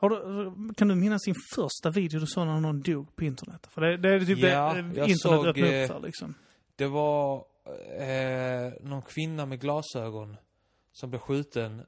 Du, 0.00 0.74
kan 0.76 0.88
du 0.88 0.94
minnas 0.94 1.22
din 1.24 1.34
första 1.54 1.90
video 1.90 2.20
du 2.20 2.26
såg 2.26 2.46
när 2.46 2.60
någon 2.60 2.80
dog 2.80 3.16
på 3.16 3.24
internet? 3.24 3.66
För 3.70 3.80
det, 3.80 3.96
det 3.96 4.08
är 4.14 4.20
typ 4.20 4.38
Ja, 4.38 4.74
det 4.74 4.78
jag 4.78 4.88
internet 4.88 5.18
såg, 5.20 5.46
öppnar 5.46 5.66
eh, 5.72 5.84
upp 5.84 5.90
för 5.90 6.00
liksom. 6.00 6.34
Det 6.76 6.86
var 6.86 7.44
eh, 7.98 8.72
någon 8.80 9.02
kvinna 9.02 9.46
med 9.46 9.60
glasögon 9.60 10.36
som 10.92 11.10
blev 11.10 11.20
skjuten. 11.20 11.82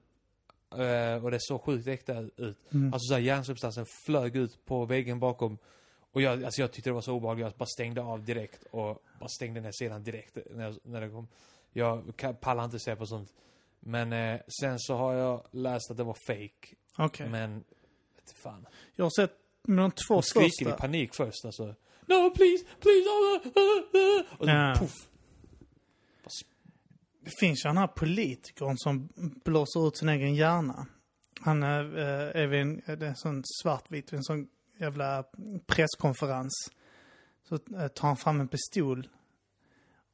Eh, 0.77 1.25
och 1.25 1.31
det 1.31 1.39
såg 1.41 1.61
sjukt 1.63 1.87
äkta 1.89 2.19
ut. 2.37 2.59
Mm. 2.73 2.93
Alltså 2.93 3.09
såhär 3.09 3.21
hjärnsubstansen 3.21 3.87
flög 4.07 4.37
ut 4.37 4.65
på 4.65 4.85
väggen 4.85 5.21
bakom. 5.21 5.59
Och 6.15 6.23
jag, 6.23 6.45
alltså 6.45 6.61
jag 6.61 6.73
tyckte 6.73 6.91
det 6.91 6.95
var 6.95 7.01
så 7.01 7.13
obehagligt. 7.13 7.45
Jag 7.45 7.53
bara 7.53 7.67
stängde 7.67 8.03
av 8.03 8.25
direkt 8.25 8.65
och 8.71 9.03
bara 9.21 9.29
stängde 9.29 9.61
ner 9.61 9.73
sidan 9.73 10.03
direkt 10.03 10.39
när, 10.51 10.65
jag, 10.65 10.77
när 10.83 11.01
det 11.01 11.09
kom. 11.09 11.29
Jag 11.73 12.15
pallar 12.41 12.65
inte 12.65 12.79
se 12.79 12.97
på 12.97 13.07
sånt. 13.07 13.33
Men 13.81 14.13
eh, 14.13 14.41
sen 14.61 14.79
så 14.79 14.95
har 14.97 15.15
jag 15.15 15.47
läst 15.51 15.91
att 15.91 15.97
det 15.97 16.05
var 16.05 16.17
fake. 16.27 16.75
Okej. 16.99 17.29
Men, 17.29 17.65
vet 18.17 18.39
fan. 18.43 18.67
Jag 18.97 19.05
har 19.05 19.11
sett 19.21 19.33
de 19.63 19.91
två 19.91 20.15
Hon 20.15 20.23
skriker 20.23 20.63
i 20.63 20.65
första. 20.65 20.77
panik 20.79 21.15
först 21.15 21.45
alltså. 21.45 21.65
No 22.07 22.31
please, 22.31 22.65
please, 22.81 23.09
uh, 23.09 23.47
uh, 23.47 24.19
uh. 24.19 24.25
Och 24.39 24.45
så 24.45 24.51
Ja. 24.51 24.75
poff. 24.79 25.09
Det 27.21 27.31
finns 27.41 27.65
ju 27.65 27.69
den 27.69 27.77
här 27.77 27.87
politikern 27.87 28.75
som 28.79 29.09
blåser 29.45 29.89
ut 29.89 29.97
sin 29.97 30.09
egen 30.09 30.35
hjärna. 30.35 30.87
Han 31.41 31.63
är, 31.63 31.99
eh, 31.99 32.43
är 32.43 32.47
vid 32.47 32.61
en, 32.61 32.83
det 32.87 32.93
är 32.93 33.03
en 33.03 33.17
sån 33.17 33.43
svartvit, 33.63 34.13
en 34.13 34.25
sån 34.25 34.49
jävla 34.81 35.25
presskonferens. 35.67 36.53
Så 37.49 37.55
eh, 37.55 37.89
tar 37.89 38.09
han 38.09 38.17
fram 38.17 38.41
en 38.41 38.49
pistol. 38.49 39.09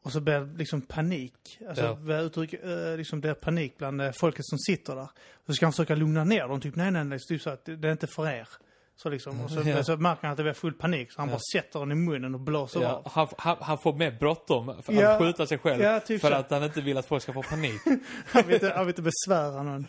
Och 0.03 0.13
så 0.13 0.21
blir 0.21 0.41
det 0.41 0.59
liksom 0.59 0.81
panik. 0.81 1.59
Alltså 1.69 1.99
Ja. 2.09 2.19
uttryck, 2.19 2.53
eh, 2.53 2.97
liksom 2.97 3.21
blir 3.21 3.35
panik 3.35 3.79
bland 3.79 4.01
eh, 4.01 4.11
folket 4.13 4.47
som 4.47 4.59
sitter 4.59 4.97
där. 4.97 5.09
Så 5.47 5.53
ska 5.53 5.67
han 5.67 5.73
försöka 5.73 5.95
lugna 5.95 6.25
ner 6.25 6.49
dem. 6.49 6.61
Typ 6.61 6.77
nej, 6.77 6.91
nej, 6.91 7.05
nej, 7.05 7.19
typ 7.29 7.43
så 7.43 7.51
att 7.51 7.65
det 7.65 7.77
det 7.77 7.89
är 7.89 7.93
inte 7.93 8.07
för 8.07 8.29
er. 8.29 8.49
Så 8.97 9.09
liksom. 9.09 9.41
Och 9.41 9.51
så, 9.51 9.63
Ja. 9.69 9.85
så 9.85 9.97
märker 9.97 10.23
han 10.23 10.31
att 10.31 10.37
det 10.37 10.43
blir 10.43 10.53
full 10.53 10.73
panik. 10.73 11.13
Så 11.13 11.21
han 11.21 11.29
Ja. 11.29 11.35
bara 11.35 11.41
sätter 11.63 11.81
den 11.81 11.93
i 11.93 11.95
munnen 11.95 12.35
och 12.35 12.41
blåser 12.41 12.81
Ja, 12.83 12.89
av. 12.93 13.11
han, 13.13 13.29
han, 13.39 13.57
han 13.61 13.79
får 13.79 13.93
mer 13.95 14.11
bråttom 14.21 14.83
för 14.83 14.93
Ja. 14.93 15.11
att 15.13 15.19
skjuta 15.19 15.47
sig 15.47 15.59
själv. 15.59 16.01
Typ 16.01 16.21
för 16.21 16.29
så. 16.29 16.35
att 16.35 16.51
han 16.51 16.65
inte 16.65 16.81
vill 16.81 16.97
att 16.99 17.07
folk 17.07 17.23
ska 17.23 17.33
få 17.33 17.43
panik. 17.43 17.81
Han 18.27 18.43
vill 18.47 18.55
inte, 18.55 18.73
han 18.77 18.87
vill 18.87 18.93
inte 18.99 19.03
besvära 19.03 19.63
någon. 19.63 19.87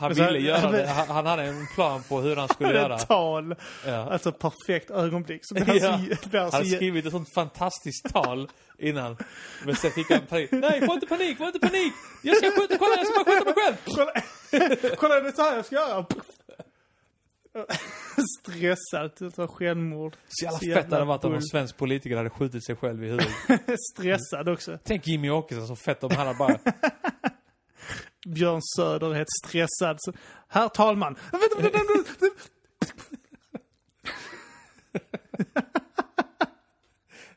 Han 0.00 0.08
Men 0.08 0.16
så- 0.16 0.24
ville 0.32 0.38
göra 0.48 0.70
det. 0.70 0.86
Han, 0.86 1.08
han 1.08 1.26
hade 1.26 1.42
en 1.42 1.66
plan 1.74 2.02
på 2.08 2.20
hur 2.20 2.36
han 2.36 2.48
skulle 2.48 2.72
Det 2.72 2.78
göra. 2.78 2.98
tal. 2.98 3.54
Ja. 3.86 4.10
Alltså 4.12 4.32
perfekt 4.32 4.90
ögonblick. 4.90 5.40
Så 5.44 5.54
Ja. 5.58 5.64
så, 5.64 6.28
blir 6.28 6.40
han 6.40 6.52
hade 6.52 6.64
skrivit 6.66 7.06
ett 7.06 7.12
sånt 7.12 7.34
fantastiskt 7.34 8.12
tal 8.12 8.48
innan. 8.78 9.16
Men 9.64 9.76
sen 9.76 9.90
fick 9.90 10.10
han 10.10 10.20
panik. 10.28 10.48
Nej, 10.52 10.86
få 10.86 10.92
inte 10.94 11.06
panik, 11.06 11.38
få 11.38 11.44
inte 11.46 11.58
panik! 11.58 11.92
Jag 12.22 12.36
ska 12.36 12.50
skjuta, 12.50 12.78
kolla 12.78 12.94
jag 12.96 13.06
ska 13.06 13.24
bara 13.24 13.32
skjuta 13.32 13.44
mig 13.44 13.54
själv! 13.54 13.76
Kolla, 13.84 14.12
kolla 14.96 15.20
det 15.20 15.28
är 15.28 15.32
så 15.32 15.42
här 15.42 15.56
jag 15.56 15.64
ska 15.66 15.74
göra. 15.76 16.06
Stressad, 18.40 19.10
det 19.18 19.38
var 19.38 19.46
självmord. 19.46 20.16
Så 20.28 20.44
jävla 20.44 20.58
Så 20.58 20.64
fett 20.64 20.68
jävla 20.68 20.96
hade 20.96 21.00
det 21.04 21.08
varit 21.08 21.24
om 21.24 21.34
en 21.34 21.42
svensk 21.42 21.76
politiker 21.76 22.16
hade 22.16 22.30
skjutit 22.30 22.66
sig 22.66 22.76
själv 22.76 23.04
i 23.04 23.06
huvudet. 23.08 23.28
Stressad 23.94 24.48
också. 24.48 24.78
Tänk 24.84 25.06
Jimmy 25.06 25.30
Åkesson 25.30 25.66
så 25.66 25.76
fett 25.76 26.04
om 26.04 26.10
han 26.16 26.26
hade 26.26 26.38
bara... 26.38 26.58
Björn 28.26 28.60
Söder 28.76 29.12
helt 29.12 29.28
stressad. 29.44 29.96
Så, 29.98 30.12
Herr 30.48 30.68
talman. 30.68 31.16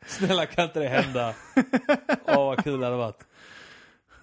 Snälla 0.05 0.45
kan 0.45 0.65
inte 0.65 0.79
det 0.79 0.87
hända? 0.87 1.33
Åh 2.25 2.35
vad 2.35 2.63
kul 2.63 2.79
det 2.79 2.85
hade 2.85 2.97
varit. 2.97 3.25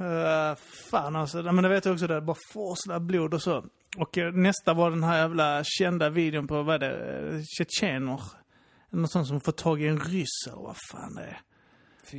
Uh, 0.01 0.55
fan 0.91 1.17
alltså, 1.17 1.43
men 1.43 1.63
det 1.63 1.69
vet 1.69 1.85
jag 1.85 1.93
också, 1.93 2.07
det 2.07 2.21
bara 2.21 2.37
forslar 2.53 3.01
blod 3.01 3.35
och 3.35 3.43
så. 3.43 3.65
Och 3.97 4.19
eh, 4.19 4.33
nästa 4.33 4.75
var 4.75 4.91
den 4.91 5.05
här 5.05 5.19
jävla 5.19 5.65
kända 5.65 6.11
videon 6.11 6.47
på, 6.47 6.63
vad 6.63 6.75
är 6.75 6.79
det, 6.89 7.37
eh, 7.37 7.43
tjetjener. 7.43 8.21
Något 8.91 9.13
sånt 9.13 9.29
som 9.29 9.41
får 9.41 9.53
tag 9.53 9.83
i 9.83 9.87
en 9.87 10.01
ryss 10.01 10.47
eller 10.47 10.63
vad 10.63 10.77
fan 10.91 11.15
det 11.15 11.23
är. 11.23 11.41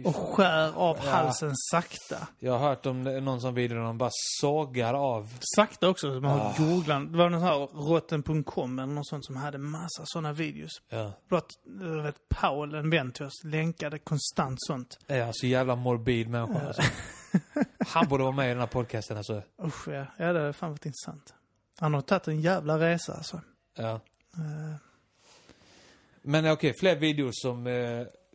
Och 0.06 0.16
skär 0.16 0.74
av 0.78 0.98
Ja. 1.06 1.12
halsen 1.12 1.52
sakta. 1.72 2.28
Jag 2.40 2.52
har 2.58 2.60
hört 2.70 2.86
om 2.86 3.04
någon 3.04 3.42
sån 3.42 3.54
video 3.54 3.78
där 3.78 3.84
de 3.84 3.98
bara 3.98 4.10
sågar 4.42 4.94
av. 4.94 5.34
Sakta 5.56 5.90
också, 5.90 6.14
så 6.14 6.20
man 6.20 6.40
har 6.40 6.46
Ah. 6.50 6.54
googlat. 6.58 7.12
Det 7.12 7.18
var 7.18 7.30
någon 7.30 7.42
här 7.42 7.90
rotten.com 7.90 8.80
eller 8.80 8.94
något 8.94 9.08
sånt 9.08 9.26
som 9.26 9.36
hade 9.36 9.58
massa 9.58 10.04
sådana 10.06 10.34
videos. 10.34 10.72
Ja. 10.90 11.12
Blott, 11.30 11.48
jag 11.82 12.04
vet, 12.04 12.16
Paul, 12.30 12.76
en 12.76 12.90
vän 12.90 13.12
till 13.12 13.26
oss, 13.26 13.44
länkade 13.44 14.00
konstant 14.00 14.58
sånt. 14.62 15.00
Ja, 15.08 15.30
så 15.34 15.48
jävla 15.48 15.76
morbid 15.76 16.30
människa 16.30 16.68
alltså. 16.68 16.82
Han 17.88 18.08
borde 18.08 18.24
vara 18.24 18.36
med 18.36 18.46
i 18.46 18.50
den 18.50 18.60
här 18.60 18.68
podcasten 18.68 19.18
alltså. 19.18 19.42
Usch 19.64 19.88
ja, 19.88 20.06
ja 20.18 20.34
det 20.34 20.40
har 20.40 20.54
fan 20.54 20.70
varit 20.72 20.86
intressant. 20.86 21.34
Han 21.80 21.94
har 21.94 22.02
tagit 22.02 22.28
en 22.28 22.42
jävla 22.42 22.80
resa 22.80 23.14
alltså. 23.14 23.42
Ja. 23.78 23.92
Eh, 24.36 24.76
Men 26.22 26.52
okej, 26.52 26.74
fler 26.80 26.96
videos 26.96 27.32
som... 27.42 27.68
Eh, 27.68 27.74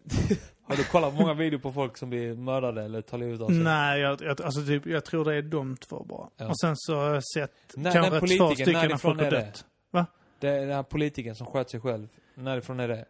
Har 0.69 0.77
du 0.77 0.85
kollat 0.85 1.15
många 1.15 1.35
videor 1.35 1.59
på 1.59 1.73
folk 1.73 1.97
som 1.97 2.11
blir 2.11 2.35
mördade 2.35 2.85
eller 2.85 3.03
tar 3.03 3.19
livet 3.19 3.41
av 3.41 3.47
sig? 3.49 3.57
Nej, 3.57 4.01
jag, 4.01 4.23
jag, 4.23 4.43
alltså 4.43 4.65
typ, 4.67 4.87
jag 4.87 5.05
tror 5.05 5.25
det 5.25 5.35
är 5.35 5.43
de 5.43 5.77
två 5.77 6.05
bara. 6.05 6.29
Ja. 6.37 6.49
Och 6.49 6.59
sen 6.61 6.73
så 6.77 6.97
har 6.97 7.15
jag 7.15 7.23
sett 7.35 7.53
När 7.77 7.93
kanske 7.93 8.37
två 8.39 8.55
stycken 8.55 8.89
när 8.89 8.97
folk 8.97 9.21
har 9.21 9.31
det? 9.31 9.37
dött. 9.37 9.65
Va? 9.91 10.07
Det 10.39 10.49
är 10.49 10.61
den 10.61 10.71
här 10.77 10.83
politikern 10.83 11.35
som 11.35 11.47
sköt 11.47 11.71
sig 11.71 11.81
själv. 11.81 12.09
Närifrån 12.35 12.81
är 12.81 12.89
det? 12.89 13.05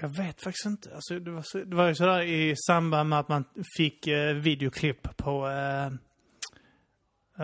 Jag 0.00 0.08
vet 0.08 0.42
faktiskt 0.42 0.66
inte. 0.66 0.94
Alltså, 0.94 1.18
det, 1.18 1.30
var 1.30 1.42
så, 1.44 1.58
det 1.58 1.76
var 1.76 1.88
ju 1.88 1.94
sådär 1.94 2.22
i 2.22 2.54
samband 2.56 3.08
med 3.08 3.18
att 3.18 3.28
man 3.28 3.44
fick 3.76 4.06
eh, 4.06 4.34
videoklipp 4.34 5.16
på 5.16 5.48
eh, 5.48 5.86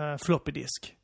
eh, 0.03 0.17
floppy 0.17 0.51
disk. 0.51 0.95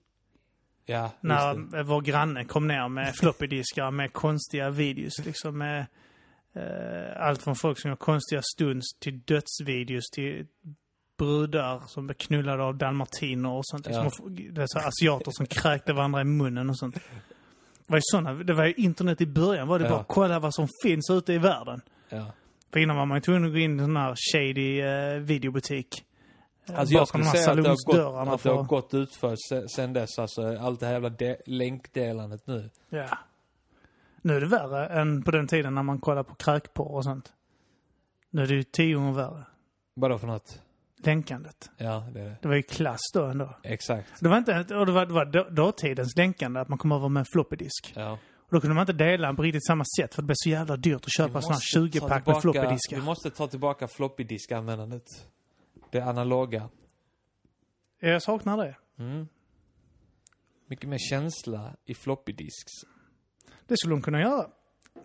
Ja. 0.86 1.12
När 1.22 1.84
vår 1.84 2.02
granne 2.02 2.46
kom 2.46 2.68
ner 2.68 2.88
med 2.88 3.16
floppy 3.16 3.48
diskar 3.48 3.92
med 3.92 4.14
konstiga 4.14 4.70
videos. 4.70 5.26
Liksom 5.26 5.58
med 5.58 5.86
allt 7.18 7.44
från 7.44 7.56
folk 7.56 7.80
som 7.82 7.90
gör 7.90 7.96
konstiga 7.96 8.42
stunts 8.56 8.88
till 9.00 9.20
dödsvideos 9.20 10.10
till 10.10 10.46
brudar 11.18 11.82
som 11.88 12.08
blev 12.08 12.16
knullade 12.16 12.64
av 12.64 12.76
dalmatiner 12.78 13.50
och 13.50 13.66
sånt. 13.66 13.88
Ja. 13.90 14.12
det 14.52 14.62
är 14.62 14.66
så 14.68 14.80
asiater 14.80 15.32
som 15.32 15.46
kräkte 15.46 15.94
varandra 15.94 16.22
i 16.22 16.24
munnen 16.24 16.70
och 16.70 16.78
sånt. 16.78 16.96
Det 16.96 17.02
var 17.88 17.98
ju 17.98 18.02
såna, 18.04 18.34
det 18.34 18.54
var 18.54 18.66
ju 18.66 18.74
internet 18.74 19.22
i 19.22 19.26
början 19.26 19.68
var 19.68 19.80
det 19.80 19.86
Ja. 19.86 19.92
bara 19.92 20.04
kolla 20.04 20.40
vad 20.40 20.54
som 20.54 20.68
finns 20.84 21.10
ute 21.10 21.34
i 21.34 21.38
världen. 21.38 21.82
Ja. 22.10 22.26
För 22.74 22.80
innan 22.80 22.96
var 22.96 23.06
man 23.06 23.18
ju 23.18 23.22
tvungen 23.22 23.46
att 23.46 23.52
gå 23.52 23.58
in 23.58 23.72
i 23.80 23.84
en 23.84 23.86
sån 23.86 23.98
här 23.98 24.16
shady 24.32 24.82
eh, 24.82 25.20
videobutik. 25.20 26.04
Eh, 26.70 26.80
Alltså 26.80 26.94
jag 26.96 27.08
skulle 27.08 27.24
säga 27.24 27.52
att 27.52 27.64
det 27.64 27.70
har 27.70 27.86
gått, 27.86 28.28
att 28.34 28.44
det 28.44 28.50
har 28.50 28.64
gått 28.64 28.94
utför 28.94 29.36
se- 29.50 29.70
sen 29.70 29.94
dess. 29.94 30.20
Alltså 30.20 30.58
allt 30.58 30.80
det 30.80 30.86
här 30.86 30.94
jävla 30.94 31.10
de- 31.10 31.38
länkdelandet 31.46 32.48
nu. 32.48 32.70
Ja. 32.90 33.06
Nu 34.28 34.36
är 34.36 34.42
det 34.42 34.48
värre 34.48 34.88
än 34.88 35.24
på 35.24 35.32
den 35.32 35.48
tiden 35.48 35.76
när 35.76 35.84
man 35.84 36.00
kollade 36.00 36.24
på 36.24 36.36
kräkporr 36.36 36.92
och 36.96 37.04
sånt. 37.04 37.34
Nu 38.30 38.42
är 38.44 38.48
det 38.48 38.54
ju 38.54 38.64
tio 38.64 38.96
gånger 38.96 39.14
värre. 39.14 39.44
Vadå 39.94 40.18
för 40.18 40.28
något? 40.28 40.62
Länkandet. 41.04 41.70
Ja, 41.78 42.08
det 42.14 42.20
är 42.22 42.26
det. 42.26 42.38
Det 42.42 42.48
var 42.48 42.56
ju 42.56 42.62
klass 42.64 43.00
då 43.14 43.26
ändå. 43.26 43.56
Exakt. 43.64 44.10
Det 44.22 44.30
var 44.30 44.38
inte, 44.38 44.76
och 44.76 44.86
det 44.86 44.92
var, 44.92 45.06
det 45.06 45.14
var 45.14 45.26
då- 45.26 45.50
dåtidens 45.50 46.16
länkande, 46.18 46.60
att 46.60 46.68
man 46.68 46.78
kom 46.78 46.92
över 46.92 47.10
med 47.10 47.20
en 47.22 47.26
floppy 47.26 47.56
disk. 47.56 47.94
Ja. 47.96 48.12
Och 48.36 48.52
då 48.52 48.62
kunde 48.62 48.74
man 48.76 48.82
inte 48.82 48.94
dela 48.94 49.34
på 49.34 49.42
riktigt 49.42 49.66
samma 49.68 49.84
sätt 50.00 50.16
för 50.16 50.22
det 50.22 50.26
blev 50.26 50.36
så 50.38 50.50
jävla 50.50 50.78
dyrt 50.78 51.02
att 51.06 51.14
köpa 51.18 51.42
ta 51.42 51.54
20-pack 51.54 52.26
med 52.28 52.42
tillbaka- 52.42 52.42
floppy 52.42 52.78
Vi 52.96 53.02
måste 53.02 53.30
ta 53.30 53.48
tillbaka 53.48 53.88
floppy 53.88 54.24
disk-användandet. 54.24 55.04
Det 55.92 56.02
analoga. 56.02 56.70
Jag 58.00 58.24
saknar 58.24 58.58
det. 58.58 58.76
Mm. 59.00 59.28
Mycket 60.68 60.90
mer 60.90 60.98
känsla 61.10 61.76
i 61.86 61.94
floppy 61.94 62.32
disks. 62.34 62.74
Det 63.68 63.78
skulle 63.78 63.94
de 63.96 64.02
kunna 64.02 64.22
göra. 64.22 64.46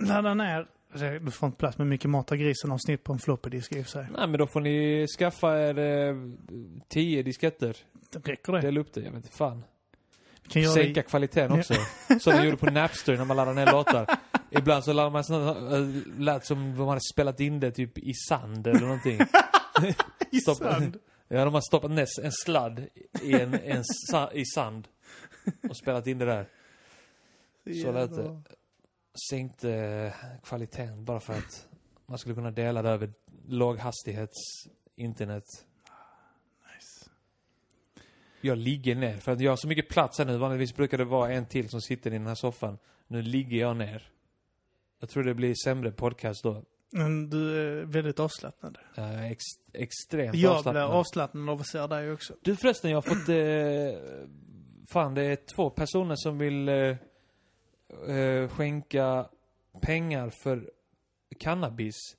Ladda 0.01 0.35
ner. 0.35 0.67
det- 0.95 1.19
Du 1.19 1.31
får 1.31 1.47
inte 1.47 1.59
plats 1.59 1.79
med 1.79 1.87
mycket 1.87 2.11
Mata 2.11 2.37
grisen-avsnitt 2.37 3.05
på 3.05 3.13
en 3.13 3.19
floppy 3.19 3.51
disk 3.51 3.73
i 3.73 3.81
och 3.81 3.85
för 3.85 3.91
sig. 3.91 4.07
Nej 4.17 4.29
men 4.29 4.39
då 4.39 4.47
får 4.47 4.61
ni 4.61 5.07
skaffa 5.19 5.59
er 5.61 5.79
eh, 5.79 6.17
tio 6.89 7.23
disketter. 7.23 7.77
Räcker 8.25 8.53
det? 8.53 8.61
Dela 8.61 8.81
upp 8.81 8.93
det, 8.95 9.01
jag 9.01 9.11
vet 9.11 9.25
inte 9.25 9.37
fan. 9.37 9.65
Vi 10.43 10.49
kan 10.49 10.63
göra 10.63 10.75
det 10.75 10.83
Sänka 10.85 11.01
i- 11.01 11.03
kvaliteten 11.03 11.53
också. 11.59 11.75
Som 12.21 12.33
vi 12.39 12.45
gjorde 12.45 12.57
på 12.57 12.71
Napster 12.71 13.17
när 13.17 13.25
man 13.25 13.37
laddade 13.37 13.65
ner 13.65 13.73
låtar. 13.73 14.07
Ibland 14.51 14.85
så 14.85 14.93
laddade 14.93 15.13
man 15.13 15.25
såna, 15.25 15.77
äh, 15.77 15.87
lät 16.19 16.47
som 16.47 16.59
om 16.59 16.77
man 16.79 16.89
hade 16.89 17.01
spelat 17.13 17.41
in 17.41 17.61
det 17.61 17.71
typ 17.71 17.99
i 17.99 18.13
sand 18.29 18.67
eller 18.67 18.81
någonting. 18.81 19.21
i 20.31 20.41
sand. 20.41 20.99
Ja, 21.29 21.45
de 21.45 21.55
har 21.55 21.61
stoppat 21.61 21.91
en 21.91 22.33
sladd 22.33 22.87
i, 23.23 23.33
en, 23.33 23.55
en 23.55 23.83
sa, 23.85 24.31
i 24.33 24.45
sand. 24.45 24.89
Och 25.69 25.77
spelat 25.77 26.07
in 26.07 26.19
det 26.19 26.25
där. 26.25 26.47
Så 27.83 27.93
lät 27.93 28.15
det. 28.15 28.43
Sänkte 29.31 29.71
eh, 29.75 30.13
kvaliteten 30.43 31.05
bara 31.05 31.21
för 31.21 31.33
att 31.33 31.69
man 32.07 32.19
skulle 32.19 32.35
kunna 32.35 32.51
dela 32.51 32.83
det 32.83 32.89
över 32.91 33.13
låghastighets 33.47 34.39
internet. 34.97 35.45
Nice. 36.75 37.11
Jag 38.41 38.59
ligger 38.59 38.95
ner, 38.95 39.17
för 39.17 39.33
att 39.33 39.41
jag 39.41 39.53
har 39.53 39.57
så 39.57 39.69
mycket 39.69 39.89
plats 39.89 40.19
här 40.19 40.25
nu. 40.25 40.37
Vanligtvis 40.39 40.77
brukar 40.77 40.99
det 40.99 41.05
vara 41.05 41.33
en 41.33 41.47
till 41.47 41.69
som 41.69 41.81
sitter 41.81 42.11
i 42.11 42.19
den 42.19 42.27
här 42.27 42.35
soffan. 42.35 42.79
Nu 43.07 43.23
ligger 43.23 43.57
jag 43.57 43.77
ner. 43.77 44.09
Jag 45.01 45.09
tror 45.09 45.25
det 45.25 45.35
blir 45.35 45.55
sämre 45.65 45.93
podcast 45.93 46.43
då. 46.43 46.65
Men 46.91 47.31
du 47.31 47.57
är 47.61 47.85
väldigt 47.85 48.21
avslappnad. 48.21 48.79
Jag 48.95 49.05
är 49.07 49.31
ex, 49.31 49.43
extremt 49.73 50.25
Jag 50.27 50.33
blir 50.33 50.57
avslappnad. 50.57 50.91
avslappnad 50.91 51.49
av 51.51 51.61
att 51.61 51.67
se 51.67 51.87
dig 51.87 52.13
också. 52.13 52.35
Du 52.43 52.57
förresten, 52.57 52.91
jag 52.91 52.97
har 52.97 53.03
fått... 53.03 53.29
Eh, 53.29 54.27
fan, 54.93 55.15
det 55.15 55.23
är 55.23 55.39
två 55.57 55.71
personer 55.71 56.15
som 56.17 56.39
vill 56.39 56.69
eh, 56.69 56.97
eh, 58.09 58.49
skänka 58.49 59.27
pengar 59.81 60.31
för 60.31 60.71
cannabis. 61.39 62.17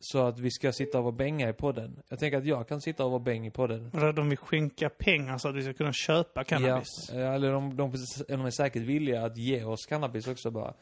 Så 0.00 0.26
att 0.26 0.38
vi 0.38 0.50
ska 0.50 0.72
sitta 0.72 0.98
och 0.98 1.04
vara 1.04 1.12
bänga 1.14 1.48
i 1.48 1.52
podden. 1.52 2.02
Jag 2.08 2.18
tänker 2.18 2.38
att 2.38 2.46
jag 2.46 2.68
kan 2.68 2.80
sitta 2.80 3.04
och 3.04 3.10
vara 3.10 3.20
bäng 3.22 3.46
i 3.46 3.50
podden. 3.50 3.90
Och 3.94 4.14
De 4.14 4.28
vill 4.28 4.38
skänka 4.38 4.88
pengar 4.88 5.38
så 5.38 5.48
att 5.48 5.54
vi 5.54 5.62
ska 5.62 5.72
kunna 5.72 5.92
köpa 5.92 6.44
cannabis. 6.44 6.86
Ja, 7.12 7.18
eh, 7.20 7.34
eller 7.34 7.52
de, 7.52 7.76
de, 7.76 7.92
de 8.28 8.40
är 8.46 8.50
säkert 8.50 8.82
villiga 8.82 9.24
att 9.24 9.36
ge 9.36 9.64
oss 9.64 9.86
cannabis 9.86 10.28
också 10.28 10.50
bara. 10.50 10.74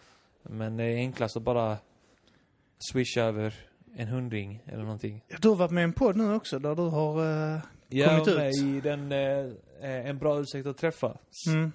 Men 0.43 0.77
det 0.77 0.85
är 0.85 0.97
enklast 0.97 1.37
att 1.37 1.43
bara 1.43 1.77
swisha 2.93 3.21
över 3.23 3.55
en 3.97 4.09
hundring 4.09 4.63
eller 4.67 4.83
någonting. 4.83 5.25
Ja, 5.29 5.37
du 5.41 5.49
har 5.49 5.57
varit 5.57 5.71
med 5.71 5.81
i 5.81 5.85
en 5.85 5.93
podd 5.93 6.17
nu 6.17 6.35
också 6.35 6.59
där 6.59 6.75
du 6.75 6.83
har... 6.83 7.21
eh, 7.55 7.61
Jag 7.89 8.11
Kommit 8.11 8.27
var 8.27 8.35
med 8.37 8.49
ut. 8.49 8.57
i 8.63 8.81
den, 8.81 9.13
eh, 9.13 9.91
eh, 9.91 10.07
En 10.09 10.19
bra 10.19 10.41
ursäkt 10.41 10.67
att 10.67 10.79
träffas. 10.79 11.17
mm, 11.49 11.73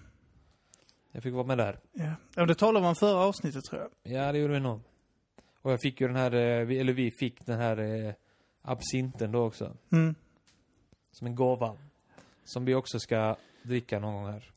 Jag 1.12 1.24
fick 1.24 1.34
vara 1.34 1.44
med 1.46 1.58
där. 1.58 1.80
ja. 1.94 2.12
ja, 2.36 2.46
det 2.46 2.56
talade 2.56 2.88
om 2.88 2.96
förra 2.96 3.18
avsnittet 3.20 3.64
tror 3.64 3.82
jag. 3.82 4.14
Ja, 4.14 4.32
det 4.32 4.38
gjorde 4.40 4.54
vi 4.54 4.60
nog. 4.60 4.82
Och 5.62 5.72
jag 5.72 5.82
fick 5.82 6.02
ju 6.02 6.08
den 6.08 6.16
här, 6.16 6.34
eh, 6.34 6.80
eller 6.80 6.94
vi 6.94 7.12
fick 7.12 7.46
den 7.46 7.60
här 7.60 7.78
eh, 7.78 8.14
absinten 8.62 9.32
då 9.32 9.44
också. 9.46 9.78
Mm. 9.92 10.16
Som 11.12 11.28
en 11.28 11.36
gåva. 11.36 11.78
Som 12.44 12.66
vi 12.66 12.76
också 12.76 13.00
ska 13.00 13.36
dricka 13.64 14.00
någon 14.00 14.14
gång 14.14 14.32
här. 14.32 14.52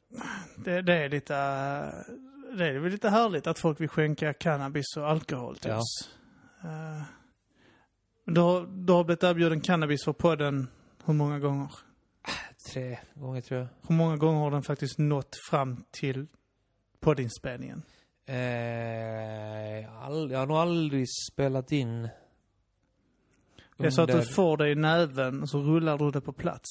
Det, 0.57 0.83
det 0.83 0.95
är 1.05 1.09
lite... 1.09 1.35
eh, 1.37 2.15
det 2.57 2.67
är 2.69 2.79
väl 2.79 2.93
lite 2.93 3.09
härligt 3.09 3.47
att 3.47 3.59
folk 3.59 3.81
vill 3.81 3.89
skänka 3.89 4.33
cannabis 4.35 4.97
och 4.97 5.11
alkohol 5.11 5.57
till 5.57 5.71
Ja. 5.71 5.77
oss. 5.79 6.11
Uh, 6.65 7.03
du, 8.25 8.41
har, 8.41 8.67
du 8.87 8.93
har 8.93 9.05
blivit 9.05 9.23
erbjuden 9.23 9.61
cannabis 9.61 10.05
för 10.05 10.13
podden 10.13 10.69
hur 11.05 11.15
många 11.15 11.39
gånger? 11.39 11.71
Tre 12.73 12.99
gånger 13.15 13.41
tror 13.41 13.61
jag. 13.61 13.69
Hur 13.89 13.95
många 13.95 14.17
gånger 14.17 14.41
har 14.41 14.51
den 14.51 14.63
faktiskt 14.63 14.99
nått 14.99 15.37
fram 15.51 15.85
till 15.91 16.27
poddinspelningen? 17.03 17.83
Eh, 18.27 19.81
jag 19.81 20.39
har 20.39 20.47
nog 20.47 20.57
aldrig 20.57 21.07
spelat 21.33 21.73
in 21.73 22.09
Det 23.77 23.87
är 23.87 23.91
så 23.91 24.03
att 24.03 24.13
du 24.13 24.23
får 24.23 24.57
det 24.57 24.71
i 24.71 24.75
näven 24.75 25.43
och 25.43 25.49
så 25.49 25.59
rullar 25.59 25.99
du 25.99 26.11
det 26.11 26.21
på 26.21 26.33
plats. 26.33 26.69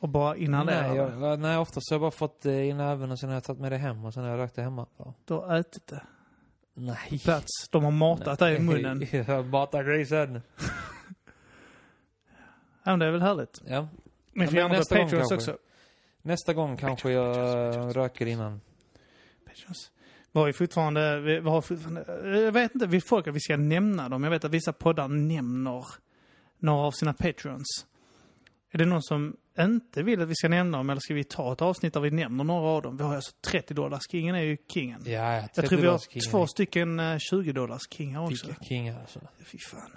Och 0.00 0.08
bara 0.08 0.36
inhalerar 0.36 0.94
Nej, 0.94 1.30
det. 1.30 1.36
nej, 1.36 1.56
oftast 1.58 1.90
har 1.90 1.94
jag 1.94 2.00
bara 2.00 2.10
fått 2.10 2.40
det 2.42 2.64
i 2.64 2.74
näven 2.74 3.10
och 3.10 3.18
sen 3.18 3.28
har 3.28 3.36
jag 3.36 3.44
tagit 3.44 3.60
med 3.60 3.72
det 3.72 3.78
hem 3.78 4.04
och 4.04 4.14
sen 4.14 4.22
har 4.22 4.30
jag 4.30 4.38
rökt 4.38 4.54
det 4.54 4.62
hemma. 4.62 4.86
Ja. 4.96 5.14
Du 5.24 5.34
har 5.34 5.56
ätit 5.56 5.86
det 5.86 6.02
Nej. 6.74 6.96
på 7.10 7.18
plats. 7.18 7.68
De 7.70 7.84
har 7.84 7.90
matat 7.90 8.38
dig 8.38 8.56
i 8.56 8.60
munnen. 8.60 9.06
Jag 9.26 9.46
matar 9.46 9.84
grisen. 9.84 10.42
Ja, 12.82 12.90
men 12.92 12.98
det 12.98 13.06
är 13.06 13.10
väl 13.10 13.22
härligt. 13.22 13.62
Ja. 13.66 13.88
Men 14.32 14.54
men 14.54 14.70
nästa 14.70 14.98
gång 14.98 15.08
kanske. 15.08 15.34
också. 15.34 15.58
Nästa 16.22 16.54
gång 16.54 16.76
kanske 16.76 17.10
jag 17.10 17.96
röker 17.96 18.26
innan. 18.26 18.60
Patreons. 19.60 19.90
Vi 20.32 20.40
har 20.40 20.46
ju 20.46 20.52
fortfarande, 20.52 21.20
vi, 21.20 21.40
vi 21.40 21.48
har 21.50 21.60
fortfarande, 21.60 22.04
jag 22.40 22.52
vet 22.52 22.74
inte, 22.74 22.86
vi 22.86 23.00
folk 23.00 23.26
att 23.26 23.34
vi 23.34 23.40
ska 23.40 23.56
nämna 23.56 24.08
dem. 24.08 24.24
Jag 24.24 24.30
vet 24.30 24.44
att 24.44 24.50
vissa 24.50 24.72
poddar 24.72 25.08
nämner 25.08 25.84
några 26.58 26.86
av 26.86 26.90
sina 26.92 27.12
Patreons. 27.12 27.86
Är 28.72 28.78
det 28.78 28.84
någon 28.84 29.02
som 29.02 29.36
inte 29.58 30.02
vill 30.02 30.20
att 30.22 30.28
vi 30.28 30.34
ska 30.34 30.48
nämna 30.48 30.78
dem 30.78 30.90
eller 30.90 31.00
ska 31.00 31.14
vi 31.14 31.24
ta 31.24 31.52
ett 31.52 31.62
avsnitt 31.62 31.94
där 31.94 32.00
vi 32.00 32.10
nämner 32.10 32.44
några 32.44 32.68
av 32.68 32.82
dem? 32.82 32.96
Vi 32.96 33.02
har 33.02 33.14
alltså 33.14 33.32
30 33.40 33.74
dollars 33.74 34.02
kingen 34.10 34.34
är 34.34 34.40
ju 34.42 34.56
kingen. 34.68 35.02
Ja, 35.04 35.36
ja. 35.36 35.48
jag 35.54 35.68
tror 35.68 35.78
vi 35.80 35.86
har 35.86 35.98
30 35.98 36.20
två 36.30 36.46
stycken 36.46 37.00
eh, 37.00 37.18
20 37.18 37.52
dollars 37.52 37.82
kingar 37.90 38.20
också. 38.20 38.46
Vilka 38.46 38.64
kingar 38.64 39.00
alltså. 39.00 39.20
Fy 39.44 39.58
fan. 39.58 39.90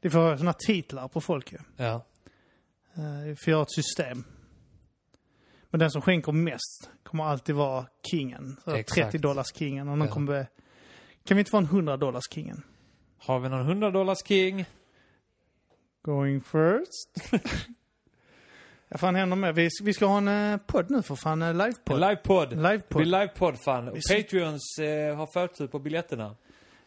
Det 0.00 0.10
får 0.10 0.36
såna 0.36 0.52
titlar 0.52 1.08
på 1.08 1.20
folk 1.20 1.52
ju. 1.52 1.58
Ja. 1.76 2.06
Eh, 2.94 3.24
Vi 3.24 3.36
får 3.36 3.50
göra 3.50 3.62
ett 3.62 3.70
system. 3.72 4.24
Men 5.70 5.80
den 5.80 5.90
som 5.90 6.02
skänker 6.02 6.32
mest 6.32 6.90
kommer 7.02 7.24
alltid 7.24 7.54
vara 7.54 7.86
kingen. 8.10 8.56
Så 8.64 8.70
Exakt. 8.74 9.00
30 9.12 9.18
dollars 9.18 9.46
kingen. 9.54 9.88
Och 9.88 9.98
någon 9.98 10.08
Ja. 10.08 10.14
kommer... 10.14 10.32
be- 10.32 10.46
Kan 11.24 11.36
vi 11.36 11.40
inte 11.40 11.50
få 11.50 11.56
en 11.58 11.64
100 11.64 11.96
dollars 11.96 12.24
kingen? 12.30 12.62
Har 13.18 13.40
vi 13.40 13.48
någon 13.48 13.60
100 13.60 13.90
dollars 13.90 14.18
king? 14.26 14.64
Going 16.02 16.40
first. 16.40 17.32
ja, 18.88 18.98
fan 18.98 19.14
händer 19.14 19.36
med. 19.36 19.54
Vi, 19.54 19.68
vi 19.82 19.92
ska 19.94 20.06
ha 20.06 20.18
en 20.18 20.28
eh, 20.52 20.56
podd 20.66 20.90
nu 20.90 21.02
för 21.02 21.14
fan. 21.16 21.42
En 21.42 21.48
En 21.48 21.58
livepodd. 21.58 22.00
livepodd. 22.00 22.52
Livepodd. 22.62 22.96
blir 23.02 23.06
livepodd 23.20 23.58
fan. 23.60 23.88
Och 23.88 23.96
Vi 23.96 24.22
Patreons 24.22 24.78
eh, 24.78 25.16
har 25.16 25.26
förtur 25.32 25.66
på 25.66 25.78
biljetterna. 25.78 26.36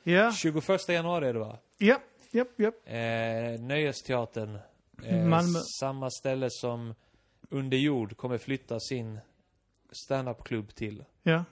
Ja, 0.04 0.32
21 0.32 0.90
januari 0.90 1.28
är 1.28 1.34
det 1.34 1.40
va? 1.40 1.58
ja, 1.78 1.98
ja, 2.32 2.46
ja. 2.56 2.92
Eh, 2.94 3.60
Nöjesteatern. 3.62 4.60
Eh, 5.04 5.26
Malmö. 5.26 5.60
Samma 5.80 6.10
ställe 6.10 6.48
som 6.50 6.94
Under 7.50 7.78
jord 7.78 8.18
kommer 8.18 8.38
flytta 8.38 8.80
sin 8.80 9.20
standup-klubb 9.91 10.76
till. 10.76 11.04
Ja, 11.24 11.43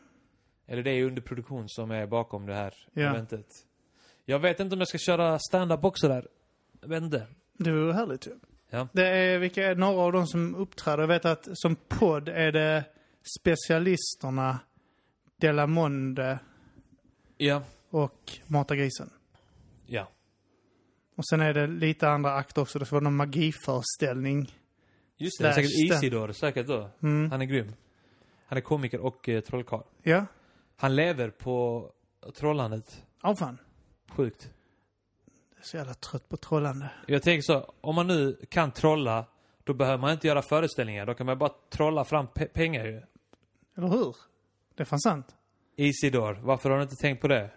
Eller 0.65 0.83
det 0.83 0.91
är 0.91 1.03
under 1.03 1.21
produktion 1.21 1.69
som 1.69 1.91
är 1.91 2.07
bakom 2.07 2.45
det 2.45 2.53
här 2.53 2.73
Ja. 2.93 3.09
eventet. 3.09 3.47
Jag 4.25 4.39
vet 4.39 4.59
inte 4.59 4.73
om 4.75 4.79
jag 4.79 4.87
ska 4.87 4.97
köra 4.97 5.39
stand-up 5.39 5.83
också 5.83 6.07
där. 6.07 6.27
jag 6.81 6.87
vet 6.87 7.03
inte. 7.03 7.27
Det 7.53 7.71
vore 7.71 7.93
härligt 7.93 8.27
ju. 8.27 8.31
Ja. 8.69 8.87
Det 8.93 9.07
är, 9.07 9.37
vilka 9.39 9.67
är 9.67 9.75
några 9.75 10.01
av 10.01 10.11
de 10.11 10.27
som 10.27 10.55
uppträder? 10.55 11.03
Jag 11.03 11.07
vet 11.07 11.25
att 11.25 11.47
som 11.53 11.75
podd 11.75 12.29
är 12.29 12.51
det 12.51 12.83
specialisterna, 13.39 14.59
Delamonde 15.37 16.39
Ja. 17.37 17.63
och 17.89 18.31
Mata 18.47 18.75
grisen. 18.75 19.09
Ja. 19.85 20.07
Och 21.15 21.27
sen 21.27 21.41
är 21.41 21.53
det 21.53 21.67
lite 21.67 22.09
andra 22.09 22.33
akter 22.35 22.61
också. 22.61 22.79
Det 22.79 22.85
vara 22.91 23.03
någon 23.03 23.15
magiföreställning. 23.15 24.53
Just 25.17 25.37
det, 25.39 25.43
det 25.43 25.49
är 25.49 25.53
säkert 25.53 25.71
Isidor, 25.71 26.31
säkert 26.31 26.67
då. 26.67 26.89
Mm. 27.03 27.31
Han 27.31 27.41
är 27.41 27.45
grym. 27.45 27.73
Han 28.45 28.57
är 28.57 28.61
komiker 28.61 28.99
och 28.99 29.29
eh, 29.29 29.41
trollkarl. 29.41 29.81
Ja. 30.03 30.25
Han 30.77 30.95
lever 30.95 31.29
på 31.29 31.85
trollandet. 32.35 33.03
Åh 33.23 33.35
fan. 33.35 33.57
Sjukt. 34.11 34.49
Jag 35.55 35.59
är 35.59 35.65
så 35.65 35.77
jävla 35.77 35.93
trött 35.93 36.29
på 36.29 36.37
trollande. 36.37 36.89
Jag 37.07 37.23
tänker 37.23 37.41
så, 37.41 37.73
om 37.81 37.95
man 37.95 38.07
nu 38.07 38.37
kan 38.49 38.71
trolla, 38.71 39.25
då 39.63 39.73
behöver 39.73 39.97
man 39.97 40.11
inte 40.11 40.27
göra 40.27 40.41
föreställningar. 40.41 41.05
Då 41.05 41.13
kan 41.13 41.25
man 41.25 41.37
bara 41.37 41.51
trolla 41.69 42.03
fram 42.05 42.27
pe- 42.27 42.47
pengar 42.53 42.85
ju. 42.85 43.01
Eller 43.77 43.87
hur? 43.87 44.15
Det 44.75 44.83
är 44.83 44.85
fan 44.85 44.99
sant. 44.99 45.35
Isidor, 45.75 46.39
varför 46.41 46.69
har 46.69 46.77
du 46.77 46.83
inte 46.83 46.95
tänkt 46.95 47.21
på 47.21 47.27
det? 47.27 47.49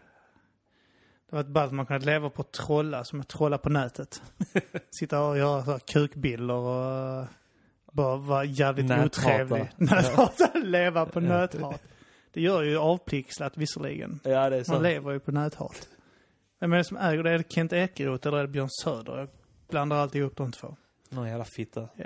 Det 1.30 1.36
var 1.36 1.40
ett 1.40 1.46
ballt 1.46 1.72
man 1.72 1.86
kunde 1.86 2.06
leva 2.06 2.30
på 2.30 2.42
att 2.42 2.52
trolla, 2.52 3.04
som 3.04 3.20
att 3.20 3.28
trolla 3.28 3.58
på 3.58 3.68
nätet. 3.68 4.22
Sitta 4.90 5.20
och 5.22 5.38
göra 5.38 5.64
så 5.64 5.70
här 5.70 5.78
kukbilder 5.78 6.54
och 6.54 7.26
bara 7.92 8.16
vara 8.16 8.44
jävligt 8.44 8.86
Näthata. 8.86 9.06
otrevlig. 9.06 9.70
Näthata. 9.76 10.50
leva 10.58 11.06
på 11.06 11.20
nöthat. 11.20 11.82
Det 12.32 12.40
gör 12.40 12.62
ju 12.62 12.76
avpixlat 12.78 13.56
visserligen. 13.56 14.20
Ja, 14.24 14.30
det 14.50 14.56
är 14.56 14.58
Man 14.58 14.64
sant. 14.64 14.82
lever 14.82 15.12
ju 15.12 15.20
på 15.20 15.32
näthat. 15.32 15.88
Vem 16.60 16.72
är 16.72 16.76
det 16.76 16.84
som 16.84 16.96
äger 16.96 17.22
det? 17.22 17.30
Är 17.30 17.38
det 17.38 17.52
Kent 17.52 17.72
Ekeroth 17.72 18.28
eller 18.28 18.38
är 18.38 18.42
det 18.42 18.48
Björn 18.48 18.68
Söder? 18.82 19.18
Jag 19.18 19.28
blandar 19.70 19.96
alltid 19.96 20.20
ihop 20.20 20.36
de 20.36 20.52
två. 20.52 20.76
Någon 21.08 21.28
jävla 21.28 21.44
fitta. 21.44 21.88
Ja. 21.96 22.04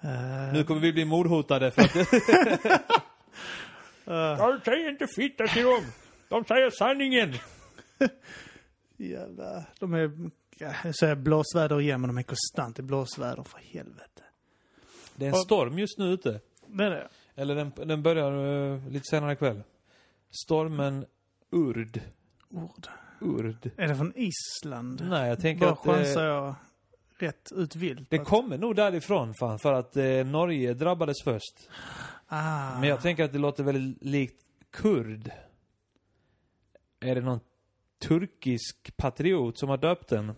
Eh, 0.00 0.52
Nu 0.52 0.64
kommer 0.64 0.80
vi 0.80 0.92
bli 0.92 1.04
mordhotade 1.04 1.70
för 1.70 1.82
att... 1.82 1.96
eh, 1.96 2.06
De 4.38 4.60
säger 4.64 4.90
inte 4.90 5.06
fitta 5.06 5.46
till 5.46 5.64
dem! 5.64 5.82
De 6.28 6.44
säger 6.44 6.70
sanningen! 6.70 7.34
jävla... 8.96 9.64
De 9.80 9.94
är... 9.94 10.10
Jag 10.58 10.94
säger 10.94 11.14
blåsväder 11.14 11.80
igen, 11.80 12.00
men 12.00 12.08
de 12.08 12.18
är 12.18 12.22
konstant 12.22 12.78
i 12.78 12.82
blåsväder, 12.82 13.42
för 13.42 13.58
helvete. 13.58 14.22
Det 15.16 15.26
är 15.26 15.28
en 15.28 15.34
storm 15.34 15.78
just 15.78 15.98
nu 15.98 16.04
ute. 16.04 16.40
Det 16.66 16.84
är 16.84 16.90
det. 16.90 17.08
Eller 17.34 17.54
den, 17.54 17.72
den 17.76 18.02
börjar 18.02 18.32
uh, 18.32 18.88
lite 18.88 19.04
senare 19.10 19.32
ikväll. 19.32 19.62
Stormen 20.44 21.06
Urd. 21.50 22.00
Ord. 22.50 22.86
Urd. 23.20 23.70
Är 23.76 23.88
det 23.88 23.96
från 23.96 24.12
Island? 24.16 25.06
Nej, 25.08 25.28
jag 25.28 25.40
tänker 25.40 25.66
Bara 25.66 25.72
att 25.72 25.78
chansar 25.78 26.22
det, 26.22 26.28
jag 26.28 26.54
rätt 27.18 27.52
ut 27.52 27.76
vilt. 27.76 28.10
det 28.10 28.18
kommer 28.18 28.58
nog 28.58 28.76
därifrån 28.76 29.34
fan, 29.34 29.58
för 29.58 29.72
att 29.72 29.96
eh, 29.96 30.26
Norge 30.26 30.74
drabbades 30.74 31.16
först. 31.24 31.68
Ah. 32.26 32.80
Men 32.80 32.88
jag 32.88 33.02
tänker 33.02 33.24
att 33.24 33.32
det 33.32 33.38
låter 33.38 33.64
väldigt 33.64 34.04
likt 34.04 34.42
kurd. 34.70 35.30
Är 37.00 37.14
det 37.14 37.20
någon 37.20 37.40
turkisk 37.98 38.96
patriot 38.96 39.58
som 39.58 39.68
har 39.68 39.76
döpt 39.76 40.08
den? 40.08 40.32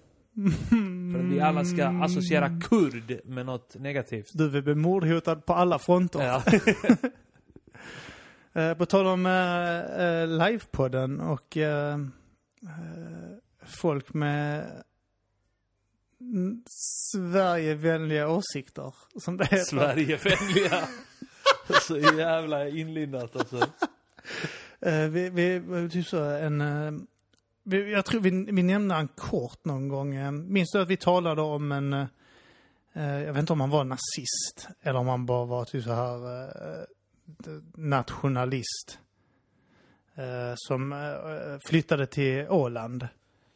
För 1.12 1.18
att 1.18 1.24
vi 1.24 1.40
alla 1.40 1.64
ska 1.64 1.86
associera 1.86 2.60
kurd 2.60 3.20
med 3.24 3.46
något 3.46 3.76
negativt. 3.78 4.30
Du 4.32 4.48
vill 4.48 4.62
bli 4.62 4.74
mordhotad 4.74 5.36
på 5.36 5.54
alla 5.54 5.78
fronter. 5.78 6.22
Ja. 6.22 6.42
Eh, 8.52 8.74
på 8.74 8.86
tal 8.86 9.06
om 9.06 9.26
eh, 9.26 10.06
eh, 10.06 10.26
livepodden 10.26 11.20
och 11.20 11.56
eh, 11.56 11.94
eh, 12.62 13.36
folk 13.66 14.14
med 14.14 14.66
mm, 16.20 16.62
Sverigevänliga 17.12 18.28
åsikter, 18.28 18.94
som 19.20 19.36
det 19.36 19.44
heter. 19.44 19.64
Sverigevänliga. 19.64 20.88
Så 21.82 21.98
jävla 21.98 22.68
inlindat 22.68 23.36
alltså. 23.36 23.66
Vi, 25.10 25.30
vi, 25.30 25.88
typ 25.92 26.06
så 26.06 26.22
en... 26.22 26.60
jag 27.64 28.04
tror 28.04 28.20
vi, 28.20 28.30
vi 28.30 28.62
nämnde 28.62 28.94
han 28.94 29.08
kort 29.08 29.64
någon 29.64 29.88
gång. 29.88 30.14
Eh, 30.14 30.32
Minns 30.32 30.70
du 30.72 30.80
att 30.80 30.88
vi 30.88 30.96
talade 30.96 31.42
om 31.42 31.72
en... 31.72 31.92
eh, 31.92 32.06
jag 33.02 33.32
vet 33.32 33.40
inte 33.40 33.52
om 33.52 33.60
han 33.60 33.70
var 33.70 33.84
nazist 33.84 34.68
eller 34.80 34.98
om 34.98 35.08
han 35.08 35.26
bara 35.26 35.44
var 35.44 35.64
typ 35.64 35.84
så 35.84 35.92
här 35.92 36.44
eh, 36.78 36.84
nationalist. 37.74 38.98
Som 40.54 40.94
flyttade 41.66 42.06
till 42.06 42.46
Åland. 42.48 43.08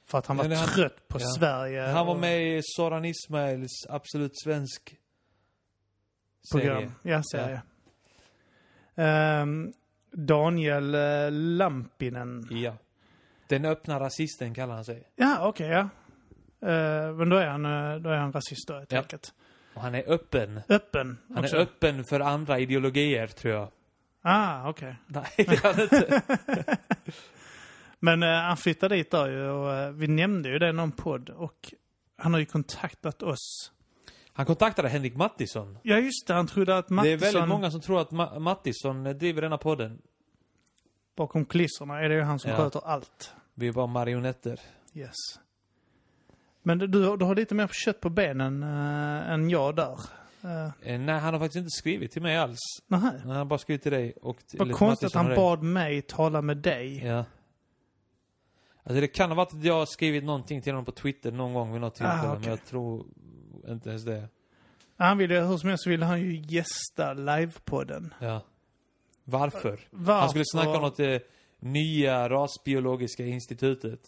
För 0.06 0.18
att 0.18 0.26
han 0.26 0.36
var 0.36 0.44
Ja, 0.44 0.56
han- 0.56 0.68
trött 0.68 1.08
på 1.08 1.18
ja. 1.20 1.26
Sverige. 1.38 1.82
Han 1.82 2.06
var 2.06 2.16
med 2.18 2.56
i 2.58 2.60
Soran 2.64 3.04
Ismails 3.04 3.86
Absolut 3.88 4.32
Svensk 4.44 4.96
program. 6.52 6.76
serie. 6.76 6.90
Ja, 7.02 7.22
serie. 7.32 7.62
Ehm, 8.94 9.72
Daniel 10.12 10.90
Lampinen. 11.56 12.46
Ja. 12.50 12.76
Den 13.48 13.64
öppna 13.64 14.00
rasisten 14.00 14.54
kallar 14.54 14.74
han 14.74 14.84
sig. 14.84 15.08
Ja, 15.16 15.48
okej, 15.48 15.68
ja. 15.68 15.80
Eh, 16.68 17.12
men 17.14 17.28
då 17.28 17.36
är 17.36 17.46
han, 17.46 17.64
eh, 17.64 17.96
då 18.00 18.10
är 18.10 18.16
han 18.16 18.32
rasist 18.32 18.68
då, 18.68 18.74
helt 18.74 18.92
Ja. 18.92 18.98
enkelt. 18.98 19.32
Och 19.74 19.82
han 19.82 19.94
är 19.94 20.10
öppen. 20.12 20.60
Öppen 20.68 21.18
Han 21.28 21.44
också. 21.44 21.56
är 21.56 21.60
öppen 21.60 22.04
för 22.04 22.20
andra 22.20 22.58
ideologier, 22.58 23.26
tror 23.26 23.54
jag. 23.54 23.68
Ah, 24.22 24.68
okej. 24.68 24.96
Nej, 25.06 25.24
det 25.36 25.42
är 25.64 25.72
han 25.72 25.82
inte. 25.82 26.22
Men 28.00 28.22
eh, 28.22 28.28
han 28.28 28.56
flyttade 28.56 28.94
dit 28.94 29.10
då 29.10 29.28
ju 29.28 29.48
och 29.48 29.72
eh, 29.72 29.90
vi 29.92 30.06
nämnde 30.08 30.48
ju 30.48 30.58
det 30.58 30.68
i 30.68 30.72
någon 30.72 30.92
podd 30.92 31.30
och 31.30 31.74
han 32.18 32.32
har 32.32 32.40
ju 32.40 32.46
kontaktat 32.46 33.22
oss. 33.22 33.72
Han 34.32 34.46
kontaktade 34.46 34.88
Henrik 34.88 35.16
Mattisson. 35.16 35.78
Ja, 35.82 35.98
just 35.98 36.26
det. 36.26 36.34
Han 36.34 36.46
trodde 36.46 36.78
att 36.78 36.88
Det 36.88 36.92
är 36.92 36.94
Mattisson 36.94 37.20
väldigt 37.20 37.48
många 37.48 37.70
som 37.70 37.80
tror 37.80 38.00
att 38.00 38.10
Ma- 38.10 38.38
Mattisson 38.38 39.04
driver 39.04 39.42
denna 39.42 39.58
podden. 39.58 39.98
Bakom 41.16 41.44
kulisserna 41.44 42.00
är 42.00 42.08
det 42.08 42.14
ju 42.14 42.22
han 42.22 42.38
som 42.38 42.50
Ja. 42.50 42.56
sköter 42.56 42.80
allt. 42.86 43.34
Vi 43.54 43.68
är 43.68 43.72
bara 43.72 43.86
marionetter. 43.86 44.60
Yes. 44.94 45.14
Men 46.62 46.78
du, 46.78 46.86
du, 46.86 47.24
har 47.24 47.34
lite 47.34 47.54
mer 47.54 47.68
kött 47.72 48.00
på 48.00 48.10
benen 48.10 48.62
äh, 48.62 49.30
än 49.30 49.50
jag 49.50 49.76
där. 49.76 49.98
Uh, 50.44 50.98
nej, 50.98 51.18
han 51.20 51.34
har 51.34 51.40
faktiskt 51.40 51.56
inte 51.56 51.70
skrivit 51.70 52.12
till 52.12 52.22
mig 52.22 52.36
alls. 52.36 52.58
nähä. 52.86 53.18
Han 53.22 53.30
har 53.36 53.44
bara 53.44 53.58
skrivit 53.58 53.82
till 53.82 53.92
dig 53.92 54.12
och 54.22 54.46
till 54.46 54.58
Vad 54.58 54.72
konstigt 54.72 55.06
att 55.06 55.14
han 55.14 55.26
dig. 55.26 55.36
bad 55.36 55.62
mig 55.62 56.02
tala 56.02 56.42
med 56.42 56.56
dig. 56.56 57.06
Ja. 57.06 57.24
Alltså 58.86 59.00
det 59.00 59.08
kan 59.08 59.30
ha 59.30 59.34
varit 59.36 59.54
att 59.54 59.64
jag 59.64 59.74
har 59.74 59.86
skrivit 59.86 60.24
någonting 60.24 60.62
till 60.62 60.72
honom 60.72 60.84
på 60.84 60.92
Twitter 60.92 61.32
någon 61.32 61.54
gång 61.54 61.72
vid 61.72 61.80
något 61.80 61.94
tillfälle, 61.94 62.18
Ah, 62.22 62.28
okej. 62.32 62.40
men 62.40 62.50
jag 62.50 62.64
tror 62.64 63.06
inte 63.68 63.88
ens 63.88 64.04
det. 64.04 64.28
Han 64.96 65.18
ville, 65.18 65.40
hur 65.40 65.56
som 65.56 65.68
helst 65.68 65.86
ville 65.86 66.04
han 66.04 66.20
ju 66.20 66.36
gästa 66.48 67.12
livepodden. 67.12 68.14
Ja. 68.20 68.42
Varför? 69.24 69.80
Varför? 69.90 70.20
Han 70.20 70.28
skulle 70.28 70.44
snacka 70.46 70.70
om 70.70 70.82
något 70.82 71.00
eh, 71.00 71.18
nya 71.58 72.28
rasbiologiska 72.28 73.26
institutet. 73.26 74.00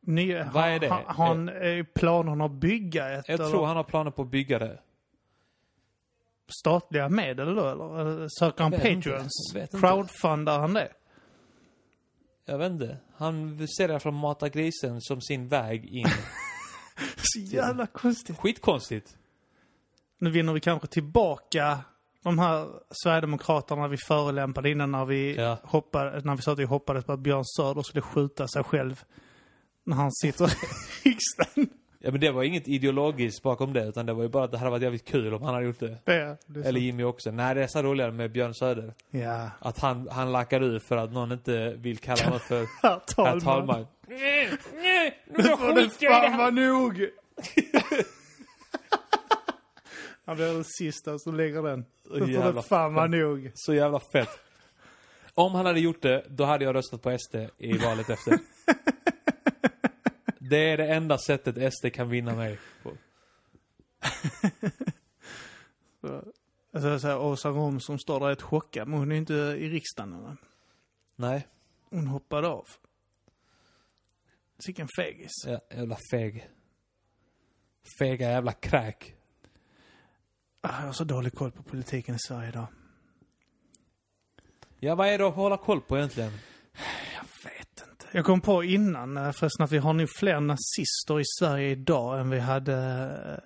Nya, 0.00 0.50
Vad 0.54 0.64
är 0.64 0.78
det? 0.78 0.88
Har 0.88 1.04
han 1.06 1.48
eh, 1.48 1.84
planerna 1.94 2.44
att 2.44 2.52
bygga 2.52 3.10
ett? 3.18 3.24
Jag 3.28 3.40
eller 3.40 3.50
tror 3.50 3.66
han 3.66 3.76
har 3.76 3.84
planer 3.84 4.10
på 4.10 4.22
att 4.22 4.28
bygga 4.28 4.58
det. 4.58 4.80
statliga 6.60 7.08
medel 7.08 7.54
då 7.54 7.68
eller? 7.68 8.00
eller 8.00 8.26
söker 8.40 8.62
han 8.62 8.72
patreons? 8.72 9.54
Crowdfundar 9.80 10.58
han 10.58 10.74
det? 10.74 10.92
Jag 12.44 12.58
vet 12.58 12.72
inte. 12.72 12.98
Han 13.16 13.66
ser 13.68 13.88
i 13.88 13.90
alla 13.90 14.00
fall 14.00 14.12
Mata 14.12 14.48
grisen 14.48 15.00
som 15.00 15.20
sin 15.20 15.48
väg 15.48 15.84
in. 15.84 16.06
Så 17.16 17.40
jävla 17.40 17.86
konstigt. 17.86 18.38
Skitkonstigt. 18.38 19.16
Nu 20.18 20.30
vinner 20.30 20.52
vi 20.52 20.60
kanske 20.60 20.88
tillbaka 20.88 21.78
de 22.24 22.38
här 22.38 22.66
Sverigedemokraterna 22.90 23.88
vi 23.88 23.96
förolämpade 23.96 24.70
innan 24.70 24.90
när 24.92 25.04
vi, 25.04 25.36
Ja. 25.36 25.58
hoppade, 25.62 26.20
när 26.24 26.36
vi 26.36 26.42
sa 26.42 26.52
att 26.52 26.58
vi 26.58 26.64
hoppades 26.64 27.04
på 27.04 27.12
att 27.12 27.20
Björn 27.20 27.44
Söder 27.44 27.82
skulle 27.82 28.02
skjuta 28.02 28.48
sig 28.48 28.64
själv. 28.64 29.02
När 29.84 29.96
han 29.96 30.12
sitter 30.12 30.44
i 30.46 30.50
riksdagen. 31.08 31.68
Ja 32.00 32.10
men 32.10 32.20
det 32.20 32.30
var 32.30 32.42
inget 32.42 32.68
ideologiskt 32.68 33.42
bakom 33.42 33.72
det, 33.72 33.84
utan 33.84 34.06
det 34.06 34.12
var 34.12 34.22
ju 34.22 34.28
bara 34.28 34.44
att 34.44 34.50
det 34.52 34.58
hade 34.58 34.70
varit 34.70 34.82
jävligt 34.82 35.04
kul 35.08 35.34
om 35.34 35.42
han 35.42 35.54
hade 35.54 35.66
gjort 35.66 35.80
det. 35.80 35.96
Det, 36.04 36.36
det. 36.46 36.68
Eller 36.68 36.80
Jimmy 36.80 37.02
också. 37.04 37.30
Nej, 37.30 37.54
det 37.54 37.62
är 37.62 37.66
så 37.66 37.82
roligare 37.82 38.12
med 38.12 38.32
Björn 38.32 38.54
Söder. 38.54 38.94
Ja. 39.10 39.50
Att 39.58 39.78
han, 39.78 40.08
han 40.12 40.32
lackar 40.32 40.62
ur 40.62 40.78
för 40.78 40.96
att 40.96 41.12
någon 41.12 41.32
inte 41.32 41.70
vill 41.76 41.98
kalla 41.98 42.24
honom 42.24 42.40
för 42.40 42.66
Herr 42.82 42.98
talman. 42.98 43.32
herr 43.32 43.40
talman. 43.40 43.86
Nej, 44.08 44.48
nej, 44.74 45.22
Nu 45.26 45.42
får 45.42 45.74
det 45.74 46.08
fan 46.10 46.38
vara 46.38 46.50
nog! 46.50 47.00
Han 50.28 50.36
blir 50.36 50.52
den 50.52 50.64
sista 50.64 51.18
som 51.18 51.36
lägger 51.36 51.62
den. 51.62 51.84
Nu 52.10 52.18
får 52.18 52.28
Jävla 52.28 52.52
det 52.52 52.68
fan 52.68 52.94
vara 52.94 53.06
nog. 53.06 53.52
Så 53.54 53.74
jävla 53.74 54.00
fett. 54.00 54.28
Om 55.34 55.54
han 55.54 55.66
hade 55.66 55.80
gjort 55.80 56.02
det, 56.02 56.26
då 56.28 56.44
hade 56.44 56.64
jag 56.64 56.74
röstat 56.74 57.02
på 57.02 57.18
SD 57.18 57.34
i 57.58 57.78
valet 57.78 58.10
efter. 58.10 58.34
Det 60.38 60.70
är 60.70 60.76
det 60.76 60.94
enda 60.94 61.18
sättet 61.18 61.74
SD 61.74 61.86
kan 61.92 62.08
vinna 62.08 62.34
mig 62.34 62.58
på. 62.82 62.92
Alltså, 66.72 66.98
så 66.98 67.06
här, 67.06 67.18
Åsa 67.18 67.48
Rom 67.48 67.80
som 67.80 67.98
står 67.98 68.20
där 68.20 68.26
är 68.26 68.32
ett 68.32 68.42
chockad, 68.42 68.88
men 68.88 68.98
hon 68.98 69.12
är 69.12 69.16
inte 69.16 69.34
i 69.34 69.68
riksdagen. 69.68 70.12
Eller? 70.12 70.36
Nej. 71.16 71.46
Hon 71.90 72.06
hoppade 72.06 72.48
av. 72.48 72.66
Vilken 74.66 74.88
fegis. 74.96 75.32
Ja, 75.46 75.60
jävla 75.70 75.96
feg. 76.10 76.48
Fega 77.98 78.30
jävla 78.30 78.52
kräk. 78.52 79.17
Ah, 80.60 80.80
Jag 80.80 80.86
har 80.86 80.92
så 80.92 81.04
dålig 81.04 81.34
koll 81.34 81.50
på 81.50 81.62
politiken 81.62 82.14
i 82.14 82.18
Sverige 82.18 82.48
idag. 82.48 82.66
Ja, 84.80 84.94
vad 84.94 85.08
är 85.08 85.18
det 85.18 85.26
att 85.28 85.34
hålla 85.34 85.56
koll 85.56 85.80
på 85.80 85.96
egentligen? 85.96 86.32
Jag 87.14 87.50
vet 87.50 87.84
inte. 87.90 88.06
Jag 88.12 88.24
kom 88.24 88.40
på 88.40 88.64
innan 88.64 89.16
eh, 89.16 89.32
förresten 89.32 89.64
att 89.64 89.72
vi 89.72 89.78
har 89.78 89.92
nog 89.92 90.08
fler 90.18 90.40
nazister 90.40 91.20
i 91.20 91.24
Sverige 91.40 91.68
idag 91.70 92.20
än 92.20 92.30
vi 92.30 92.38
hade 92.38 92.74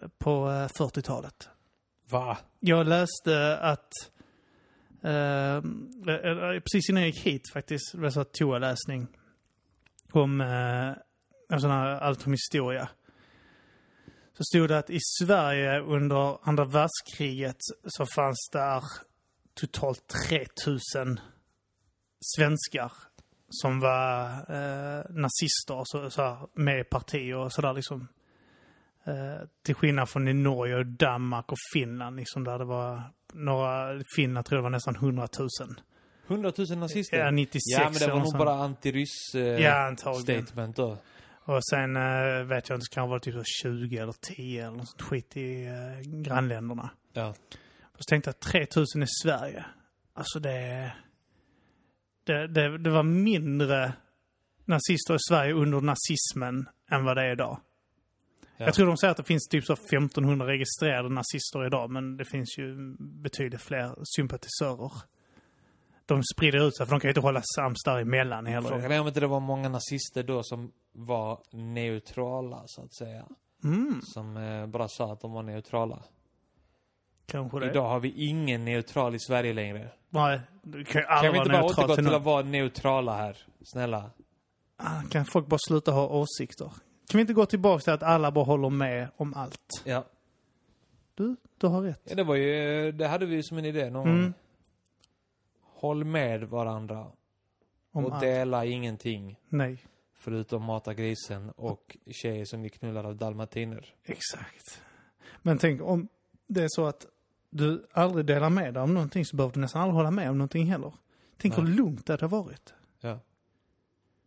eh, 0.02 0.08
på 0.18 0.48
eh, 0.50 0.68
40-talet. 0.68 1.48
Va? 2.10 2.38
Jag 2.60 2.86
läste 2.88 3.58
att, 3.58 3.90
eh, 5.02 5.56
eh, 5.56 5.62
precis 6.60 6.90
innan 6.90 7.02
jag 7.02 7.10
gick 7.10 7.26
hit 7.26 7.52
faktiskt, 7.52 7.92
det 7.92 7.98
var 8.00 8.10
så 8.10 8.24
toaläsning 8.24 9.06
om 10.12 10.40
eh, 10.40 10.88
en 11.54 11.60
sån 11.60 11.70
här 11.70 11.86
allt 12.00 12.26
om 12.26 12.32
historia. 12.32 12.88
Så 14.34 14.44
stod 14.44 14.68
det 14.68 14.78
att 14.78 14.90
i 14.90 14.98
Sverige 15.00 15.80
under 15.80 16.38
andra 16.48 16.64
världskriget 16.64 17.56
så 17.84 18.06
fanns 18.06 18.48
där 18.52 18.82
totalt 19.54 20.14
3000 20.28 21.20
svenskar 22.36 22.92
som 23.48 23.80
var 23.80 24.24
eh, 24.28 25.04
nazister, 25.10 25.82
så, 25.84 26.10
så 26.10 26.22
här, 26.22 26.36
med 26.54 26.80
i 26.80 26.84
partier 26.84 27.36
och 27.36 27.52
sådär 27.52 27.72
liksom. 27.72 28.08
Eh, 29.04 29.48
till 29.62 29.74
skillnad 29.74 30.08
från 30.08 30.28
i 30.28 30.34
Norge, 30.34 30.76
och 30.76 30.86
Danmark 30.86 31.52
och 31.52 31.58
Finland 31.74 32.16
liksom 32.16 32.44
där 32.44 32.58
det 32.58 32.64
var 32.64 33.02
några, 33.32 34.02
Finland 34.16 34.46
tror 34.46 34.56
jag 34.56 34.60
det 34.60 34.62
var 34.62 34.70
nästan 34.70 34.96
100 34.96 35.28
000. 35.38 35.48
100 36.26 36.52
000 36.58 36.78
nazister? 36.78 37.18
Ja, 37.18 37.30
96 37.30 37.60
Ja, 37.78 37.84
men 37.84 37.92
det 37.92 38.06
var 38.12 38.20
nog 38.20 38.38
bara 38.38 38.64
antiryss 38.64 39.34
eh, 39.34 39.42
Ja, 39.42 39.86
antagligen. 39.86 40.46
statement 40.46 40.76
då. 40.76 40.98
Och 41.44 41.64
sen 41.64 41.96
eh, 41.96 42.44
vet 42.44 42.68
jag 42.68 42.76
inte, 42.76 42.84
det 42.90 42.94
kan 42.94 43.08
vara 43.08 43.20
typ 43.20 43.34
så 43.34 43.44
20 43.44 43.98
eller 43.98 44.14
10 44.20 44.66
eller 44.66 44.76
något 44.76 44.88
sånt 44.88 45.02
skit 45.02 45.36
i 45.36 45.66
eh, 45.66 46.10
grannländerna. 46.22 46.90
Ja. 47.12 47.34
Och 47.82 47.98
så 47.98 48.04
tänkte 48.08 48.28
jag 48.28 48.40
3000 48.40 49.02
i 49.02 49.06
Sverige. 49.22 49.64
Alltså 50.14 50.38
det, 50.38 50.92
det, 52.24 52.46
det, 52.46 52.78
det 52.78 52.90
var 52.90 53.02
mindre 53.02 53.92
nazister 54.64 55.14
i 55.14 55.18
Sverige 55.28 55.52
under 55.52 55.80
nazismen 55.80 56.68
än 56.90 57.04
vad 57.04 57.16
det 57.16 57.22
är 57.22 57.32
idag. 57.32 57.60
Ja. 58.56 58.64
Jag 58.64 58.74
tror 58.74 58.86
de 58.86 58.96
säger 58.96 59.10
att 59.10 59.16
det 59.16 59.24
finns 59.24 59.48
typ 59.48 59.64
så 59.64 59.72
1500 59.72 60.46
registrerade 60.46 61.08
nazister 61.08 61.66
idag, 61.66 61.90
men 61.90 62.16
det 62.16 62.24
finns 62.24 62.58
ju 62.58 62.96
betydligt 62.98 63.62
fler 63.62 63.94
sympatisörer. 64.16 64.92
De 66.06 66.22
sprider 66.34 66.66
ut 66.68 66.76
sig, 66.76 66.86
för 66.86 66.90
de 66.90 67.00
kan 67.00 67.08
ju 67.08 67.10
inte 67.10 67.20
hålla 67.20 67.42
sams 67.56 67.82
däremellan 67.84 68.46
heller. 68.46 68.68
Frågan 68.68 68.92
är 68.92 69.00
om 69.00 69.06
inte 69.08 69.20
det 69.20 69.26
var 69.26 69.40
många 69.40 69.68
nazister 69.68 70.22
då 70.22 70.42
som 70.42 70.72
var 70.92 71.38
neutrala, 71.50 72.62
så 72.66 72.82
att 72.84 72.94
säga. 72.94 73.26
Mm, 73.64 74.00
Som 74.02 74.36
eh, 74.36 74.66
bara 74.66 74.88
sa 74.88 75.12
att 75.12 75.20
de 75.20 75.32
var 75.32 75.42
neutrala. 75.42 76.02
kanske 77.26 77.60
det. 77.60 77.66
Idag 77.70 77.88
har 77.88 78.00
vi 78.00 78.28
ingen 78.28 78.64
neutral 78.64 79.14
i 79.14 79.18
Sverige 79.20 79.52
längre. 79.52 79.88
Nej, 80.08 80.40
det 80.62 80.84
kan 80.84 81.00
ju 81.00 81.06
Kan 81.06 81.16
aldrig 81.16 81.32
vi 81.32 81.38
vara 81.38 81.44
inte 81.46 81.52
bara 81.52 81.62
neutralt 81.62 81.78
återgå 81.90 81.94
till 81.96 82.04
till 82.04 82.14
att 82.14 82.22
vara 82.22 82.42
neutrala 82.42 83.16
här? 83.16 83.36
Snälla. 83.64 84.10
Ah, 84.76 85.02
Kan 85.10 85.24
folk 85.24 85.46
bara 85.46 85.58
sluta 85.68 85.92
ha 85.92 86.08
åsikter? 86.08 86.66
Kan 87.08 87.18
vi 87.18 87.20
inte 87.20 87.32
gå 87.32 87.46
tillbaka 87.46 87.80
till 87.82 87.92
att 87.92 88.02
alla 88.02 88.30
bara 88.30 88.44
håller 88.44 88.70
med 88.70 89.08
om 89.16 89.34
allt? 89.34 89.82
Ja. 89.84 90.04
Du, 91.14 91.36
du 91.58 91.66
har 91.66 91.82
rätt. 91.82 92.00
ja 92.04 92.14
det 92.14 92.24
var 92.24 92.34
ju, 92.34 92.92
det 92.92 93.08
hade 93.08 93.26
vi 93.26 93.34
ju 93.36 93.42
som 93.42 93.58
en 93.58 93.64
idé 93.64 93.90
någon 93.90 94.08
Mm. 94.08 94.22
gång. 94.22 94.32
Håll 95.82 96.04
med 96.04 96.44
varandra. 96.44 97.06
Om 97.92 98.04
och 98.04 98.12
allt. 98.12 98.20
dela 98.22 98.64
ingenting. 98.64 99.38
Nej, 99.48 99.78
Förutom 100.14 100.62
mata 100.64 100.94
grisen 100.94 101.50
och 101.50 101.96
tjejer 102.10 102.44
som 102.44 102.60
blir 102.60 102.70
knullade 102.70 103.08
av 103.08 103.16
dalmatiner. 103.16 103.94
exakt. 104.04 104.82
Men 105.42 105.58
tänk 105.58 105.82
om 105.82 106.08
det 106.46 106.62
är 106.62 106.68
så 106.70 106.86
att 106.86 107.06
du 107.50 107.86
aldrig 107.92 108.26
delar 108.26 108.50
med 108.50 108.74
dig 108.74 108.82
om 108.82 108.94
någonting 108.94 109.24
så 109.24 109.36
behöver 109.36 109.54
du 109.54 109.60
nästan 109.60 109.82
aldrig 109.82 109.94
hålla 109.94 110.10
med 110.10 110.30
om 110.30 110.38
någonting 110.38 110.66
heller. 110.66 110.94
Tänk 111.36 111.56
Nej. 111.56 111.66
hur 111.66 111.72
lugnt 111.74 112.06
det 112.06 112.12
hade 112.12 112.26
varit. 112.26 112.74
Ja. 113.00 113.18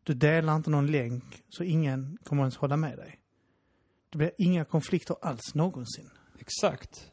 Du 0.04 0.14
delar 0.14 0.56
inte 0.56 0.70
någon 0.70 0.88
länk 0.88 1.44
så 1.50 1.64
ingen 1.64 2.18
kommer 2.24 2.44
ens 2.44 2.58
hålla 2.58 2.78
med 2.78 2.98
dig. 2.98 3.20
Det 4.10 4.18
blir 4.18 4.32
inga 4.38 4.66
konflikter 4.66 5.16
alls 5.22 5.56
någonsin. 5.56 6.10
Exakt. 6.40 7.12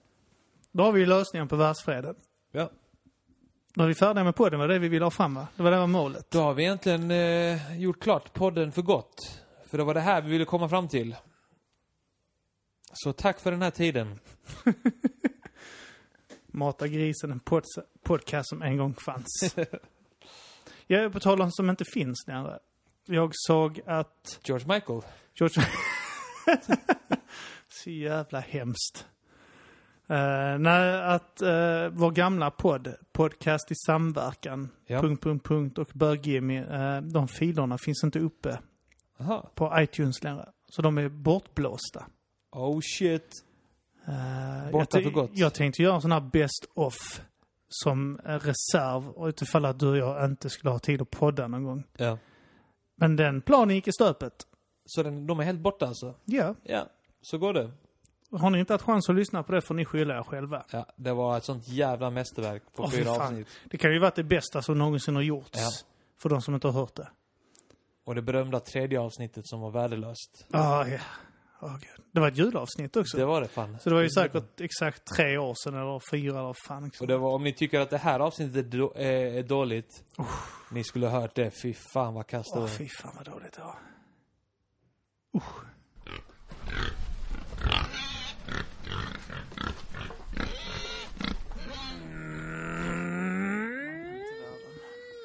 Då 0.72 0.82
har 0.84 0.92
vi 0.92 1.06
lösningen 1.06 1.48
på 1.48 1.56
världsfreden. 1.56 2.14
Ja. 2.50 2.70
Då 3.74 3.82
är 3.82 3.88
vi 3.88 3.94
färdiga 3.94 4.24
med 4.24 4.34
podden, 4.34 4.60
var 4.60 4.68
det 4.68 4.78
vi 4.78 4.88
ville 4.88 5.04
ha 5.04 5.10
fram 5.10 5.34
va? 5.34 5.46
Det 5.56 5.62
var 5.62 5.70
det 5.70 5.78
var 5.78 5.86
målet. 5.86 6.30
Då 6.30 6.40
har 6.40 6.54
vi 6.54 6.62
egentligen 6.62 7.10
eh, 7.10 7.80
gjort 7.80 8.02
klart 8.02 8.32
podden 8.32 8.72
för 8.72 8.82
gott. 8.82 9.40
För 9.66 9.78
det 9.78 9.84
var 9.84 9.94
det 9.94 10.00
här 10.00 10.22
vi 10.22 10.30
ville 10.30 10.44
komma 10.44 10.68
fram 10.68 10.88
till. 10.88 11.16
Så 12.92 13.12
tack 13.12 13.40
för 13.40 13.50
den 13.50 13.62
här 13.62 13.70
tiden. 13.70 14.18
Mata 16.46 16.88
grisen, 16.88 17.30
en 17.30 17.40
pod 17.40 17.64
podcast 18.02 18.48
som 18.48 18.62
en 18.62 18.76
gång 18.76 18.94
fanns. 18.94 19.54
Jag 20.86 21.04
är 21.04 21.08
på 21.08 21.20
tal 21.20 21.42
om 21.42 21.50
som 21.52 21.70
inte 21.70 21.84
finns 21.84 22.24
längre. 22.26 22.58
Jag 23.06 23.30
såg 23.34 23.80
att 23.86 24.40
George 24.44 24.66
Michael. 24.68 25.02
George... 25.34 25.66
Så 27.68 27.90
jävla 27.90 28.40
hemskt. 28.40 29.06
Uh, 30.10 30.58
nej, 30.58 31.02
att 31.02 31.42
uh, 31.42 31.88
vår 31.92 32.10
gamla 32.10 32.50
podd, 32.50 32.94
podcast 33.12 33.70
i 33.70 33.74
samverkan, 33.86 34.68
Ja. 34.86 35.00
punkt, 35.00 35.22
punkt, 35.22 35.46
punkt 35.46 35.78
och 35.78 35.90
Bög-Jimmy, 35.94 36.60
uh, 36.62 37.00
de 37.02 37.28
filerna 37.28 37.78
finns 37.78 38.04
inte 38.04 38.18
uppe 38.18 38.58
Aha. 39.20 39.50
på 39.54 39.72
iTunes 39.76 40.22
längre. 40.22 40.48
Så 40.68 40.82
de 40.82 40.98
är 40.98 41.08
bortblåsta. 41.08 42.06
Oh 42.52 42.80
shit. 42.98 43.44
Uh, 44.08 44.70
Borta 44.72 45.00
för 45.02 45.10
gott. 45.10 45.30
Jag 45.34 45.54
tänkte 45.54 45.82
göra 45.82 45.94
en 45.94 46.00
sån 46.02 46.12
här 46.12 46.20
best 46.20 46.66
of 46.74 46.94
som 47.68 48.18
reserv 48.24 49.28
utifall 49.28 49.64
att 49.64 49.78
du 49.78 49.88
och 49.88 49.96
jag 49.96 50.24
inte 50.24 50.50
skulle 50.50 50.70
ha 50.70 50.78
tid 50.78 51.02
att 51.02 51.10
podda 51.10 51.48
någon 51.48 51.64
gång. 51.64 51.84
Ja. 51.96 52.18
Men 52.96 53.16
den 53.16 53.40
planen 53.40 53.74
gick 53.76 53.88
i 53.88 53.92
stöpet. 53.92 54.46
Så 54.84 55.02
den, 55.02 55.26
de 55.26 55.40
är 55.40 55.44
helt 55.44 55.60
borta 55.60 55.86
alltså? 55.86 56.14
Ja. 56.24 56.54
Ja. 56.62 56.86
Så 57.22 57.38
går 57.38 57.52
det. 57.52 57.70
Har 58.32 58.50
ni 58.50 58.58
inte 58.58 58.72
haft 58.72 58.84
chans 58.84 59.08
att 59.08 59.16
lyssna 59.16 59.42
på 59.42 59.52
det 59.52 59.62
får 59.62 59.74
ni 59.74 59.84
skylla 59.84 60.18
er 60.18 60.22
själva. 60.22 60.64
Ja, 60.70 60.86
det 60.96 61.12
var 61.12 61.36
ett 61.36 61.44
sånt 61.44 61.68
jävla 61.68 62.10
mästerverk 62.10 62.62
på 62.74 62.90
fy 62.90 62.96
fyra 62.96 63.10
avsnitt. 63.10 63.48
Det 63.70 63.78
kan 63.78 63.92
ju 63.92 63.98
varit 63.98 64.14
det 64.14 64.24
bästa 64.24 64.62
som 64.62 64.78
någonsin 64.78 65.14
har 65.14 65.22
gjorts. 65.22 65.50
Ja. 65.58 65.70
För 66.22 66.28
de 66.28 66.42
som 66.42 66.54
inte 66.54 66.66
har 66.66 66.74
hört 66.74 66.94
det. 66.94 67.08
Och 68.04 68.14
det 68.14 68.22
berömda 68.22 68.60
tredje 68.60 69.00
avsnittet 69.00 69.48
som 69.48 69.60
var 69.60 69.70
värdelöst. 69.70 70.46
Ah, 70.50 70.86
ja. 70.86 70.98
Åh, 71.60 71.72
gud. 71.72 72.06
Det 72.12 72.20
var 72.20 72.28
ett 72.28 72.36
julavsnitt 72.36 72.96
också. 72.96 73.16
Det 73.16 73.24
var 73.24 73.40
det 73.40 73.48
fan. 73.48 73.78
Så 73.80 73.88
det 73.88 73.94
var 73.94 74.02
ju 74.02 74.10
säkert 74.10 74.60
exakt 74.60 75.02
tre 75.16 75.38
år 75.38 75.54
sedan 75.64 75.74
eller 75.74 76.00
fyra 76.10 76.38
eller 76.40 76.54
fan. 76.68 76.90
Och 77.00 77.06
det 77.06 77.18
var, 77.18 77.34
om 77.34 77.44
ni 77.44 77.52
tycker 77.52 77.80
att 77.80 77.90
det 77.90 77.98
här 77.98 78.20
avsnittet 78.20 78.56
är, 78.74 78.78
då, 78.78 78.92
är, 78.96 79.38
är 79.38 79.42
dåligt. 79.42 80.04
Ni 80.70 80.84
skulle 80.84 81.06
ha 81.06 81.20
hört 81.20 81.34
det. 81.34 81.50
Fy 81.62 81.74
fan 81.74 82.14
vad 82.14 82.26
kast 82.26 82.52
det 82.52 82.58
Åh, 82.58 82.60
var. 82.60 82.68
fy 82.68 82.88
fan 82.88 83.12
vad 83.16 83.24
dåligt 83.24 83.52
det 83.52 83.62
var. 83.62 83.78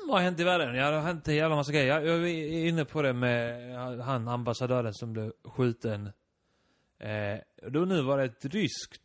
Vad 0.07 0.15
har 0.15 0.23
hänt 0.23 0.39
i 0.39 0.43
världen? 0.43 0.75
Ja, 0.75 0.89
det 0.91 0.95
har 0.97 1.03
hänt 1.03 1.27
en 1.27 1.35
jävla 1.35 1.55
massa 1.55 1.71
grejer. 1.71 2.01
Jag, 2.01 2.29
är 2.29 2.67
inne 2.67 2.85
på 2.85 3.01
det 3.01 3.13
med 3.13 3.71
han 4.01 4.27
ambassadören 4.27 4.93
som 4.93 5.13
blev 5.13 5.31
skjuten. 5.43 6.09
Eh, 6.99 7.39
då 7.69 7.79
nu 7.79 8.01
var 8.01 8.17
det 8.17 8.23
ett 8.23 8.45
ryskt 8.45 9.01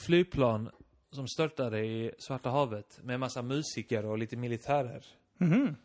flygplan 0.00 0.70
som 1.12 1.28
störtade 1.28 1.80
i 1.86 2.12
Svarta 2.18 2.50
havet 2.50 3.00
med 3.02 3.14
en 3.14 3.20
massa 3.20 3.42
musiker 3.42 4.04
och 4.06 4.18
lite 4.18 4.36
militärer. 4.36 5.04
Mhm. 5.38 5.76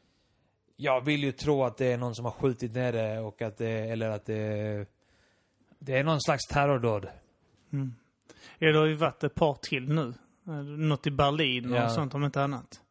Jag 0.77 1.05
vill 1.05 1.23
ju 1.23 1.31
tro 1.31 1.63
att 1.63 1.77
det 1.77 1.85
är 1.85 1.97
någon 1.97 2.15
som 2.15 2.25
har 2.25 2.31
skjutit 2.31 2.73
ner 2.73 2.93
det 2.93 3.19
och 3.19 3.41
att 3.41 3.57
det, 3.57 3.69
eller 3.69 4.09
att 4.09 4.25
det, 4.25 4.85
det 5.79 5.97
är 5.97 6.03
någon 6.03 6.21
slags 6.21 6.45
terrordåd. 6.45 7.07
Ja, 8.59 8.71
det 8.71 8.77
har 8.77 8.85
ju 8.85 8.95
varit 8.95 9.23
ett 9.23 9.35
par 9.35 9.53
till 9.61 9.93
nu. 9.93 10.13
Eh, 10.47 10.53
Något 10.63 11.07
i 11.07 11.11
Berlin 11.11 11.71
och 11.73 11.77
Ja. 11.77 11.89
sånt 11.89 12.13
om 12.13 12.23
inte 12.23 12.43
annat. 12.43 12.81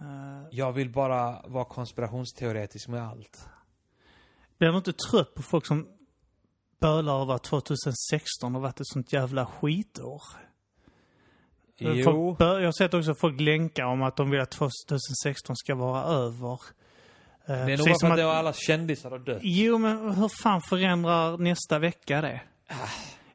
Eh, 0.00 0.46
Jag 0.50 0.72
vill 0.72 0.90
bara 0.90 1.42
vara 1.46 1.64
konspirationsteoretisk 1.64 2.88
med 2.88 3.02
allt. 3.08 3.48
Blir 4.58 4.70
du 4.72 4.76
inte 4.76 4.92
trött 4.92 5.34
på 5.34 5.42
folk 5.42 5.66
som 5.66 5.88
bölar 6.80 7.22
över 7.22 7.34
att 7.34 7.42
2016 7.44 8.54
har 8.54 8.60
varit 8.60 8.80
ett 8.80 8.86
sånt 8.86 9.12
jävla 9.12 9.46
skitår? 9.46 10.22
Jo. 11.80 12.04
Folk 12.04 12.38
bör, 12.38 12.58
jag 12.60 12.66
har 12.66 12.72
sett 12.72 12.94
också 12.94 13.14
folk 13.14 13.40
länka 13.40 13.86
om 13.86 14.02
att 14.02 14.16
de 14.16 14.30
vill 14.30 14.40
att 14.40 14.50
2016 14.50 15.56
ska 15.56 15.74
vara 15.74 16.02
över. 16.02 16.52
Eh, 16.52 16.58
Det 17.46 17.52
är 17.54 17.76
nog 17.78 17.86
bara 17.86 17.98
för 18.00 18.06
att, 18.06 18.18
att- 18.18 18.36
alla 18.36 18.52
kändisar 18.52 19.10
har 19.10 19.18
dött. 19.18 19.38
Jo, 19.42 19.78
men 19.78 20.14
hur 20.14 20.42
fan 20.42 20.60
förändrar 20.62 21.38
nästa 21.38 21.78
vecka 21.78 22.20
det? 22.20 22.40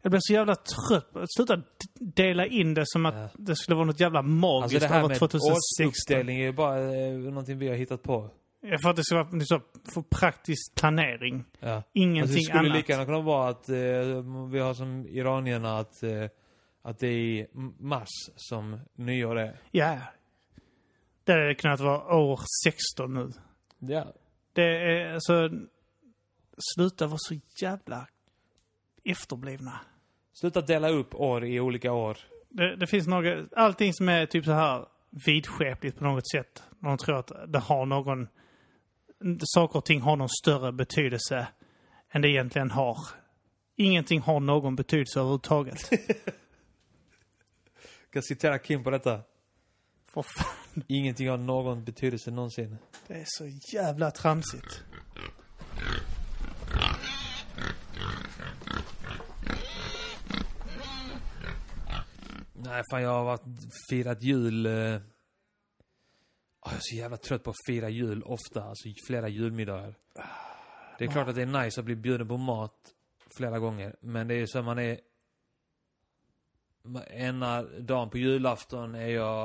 Jag 0.05 0.11
blir 0.11 0.19
så 0.23 0.33
jävla 0.33 0.55
trött. 0.55 1.13
på- 1.13 1.25
Sluta 1.37 1.55
d- 1.55 1.63
dela 1.99 2.45
in 2.45 2.73
det 2.73 2.83
som 2.85 3.05
att 3.05 3.15
Ja. 3.15 3.29
det 3.33 3.55
skulle 3.55 3.75
vara 3.75 3.85
något 3.85 3.99
jävla 3.99 4.21
magiskt 4.21 4.63
Alltså 4.75 4.79
det 4.79 4.93
här 4.93 4.99
över 4.99 5.07
med 5.09 5.17
2016. 5.19 5.87
årsuppdelning 5.87 6.37
är 6.39 6.43
ju 6.43 6.51
bara 6.51 6.79
eh, 6.95 7.13
någonting 7.13 7.57
vi 7.59 7.67
har 7.67 7.75
hittat 7.75 8.03
på. 8.03 8.29
Jag 8.61 8.81
för 8.81 8.89
att 8.89 8.95
det 8.95 9.03
ska 9.03 9.15
vara 9.23 9.39
så, 9.45 9.61
för 9.93 10.01
praktisk 10.01 10.75
planering. 10.75 11.45
Ja. 11.59 11.69
Alltså, 11.75 11.89
Ingenting 11.93 12.35
det 12.35 12.41
skulle 12.41 12.59
annat. 12.59 12.77
lika 12.77 12.93
gärna 12.93 13.05
kunna 13.05 13.21
vara 13.21 13.49
att 13.49 13.69
eh, 13.69 13.75
vi 14.51 14.59
har 14.59 14.73
som 14.73 15.05
iranierna 15.07 15.77
att, 15.79 16.03
eh, 16.03 16.25
att 16.81 16.99
det 16.99 17.07
är 17.07 17.11
i 17.11 17.47
mars 17.79 18.07
som 18.35 18.79
nyår 18.95 19.39
är. 19.39 19.59
Ja. 19.71 19.97
Det 21.23 21.31
hade 21.31 21.55
kunnat 21.55 21.79
vara 21.79 22.15
år 22.15 22.39
16 22.65 23.13
nu. 23.13 23.31
Ja. 23.93 24.13
Det 24.53 24.63
är 24.63 25.13
alltså... 25.13 25.49
Sluta 26.75 27.07
vara 27.07 27.17
så 27.19 27.35
jävla 27.61 28.07
efterblivna. 29.03 29.79
Sluta 30.33 30.61
dela 30.61 30.89
upp 30.89 31.15
år 31.15 31.45
i 31.45 31.59
olika 31.59 31.91
år. 31.91 32.17
Det, 32.49 32.75
det 32.75 32.87
finns 32.87 33.07
några... 33.07 33.45
Allting 33.55 33.93
som 33.93 34.09
är 34.09 34.25
typ 34.25 34.45
så 34.45 34.51
här 34.51 34.85
vidskepligt 35.25 35.97
på 35.97 36.03
något 36.03 36.29
sätt. 36.31 36.63
De 36.79 36.97
tror 36.97 37.19
att 37.19 37.31
det 37.47 37.59
har 37.59 37.85
någon... 37.85 38.27
Saker 39.43 39.79
och 39.79 39.85
ting 39.85 40.01
har 40.01 40.15
någon 40.15 40.29
större 40.29 40.71
betydelse 40.71 41.47
än 42.11 42.21
det 42.21 42.29
egentligen 42.29 42.71
har. 42.71 42.97
Ingenting 43.75 44.21
har 44.21 44.39
någon 44.39 44.75
betydelse 44.75 45.19
överhuvudtaget. 45.19 45.91
Jag 48.13 48.13
kan 48.13 48.23
citera 48.23 48.59
Kim 48.59 48.83
på 48.83 48.89
detta. 48.89 49.21
För 50.07 50.21
fan, 50.21 50.83
Ingenting 50.87 51.29
har 51.29 51.37
någon 51.37 51.83
betydelse 51.83 52.31
någonsin. 52.31 52.77
det 53.07 53.13
är 53.13 53.25
så 53.27 53.75
jävla 53.75 54.11
tramsigt. 54.11 54.83
Nej, 62.73 62.83
fan 62.91 63.01
jag 63.01 63.09
har 63.09 63.23
varit, 63.23 63.41
firat 63.89 64.23
jul... 64.23 64.65
Eh... 64.65 64.95
Ah, 66.59 66.69
jag 66.69 66.73
är 66.73 66.79
så 66.79 66.95
jävla 66.95 67.17
trött 67.17 67.43
på 67.43 67.49
att 67.49 67.55
fira 67.67 67.89
jul 67.89 68.23
ofta. 68.23 68.63
Alltså 68.63 68.89
flera 69.07 69.27
julmiddagar. 69.27 69.95
Det 70.97 71.05
är 71.05 71.11
klart 71.11 71.27
att 71.27 71.35
det 71.35 71.41
är 71.41 71.63
nice 71.63 71.79
att 71.79 71.85
bli 71.85 71.95
bjuden 71.95 72.27
på 72.27 72.37
mat 72.37 72.93
flera 73.37 73.59
gånger. 73.59 73.95
Men 73.99 74.27
det 74.27 74.35
är 74.35 74.45
så 74.45 74.59
att 74.59 74.65
man 74.65 74.79
är... 74.79 74.99
Ena 77.09 77.63
dagen 77.63 78.09
på 78.09 78.17
julafton 78.17 78.95
är 78.95 79.07
jag 79.07 79.43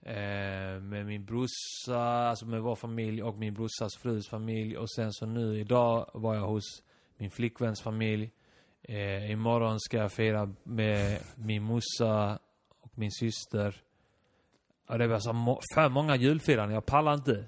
eh, 0.00 0.82
med 0.82 1.06
min 1.06 1.24
brorsa, 1.24 2.00
alltså 2.00 2.46
med 2.46 2.62
vår 2.62 2.76
familj 2.76 3.22
och 3.22 3.38
min 3.38 3.54
brorsas 3.54 3.96
frus 3.96 4.28
familj. 4.28 4.76
Och 4.76 4.90
sen 4.90 5.12
så 5.12 5.26
nu 5.26 5.58
idag 5.60 6.10
var 6.14 6.34
jag 6.34 6.46
hos 6.46 6.82
min 7.16 7.30
flickväns 7.30 7.82
familj. 7.82 8.30
Eh, 8.82 9.30
imorgon 9.30 9.80
ska 9.80 9.96
jag 9.96 10.12
fira 10.12 10.54
med 10.62 11.20
min 11.34 11.62
morsa 11.62 12.38
och 12.80 12.98
min 12.98 13.12
syster. 13.12 13.82
Ja, 14.88 14.98
det 14.98 15.06
var 15.06 15.20
så 15.20 15.32
må- 15.32 15.60
för 15.74 15.88
många 15.88 16.16
julfiranden, 16.16 16.74
jag 16.74 16.86
pallar 16.86 17.14
inte. 17.14 17.44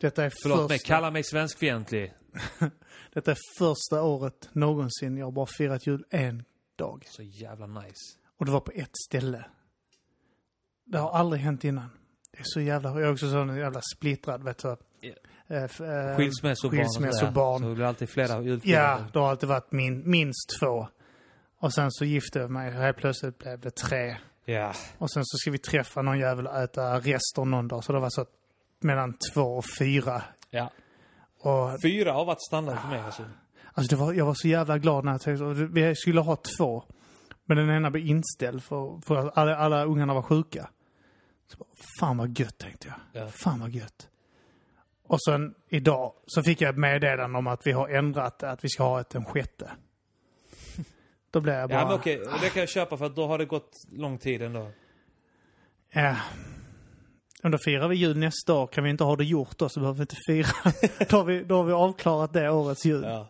Detta 0.00 0.24
är, 0.24 0.32
Förlåt 0.42 0.68
mig, 0.68 0.78
första, 0.78 0.94
kalla 0.94 1.10
mig 1.10 1.22
svenskfientlig. 1.24 2.12
detta 3.12 3.30
är 3.30 3.36
första 3.58 4.02
året 4.02 4.48
någonsin 4.52 5.16
jag 5.16 5.32
bara 5.32 5.46
firat 5.58 5.86
jul 5.86 6.04
en 6.10 6.44
dag. 6.76 7.02
Så 7.06 7.22
jävla 7.22 7.66
nice. 7.66 8.18
Och 8.36 8.46
det 8.46 8.52
var 8.52 8.60
på 8.60 8.72
ett 8.74 8.96
ställe. 9.08 9.44
Det 10.84 10.98
har 10.98 11.10
aldrig 11.10 11.42
hänt 11.42 11.64
innan. 11.64 11.88
Det 12.30 12.38
är 12.38 12.44
så 12.44 12.60
jävla... 12.60 12.88
Jag 12.90 13.02
är 13.02 13.12
också 13.12 13.30
sån 13.30 13.56
jävla 13.56 13.80
splittrad, 13.94 14.42
vet 14.44 14.58
du. 14.58 14.76
Ja. 15.46 15.54
Eh, 15.56 15.62
eh, 15.62 16.16
Skilsmässobarn 16.16 16.76
skilsmässobarn. 16.78 17.62
Så 17.62 17.68
det 17.68 17.74
blir 17.74 17.84
alltid 17.84 18.08
flera 18.10 18.28
Ja, 18.32 18.42
julfiranden. 18.42 19.06
det 19.12 19.18
har 19.18 19.30
alltid 19.30 19.48
varit 19.48 19.72
min, 19.72 20.10
minst 20.10 20.58
två. 20.60 20.88
Och 21.58 21.74
sen 21.74 21.90
så 21.92 22.04
gifte 22.04 22.38
jag 22.38 22.50
mig 22.50 22.68
och 22.68 22.74
helt 22.74 22.96
plötsligt 22.96 23.38
blev 23.38 23.60
det 23.60 23.70
tre. 23.70 24.16
Ja. 24.44 24.72
Och 24.98 25.10
sen 25.10 25.22
så 25.24 25.38
ska 25.38 25.50
vi 25.50 25.58
träffa 25.58 26.02
någon 26.02 26.18
jävel 26.18 26.46
och 26.46 26.56
äta 26.58 26.98
rester 26.98 27.44
någon 27.44 27.68
dag. 27.68 27.84
Så 27.84 27.92
det 27.92 27.98
var 28.00 28.10
så 28.10 28.26
mellan 28.80 29.14
två 29.34 29.42
och 29.42 29.64
fyra. 29.78 30.22
ja. 30.50 30.70
Och 31.40 31.82
Fyra 31.82 32.12
har 32.12 32.24
varit 32.24 32.42
standard 32.42 32.78
för 32.80 32.88
mig 32.88 33.00
alltså. 33.00 33.22
alltså 33.74 33.96
var, 33.96 34.12
jag 34.12 34.26
var 34.26 34.34
så 34.34 34.48
jävla 34.48 34.78
glad 34.78 35.04
när 35.04 35.12
jag 35.12 35.20
tänkte 35.20 35.44
vi 35.72 35.94
skulle 35.96 36.20
ha 36.20 36.36
två. 36.58 36.84
Men 37.44 37.56
den 37.56 37.70
ena 37.70 37.90
blev 37.90 38.06
inställd 38.06 38.62
för, 38.62 39.00
för 39.06 39.16
att 39.16 39.38
alla, 39.38 39.56
alla 39.56 39.84
ungarna 39.84 40.14
var 40.14 40.22
sjuka. 40.22 40.70
Så 41.52 41.56
bara, 41.58 41.68
fan 42.00 42.16
vad 42.16 42.38
gött 42.38 42.58
tänkte 42.58 42.88
jag. 42.88 43.22
Ja. 43.22 43.28
Fan 43.30 43.60
vad 43.60 43.70
gött. 43.70 44.08
Och 45.06 45.22
sen 45.22 45.54
idag 45.68 46.12
så 46.26 46.42
fick 46.42 46.60
jag 46.60 46.70
ett 46.70 46.78
meddelande 46.78 47.38
om 47.38 47.46
att 47.46 47.66
vi 47.66 47.72
har 47.72 47.88
ändrat 47.88 48.42
att 48.42 48.64
vi 48.64 48.68
ska 48.68 48.82
ha 48.82 49.00
ett 49.00 49.10
den 49.10 49.24
sjätte. 49.24 49.70
Då 51.30 51.40
blev 51.40 51.54
jag 51.54 51.68
bara... 51.68 51.78
Ja 51.78 51.86
men 51.86 51.94
okej, 51.94 52.22
det 52.42 52.50
kan 52.50 52.60
jag 52.60 52.68
köpa 52.68 52.96
för 52.96 53.04
att 53.04 53.16
då 53.16 53.26
har 53.26 53.38
det 53.38 53.44
gått 53.44 53.72
lång 53.92 54.18
tid 54.18 54.42
ändå. 54.42 54.70
Ja. 55.92 56.16
Men 57.42 57.52
då 57.52 57.58
firar 57.58 57.88
vi 57.88 57.96
jul 57.96 58.18
nästa 58.18 58.54
år. 58.54 58.66
Kan 58.66 58.84
vi 58.84 58.90
inte 58.90 59.04
ha 59.04 59.16
det 59.16 59.24
gjort 59.24 59.58
då 59.58 59.68
så 59.68 59.80
behöver 59.80 59.96
vi 59.96 60.02
inte 60.02 60.16
fira. 60.26 60.72
då, 61.10 61.16
har 61.16 61.24
vi, 61.24 61.44
då 61.44 61.56
har 61.56 61.64
vi 61.64 61.72
avklarat 61.72 62.32
det 62.32 62.50
årets 62.50 62.84
jul. 62.84 63.02
Ja. 63.02 63.08
Ja. 63.10 63.28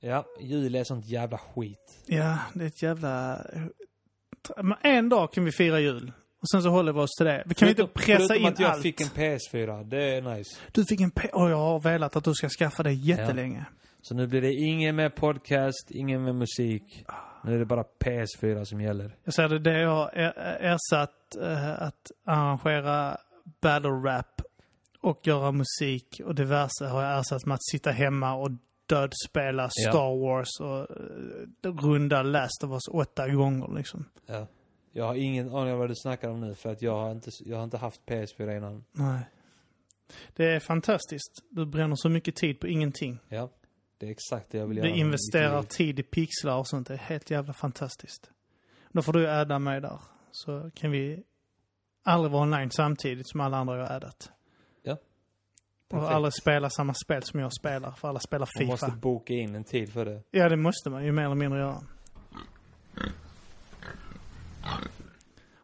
Ja, 0.00 0.26
jul 0.40 0.74
är 0.74 0.84
sånt 0.84 1.06
jävla 1.06 1.38
skit. 1.38 2.02
det 2.54 2.64
är 2.64 2.66
ett 2.66 2.82
jävla... 2.82 3.46
Men 4.56 4.78
en 4.82 5.08
dag 5.08 5.32
kan 5.32 5.44
vi 5.44 5.52
fira 5.52 5.80
jul. 5.80 6.12
Och 6.40 6.48
sen 6.48 6.62
så 6.62 6.68
håller 6.70 6.92
vi 6.92 7.00
oss 7.00 7.10
till 7.18 7.26
det. 7.26 7.42
Vi 7.46 7.54
kan 7.54 7.66
vi 7.66 7.70
inte 7.70 7.82
Förutom- 7.82 8.02
pressa 8.02 8.18
förutom 8.28 8.36
in 8.36 8.52
att 8.52 8.58
jag 8.60 8.70
allt. 8.70 8.82
fick 8.82 9.00
en 9.00 9.06
PS4, 9.06 9.84
det 9.84 10.02
är 10.16 10.22
nice. 10.36 10.56
Du 10.72 10.84
fick 10.84 11.00
en 11.00 11.10
P... 11.10 11.28
Och 11.32 11.50
jag 11.50 11.56
har 11.56 11.80
velat 11.80 12.16
att 12.16 12.24
du 12.24 12.34
ska 12.34 12.48
skaffa 12.48 12.82
det 12.82 12.92
jättelänge. 12.92 13.64
Så 14.02 14.14
nu 14.14 14.26
blir 14.26 14.42
det 14.42 14.52
ingen 14.54 14.96
med 14.96 15.14
podcast, 15.14 15.90
ingen 15.90 16.24
med 16.24 16.34
musik. 16.34 17.04
Nu 17.44 17.54
är 17.54 17.58
det 17.58 17.64
bara 17.64 17.84
PS4 18.04 18.64
som 18.64 18.80
gäller. 18.80 19.16
Jag 19.24 19.34
säger 19.34 19.48
det, 19.48 19.58
det 19.58 19.80
jag 19.80 19.90
har 19.90 20.10
er- 20.18 20.58
ersatt 20.60 21.36
eh, 21.42 21.82
att 21.82 22.10
arrangera 22.26 23.16
battle 23.60 23.88
rap 23.90 24.42
och 25.00 25.26
göra 25.26 25.52
musik 25.52 26.20
och 26.24 26.34
diverse 26.34 26.84
har 26.86 27.02
jag 27.02 27.18
ersatt 27.20 27.46
med 27.46 27.54
att 27.54 27.64
sitta 27.64 27.90
hemma 27.90 28.34
och 28.34 28.50
dödspela 28.86 29.62
Ja. 29.62 29.90
Star 29.90 30.20
Wars 30.20 30.48
och 30.60 30.96
eh, 30.96 31.72
runda 31.82 32.22
Last 32.22 32.64
of 32.64 32.70
Us 32.70 32.88
åtta 32.92 33.28
gånger 33.28 33.76
liksom. 33.76 34.04
Ja. 34.26 34.46
Jag 34.92 35.04
har 35.04 35.14
ingen 35.14 35.54
aning 35.54 35.72
om 35.72 35.78
vad 35.78 35.88
du 35.88 35.94
snackar 35.96 36.30
om 36.30 36.40
nu 36.40 36.54
för 36.54 36.72
att 36.72 36.82
jag 36.82 36.92
har 36.96 37.10
inte, 37.10 37.30
jag 37.44 37.56
har 37.56 37.64
inte 37.64 37.76
haft 37.78 38.00
PS4 38.06 38.56
innan. 38.56 38.84
Nej. 38.92 39.20
Det 40.36 40.44
är 40.54 40.60
fantastiskt. 40.60 41.44
Du 41.50 41.66
bränner 41.66 41.96
så 41.96 42.08
mycket 42.08 42.36
tid 42.36 42.60
på 42.60 42.66
ingenting. 42.66 43.18
Ja. 43.28 43.50
Det 43.98 44.06
är 44.06 44.10
exakt 44.10 44.50
det 44.50 44.58
jag 44.58 44.66
vill 44.66 44.76
göra. 44.76 44.88
Du 44.88 44.94
investerar 44.94 45.62
tid 45.62 45.98
i 45.98 46.02
pixlar 46.02 46.58
och 46.58 46.68
sånt. 46.68 46.88
Det 46.88 46.94
är 46.94 46.98
helt 46.98 47.30
jävla 47.30 47.52
fantastiskt. 47.52 48.30
Då 48.92 49.02
får 49.02 49.12
du 49.12 49.28
adda 49.30 49.58
mig 49.58 49.80
där. 49.80 50.00
Så 50.30 50.70
kan 50.74 50.90
vi 50.90 51.22
aldrig 52.02 52.32
vara 52.32 52.42
online 52.42 52.70
samtidigt 52.70 53.28
som 53.28 53.40
alla 53.40 53.56
andra 53.56 53.74
har 53.74 53.96
addat. 53.96 54.30
Ja. 54.82 54.92
Och 54.92 55.00
Perfekt. 55.90 56.12
aldrig 56.12 56.34
spela 56.34 56.70
samma 56.70 56.94
spel 56.94 57.22
som 57.22 57.40
jag 57.40 57.52
spelar, 57.54 57.90
för 57.92 58.08
alla 58.08 58.20
spelar 58.20 58.48
Man 58.58 58.66
Fifa. 58.76 58.86
måste 58.86 59.00
boka 59.00 59.32
in 59.34 59.54
en 59.54 59.64
tid 59.64 59.92
för 59.92 60.04
det. 60.04 60.22
Ja, 60.30 60.48
det 60.48 60.56
måste 60.56 60.90
man 60.90 61.04
ju 61.04 61.12
mer 61.12 61.24
eller 61.24 61.34
mindre 61.34 61.58
göra. 61.60 61.82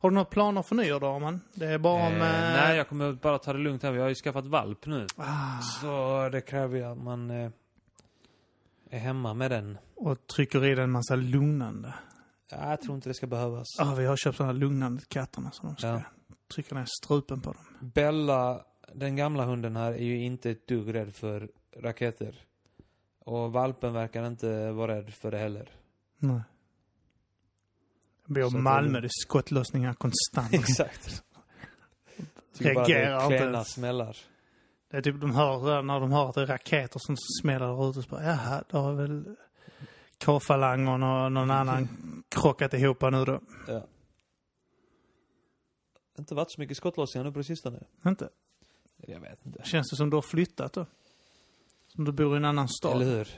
Har 0.04 0.10
du 0.10 0.14
några 0.14 0.24
planer 0.24 0.62
för 0.62 0.74
nyår 0.74 1.00
då, 1.00 1.18
man? 1.18 1.40
Det 1.54 1.66
är 1.66 1.78
bara 1.78 2.06
om... 2.06 2.12
Eh, 2.12 2.50
eh, 2.50 2.56
nej, 2.56 2.76
jag 2.76 2.88
kommer 2.88 3.12
bara 3.12 3.38
ta 3.38 3.52
det 3.52 3.58
lugnt 3.58 3.82
här. 3.82 3.92
Vi 3.92 4.00
har 4.00 4.08
ju 4.08 4.14
skaffat 4.14 4.46
valp 4.46 4.86
nu. 4.86 5.06
ah, 5.16 5.60
Så 5.60 6.28
det 6.32 6.40
kräver 6.40 6.76
ju 6.78 6.84
att 6.84 6.98
man 6.98 7.30
eh, 7.30 7.50
är 8.90 8.98
hemma 8.98 9.34
med 9.34 9.50
den. 9.50 9.78
och 9.96 10.26
trycker 10.26 10.64
i 10.64 10.74
den 10.74 10.84
en 10.84 10.90
massa 10.90 11.16
lugnande. 11.16 11.94
Ja, 12.50 12.70
jag 12.70 12.80
tror 12.82 12.94
inte 12.94 13.08
det 13.08 13.14
ska 13.14 13.26
behövas. 13.26 13.66
Ja, 13.78 13.94
vi 13.98 14.06
har 14.06 14.16
köpt 14.16 14.36
sådana 14.36 14.52
lugnande 14.52 15.02
katterna 15.08 15.50
som 15.50 15.68
de 15.68 15.76
ska 15.76 15.86
Ja. 15.88 16.00
trycka 16.54 16.74
ner 16.74 16.86
strupen 17.02 17.40
på 17.40 17.52
dem. 17.52 17.64
Bella, 17.80 18.60
den 18.94 19.16
gamla 19.16 19.44
hunden 19.44 19.76
här, 19.76 19.92
är 19.92 20.04
ju 20.04 20.24
inte 20.24 20.50
ett 20.50 20.68
dugg 20.68 20.94
rädd 20.94 21.14
för 21.14 21.48
raketer. 21.76 22.40
Och 23.24 23.52
valpen 23.52 23.92
verkar 23.92 24.26
inte 24.26 24.70
vara 24.70 24.96
rädd 24.96 25.14
för 25.14 25.30
det 25.30 25.38
heller. 25.38 25.70
Nej. 26.18 26.40
Bor 28.26 28.56
i 28.56 28.58
Malmö, 28.58 29.00
det 29.00 29.06
är 29.06 29.10
skottlossningar 29.22 29.94
konstant. 29.94 30.52
Exakt. 30.54 31.22
Reagerar 32.58 33.24
inte 33.24 33.38
klena 33.38 33.64
smällar. 33.64 34.16
Det 34.90 34.96
är 34.96 35.02
typ 35.02 35.20
de 35.20 35.34
hör, 35.34 35.82
när 35.82 36.00
de 36.00 36.12
hör 36.12 36.28
att 36.28 36.34
det 36.34 36.42
är 36.42 36.46
raketer 36.46 37.00
som 37.02 37.16
smäller 37.42 37.66
där 37.66 37.90
ute 37.90 38.02
så 38.02 38.08
bara, 38.08 38.24
jaha, 38.24 38.64
då 38.70 38.78
har 38.78 38.92
väl 38.92 39.36
K-falangen 40.24 41.02
och 41.02 41.32
någon 41.32 41.50
annan 41.50 41.88
krockat 42.28 42.74
ihop 42.74 43.02
nu 43.02 43.24
då. 43.24 43.40
Ja. 43.68 43.86
Inte 46.18 46.34
varit 46.34 46.52
så 46.52 46.60
mycket 46.60 46.76
skottlossningar 46.76 47.24
nu 47.24 47.32
på 47.32 47.38
det 47.38 47.44
sistone. 47.44 47.82
Inte? 48.06 48.28
Jag 48.96 49.20
vet 49.20 49.46
inte. 49.46 49.62
Känns 49.64 49.90
det 49.90 49.96
som 49.96 50.10
du 50.10 50.16
har 50.16 50.22
flyttat 50.22 50.72
då? 50.72 50.86
Som 51.88 52.04
du 52.04 52.12
bor 52.12 52.34
i 52.34 52.36
en 52.36 52.44
annan 52.44 52.68
stad? 52.68 52.92
Eller 52.92 53.16
hur? 53.16 53.28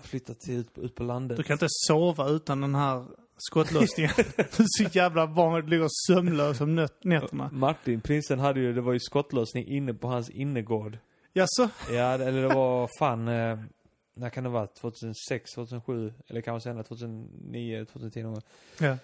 Flyttat 0.00 0.40
till 0.40 0.54
ut, 0.54 0.78
ut 0.78 0.94
på 0.94 1.02
landet. 1.02 1.36
Du 1.36 1.42
kan 1.42 1.54
inte 1.54 1.66
sova 1.68 2.28
utan 2.28 2.60
den 2.60 2.74
här 2.74 3.06
är 3.36 4.84
så 4.88 4.98
jävla 4.98 5.26
van 5.26 5.54
du 5.60 5.66
ligger 5.66 5.88
sömnlös 6.06 6.60
om 6.60 6.78
nät- 6.78 7.00
nätterna. 7.02 7.50
Martin, 7.52 8.00
prinsen 8.00 8.38
hade 8.38 8.60
ju, 8.60 8.72
det 8.72 8.80
var 8.80 8.92
ju 8.92 9.00
skottlossning 9.00 9.66
inne 9.66 9.94
på 9.94 10.08
hans 10.08 10.30
innergård. 10.30 10.98
Jaså? 11.32 11.68
Ja, 11.90 12.14
eller 12.14 12.42
det 12.42 12.54
var 12.54 12.88
fan, 12.98 13.28
eh, 13.28 13.58
när 14.14 14.30
kan 14.30 14.44
det 14.44 14.50
vara? 14.50 14.66
2006, 14.66 15.50
2007, 15.54 16.12
eller 16.26 16.40
kanske 16.40 16.68
senare 16.68 16.84
2009, 16.84 17.84
2010 17.84 18.22
någon 18.22 18.32
gång. 18.32 18.42
Ja. 18.80 18.96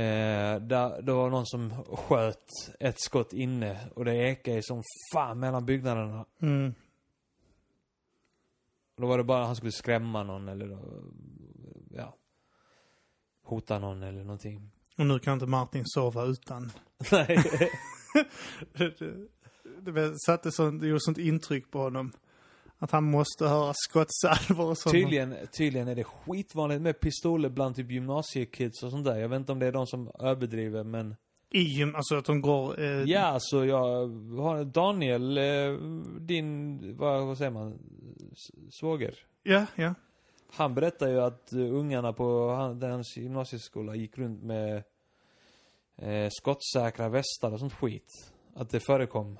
Eh, 0.00 0.60
där, 0.60 1.02
det 1.02 1.12
var 1.12 1.30
någon 1.30 1.46
som 1.46 1.84
sköt 1.86 2.44
ett 2.80 3.00
skott 3.00 3.32
inne 3.32 3.78
och 3.94 4.04
det 4.04 4.14
ekade 4.14 4.62
som 4.62 4.82
fan 5.14 5.40
mellan 5.40 5.66
byggnaderna. 5.66 6.24
Mm. 6.42 6.74
Då 8.96 9.06
var 9.06 9.18
det 9.18 9.24
bara 9.24 9.44
han 9.44 9.56
skulle 9.56 9.72
skrämma 9.72 10.22
någon 10.22 10.48
eller 10.48 10.70
eh, 10.72 10.78
ja, 11.90 12.14
hota 13.48 13.78
någon 13.78 14.02
eller 14.02 14.24
någonting. 14.24 14.70
Och 14.98 15.06
nu 15.06 15.18
kan 15.18 15.34
inte 15.34 15.46
Martin 15.46 15.82
sova 15.86 16.24
utan. 16.24 16.72
Nej. 17.12 17.44
det, 19.80 19.92
det, 19.92 20.14
satte 20.26 20.52
sånt, 20.52 20.80
det 20.80 20.86
gjorde 20.88 21.00
sånt 21.00 21.18
intryck 21.18 21.70
på 21.70 21.78
honom. 21.78 22.12
Att 22.78 22.90
han 22.90 23.04
måste 23.04 23.46
höra 23.46 23.72
skottsalvor 23.74 24.70
och 24.70 24.78
sånt. 24.78 24.92
tydligen, 24.92 25.34
tydligen 25.58 25.88
är 25.88 25.94
det 25.94 26.04
skitvanligt 26.04 26.82
med 26.82 27.00
pistoler 27.00 27.48
bland 27.48 27.76
typ 27.76 27.90
gymnasiekids 27.90 28.82
och 28.82 28.90
sånt 28.90 29.04
där. 29.04 29.16
Jag 29.18 29.28
vet 29.28 29.36
inte 29.36 29.52
om 29.52 29.58
det 29.58 29.66
är 29.66 29.72
de 29.72 29.86
som 29.86 30.10
överdriver 30.18 30.84
men 30.84 31.16
I 31.50 31.60
gym, 31.60 31.94
alltså 31.94 32.16
att 32.16 32.24
de 32.24 32.40
går... 32.40 32.80
Eh, 32.80 33.02
Ja, 33.02 33.20
alltså 33.20 33.64
jag 33.64 33.78
har 34.36 34.64
Daniel, 34.64 35.38
eh, 35.38 35.72
din, 36.20 36.78
vad, 36.96 37.26
vad 37.26 37.38
säger 37.38 37.50
man, 37.50 37.78
svåger. 38.80 39.14
ja, 39.42 39.66
ja. 39.76 39.94
Han 40.52 40.74
berättar 40.74 41.08
ju 41.08 41.20
att 41.20 41.52
eh, 41.52 41.58
ungarna 41.58 42.12
på 42.12 42.54
han, 42.54 42.82
hans 42.82 43.16
gymnasieskola 43.16 43.94
gick 43.94 44.18
runt 44.18 44.42
med 44.42 44.82
eh, 45.96 46.28
skottsäkra 46.30 47.08
västar 47.08 47.52
och 47.52 47.58
sånt 47.58 47.72
skit. 47.72 48.32
Att 48.54 48.70
det 48.70 48.80
förekom. 48.80 49.38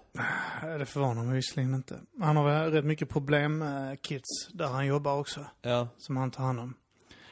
Det 0.79 0.87
förvånar 0.87 1.25
mig 1.25 1.35
visserligen 1.35 1.75
inte. 1.75 2.01
Han 2.21 2.37
har 2.37 2.45
väl 2.45 2.73
rätt 2.73 2.85
mycket 2.85 3.09
problem, 3.09 3.63
eh, 3.63 3.95
kids, 4.03 4.49
där 4.53 4.67
han 4.67 4.87
jobbar 4.87 5.19
också. 5.19 5.47
Ja. 5.63 5.89
Som 5.99 6.17
han 6.17 6.31
tar 6.31 6.45
hand 6.45 6.61
om. 6.61 6.75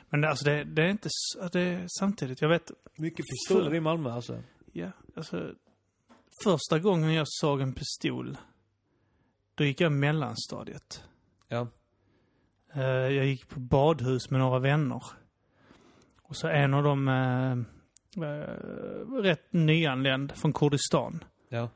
Men 0.08 0.20
det, 0.20 0.28
alltså 0.28 0.44
det, 0.44 0.64
det 0.64 0.82
är 0.82 0.88
inte, 0.88 1.08
det 1.52 1.60
är 1.60 1.86
samtidigt, 1.98 2.40
jag 2.40 2.48
vet, 2.48 2.70
Mycket 2.98 3.24
pistoler 3.26 3.74
i 3.74 3.80
Malmö 3.80 4.10
alltså. 4.10 4.42
ja, 4.72 4.90
alltså. 5.16 5.54
Första 6.44 6.78
gången 6.78 7.14
jag 7.14 7.28
såg 7.28 7.60
en 7.60 7.72
pistol, 7.74 8.38
då 9.54 9.64
gick 9.64 9.80
jag 9.80 9.92
mellanstadiet. 9.92 11.04
Ja. 11.48 11.68
Eh, 12.76 12.84
Jag 12.84 13.26
gick 13.26 13.48
på 13.48 13.60
badhus 13.60 14.30
med 14.30 14.40
några 14.40 14.58
vänner. 14.58 15.02
Och 16.22 16.36
så 16.36 16.48
en 16.48 16.74
av 16.74 16.82
dem 16.82 17.08
eh, 17.08 17.52
eh, 18.24 19.22
rätt 19.22 19.52
nyanländ 19.52 20.32
från 20.36 20.52
Kurdistan. 20.52 21.24
Ja. 21.48 21.68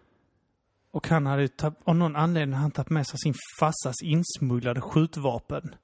Och 0.90 1.08
han 1.08 1.26
hade 1.26 1.48
av 1.84 1.96
någon 1.96 2.16
anledning 2.16 2.54
han 2.56 2.70
tagit 2.70 2.90
med 2.90 3.06
sig 3.06 3.18
sin 3.18 3.34
farsas 3.60 3.94
insmugglade 4.02 4.80
skjutvapen 4.80 5.74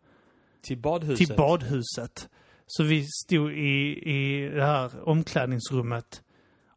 Till 0.62 0.78
badhuset. 0.78 1.26
till 1.26 1.36
badhuset. 1.36 2.28
Så 2.66 2.82
vi 2.82 3.06
stod 3.24 3.52
i, 3.52 3.98
i 4.10 4.48
det 4.48 4.64
här 4.64 5.08
omklädningsrummet 5.08 6.22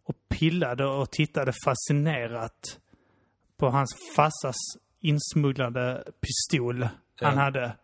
och 0.03 0.15
pillade 0.29 0.85
och 0.85 1.11
tittade 1.11 1.53
fascinerat 1.65 2.79
på 3.57 3.69
hans 3.69 3.89
farsas 4.15 4.55
insmugglade 4.99 6.03
pistol 6.21 6.83
han 6.83 6.89
Ja. 7.35 7.41
hade. 7.41 7.75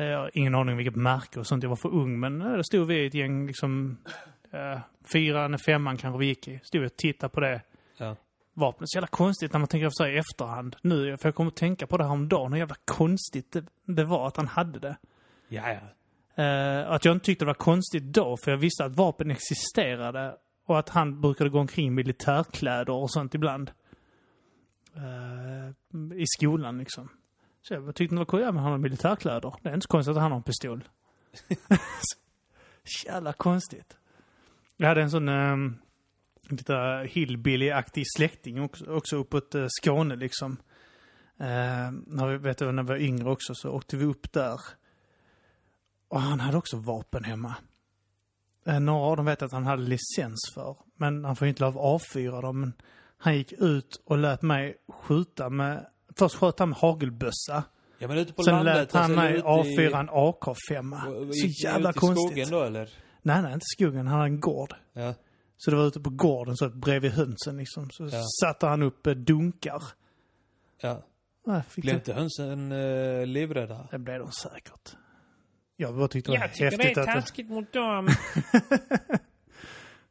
Eh, 0.00 0.06
Jag 0.06 0.18
har 0.18 0.30
ingen 0.34 0.54
aning 0.54 0.76
vilket 0.76 0.96
märke 0.96 1.40
och 1.40 1.46
sånt. 1.46 1.62
Jag 1.62 1.70
var 1.70 1.76
för 1.76 1.94
ung, 1.94 2.20
men 2.20 2.42
eh, 2.42 2.52
då 2.56 2.62
stod 2.62 2.86
vi 2.86 3.06
ett 3.06 3.14
gäng, 3.14 3.46
liksom, 3.46 3.96
eh, 4.50 4.80
fyran, 5.12 5.58
femman 5.58 5.96
kanske 5.96 6.18
vi 6.18 6.26
gick 6.26 6.48
i. 6.48 6.60
Stod 6.64 6.84
och 6.84 6.96
tittade 6.96 7.30
på 7.30 7.40
det 7.40 7.62
Ja. 7.96 8.16
vapnet. 8.54 8.90
Så 8.90 8.96
jävla 8.96 9.06
konstigt 9.06 9.52
när 9.52 9.58
man 9.60 9.68
tänker 9.68 9.86
efter 9.86 10.08
i 10.08 10.18
efterhand. 10.18 10.76
Nu, 10.82 11.16
för 11.16 11.28
jag 11.28 11.34
kommer 11.34 11.50
att 11.50 11.56
tänka 11.56 11.86
på 11.86 11.96
det 11.96 12.04
här 12.04 12.10
om 12.12 12.28
dagen. 12.28 12.52
Hur 12.52 12.58
jävla 12.58 12.76
konstigt 12.84 13.52
det, 13.52 13.64
det 13.84 14.04
var 14.04 14.26
att 14.26 14.36
han 14.36 14.46
hade 14.48 14.78
det. 14.78 14.96
Ja, 15.48 15.62
ja. 15.68 15.80
Eh, 16.44 16.90
att 16.90 17.04
jag 17.04 17.12
inte 17.16 17.24
tyckte 17.26 17.44
det 17.44 17.46
var 17.46 17.54
konstigt 17.54 18.02
då, 18.04 18.36
för 18.44 18.50
jag 18.50 18.58
visste 18.58 18.84
att 18.84 18.96
vapen 18.96 19.30
existerade. 19.30 20.36
Och 20.66 20.78
att 20.78 20.88
han 20.88 21.20
brukade 21.20 21.50
gå 21.50 21.58
omkring 21.58 21.86
i 21.86 21.90
militärkläder 21.90 22.90
och 22.92 23.10
sånt 23.10 23.34
ibland. 23.34 23.70
Eh, 24.96 25.70
I 26.20 26.24
skolan 26.26 26.78
liksom. 26.78 27.08
Så 27.62 27.74
jag 27.74 27.94
tyckte 27.94 28.14
det 28.14 28.18
var 28.18 28.24
kul, 28.24 28.40
ja 28.40 28.52
men 28.52 28.62
han 28.62 28.72
har 28.72 28.78
militärkläder. 28.78 29.54
Det 29.62 29.68
är 29.68 29.74
inte 29.74 29.84
så 29.84 29.88
konstigt 29.88 30.16
att 30.16 30.22
han 30.22 30.32
har 30.32 30.38
en 30.38 30.42
pistol. 30.42 30.84
Så 32.84 33.06
Jävla 33.06 33.32
konstigt. 33.32 33.96
Jag 34.76 34.88
hade 34.88 35.02
en 35.02 35.10
sån 35.10 35.28
um, 35.28 35.78
lite 36.48 37.06
hillbilly-aktig 37.10 38.04
släkting 38.16 38.62
också, 38.62 38.92
också 38.92 39.16
uppåt 39.16 39.54
uh, 39.54 39.66
Skåne 39.68 40.16
liksom. 40.16 40.52
Uh, 41.40 41.90
när 42.06 42.26
vi, 42.26 42.36
vet 42.36 42.58
du, 42.58 42.72
när 42.72 42.82
vi 42.82 42.88
var 42.88 42.96
yngre 42.96 43.30
också 43.30 43.54
så 43.54 43.70
åkte 43.70 43.96
vi 43.96 44.04
upp 44.04 44.32
där. 44.32 44.60
Och 46.08 46.20
han 46.20 46.40
hade 46.40 46.58
också 46.58 46.76
vapen 46.76 47.24
hemma. 47.24 47.54
Uh, 48.68 48.80
några 48.80 49.00
av 49.00 49.16
dem 49.16 49.26
vet 49.26 49.40
jag 49.40 49.46
att 49.46 49.52
han 49.52 49.66
hade 49.66 49.82
licens 49.82 50.50
för. 50.54 50.76
Men 50.96 51.24
han 51.24 51.36
får 51.36 51.46
ju 51.46 51.48
inte 51.48 51.62
lov 51.62 51.78
att 51.78 51.84
avfyra 51.84 52.40
dem. 52.40 52.60
Men 52.60 52.72
han 53.18 53.36
gick 53.36 53.52
ut 53.52 54.02
och 54.04 54.18
lät 54.18 54.42
mig 54.42 54.76
skjuta 54.88 55.48
med... 55.50 55.86
Först 56.20 56.34
sköt 56.34 56.58
han 56.58 56.68
med 56.68 56.78
hagelbössa. 56.78 57.62
Ja 57.98 58.08
men 58.08 58.18
ute 58.18 58.32
på 58.32 58.42
Sen 58.42 58.54
landet. 58.54 58.74
lät 58.76 58.92
han 58.92 59.02
alltså, 59.02 59.16
mig 59.20 59.40
avfyra 59.44 59.98
en 60.00 60.10
AK5. 60.10 61.06
och- 61.08 61.34
Så 61.34 61.46
gick 61.46 61.64
jävla 61.64 61.92
konstigt. 61.92 62.30
skogen 62.30 62.48
då 62.50 62.62
eller? 62.62 62.90
Nej, 63.22 63.42
nej, 63.42 63.52
inte 63.52 63.64
skogen. 63.76 64.06
Han 64.06 64.18
hade 64.18 64.24
en 64.24 64.40
gård. 64.40 64.74
Ja. 64.92 65.14
Så 65.56 65.70
det 65.70 65.76
var 65.76 65.86
ute 65.86 66.00
på 66.00 66.10
gården, 66.10 66.56
så 66.56 66.68
bredvid 66.68 67.12
hönsen 67.12 67.56
liksom. 67.56 67.90
Så 67.90 68.08
Ja. 68.12 68.22
satte 68.42 68.66
han 68.66 68.82
upp 68.82 69.06
eh, 69.06 69.14
dunkar. 69.14 69.82
Ja. 70.82 71.02
Blev 71.76 71.94
inte 71.94 72.12
hönsen 72.12 72.72
uh, 72.72 73.26
livrädda? 73.26 73.88
det 73.90 73.98
blev 73.98 74.18
de 74.18 74.32
säkert. 74.32 74.96
Jag 75.76 75.96
bara 75.96 76.08
tyckte 76.08 76.32
det 76.32 76.38
var 76.38 76.44
Jag 76.44 76.52
tycker 76.52 76.64
häftigt 76.64 76.94
det 76.94 77.00
är 77.00 77.02
att 77.02 77.06
det- 77.06 77.12
taskigt 77.20 77.48
mot 77.50 77.72
dem. 77.72 78.08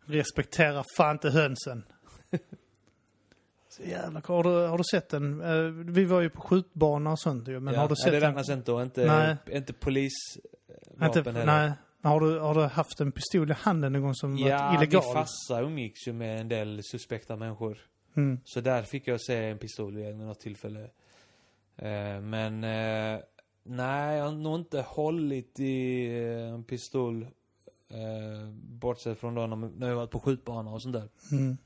respektera 0.05 0.83
fan 0.97 1.15
inte 1.15 1.29
hönsen. 1.29 1.83
Jävla 3.83 4.21
har 4.25 4.43
du, 4.43 4.49
har 4.49 4.77
du 4.77 4.83
sett 4.83 5.09
den? 5.09 5.41
Eh, 5.41 5.71
Vi 5.93 6.05
var 6.05 6.21
ju 6.21 6.29
på 6.29 6.41
skjutbana 6.41 7.11
och 7.11 7.19
sånt 7.19 7.47
men 7.47 7.73
ja. 7.73 7.79
har 7.79 7.87
du 7.87 7.91
ja, 7.91 7.95
sett 7.95 8.11
det 8.13 8.19
den? 8.19 8.29
räknas 8.29 8.49
inte 8.49 8.71
då? 8.71 8.81
Inte, 8.83 9.05
Nej. 9.05 9.57
inte 9.57 9.73
polis... 9.73 10.11
Inte, 11.01 11.05
vapen 11.21 11.35
heller. 11.35 11.45
nej. 11.45 11.71
Har 12.01 12.19
du, 12.19 12.39
har 12.39 12.55
du 12.55 12.61
haft 12.61 12.99
en 12.99 13.11
pistol 13.11 13.51
i 13.51 13.53
handen 13.53 13.93
någon 13.93 14.01
gång 14.01 14.15
som 14.15 14.37
Ja, 14.37 14.57
varit 14.57 14.77
illegal? 14.77 15.03
min 15.05 15.13
farsa 15.13 15.61
umgicks 15.61 16.07
ju 16.07 16.13
med 16.13 16.41
en 16.41 16.47
del 16.49 16.79
suspekta 16.83 17.35
människor. 17.35 17.77
Mm. 18.17 18.39
Så 18.45 18.61
där 18.61 18.83
fick 18.83 19.07
jag 19.07 19.21
se 19.21 19.35
en 19.45 19.57
pistol 19.57 19.95
vid 19.95 20.15
något 20.17 20.39
tillfälle. 20.39 20.79
Eh, 21.77 22.21
men 22.21 22.63
eh, 22.63 23.19
nej, 23.63 24.17
jag 24.17 24.25
har 24.25 24.31
nog 24.31 24.55
inte 24.59 24.81
hållit 24.81 25.59
i 25.59 26.05
eh, 26.17 26.53
en 26.53 26.63
pistol. 26.63 27.23
Eh, 27.89 28.49
bortsett 28.53 29.19
från 29.19 29.35
då 29.35 29.47
när 29.47 29.87
jag 29.87 29.95
varit 29.95 30.11
på 30.11 30.19
skjutbana 30.19 30.71
och 30.71 30.81
sånt 30.81 30.93
där. 30.95 31.07
Mm. 31.31 31.57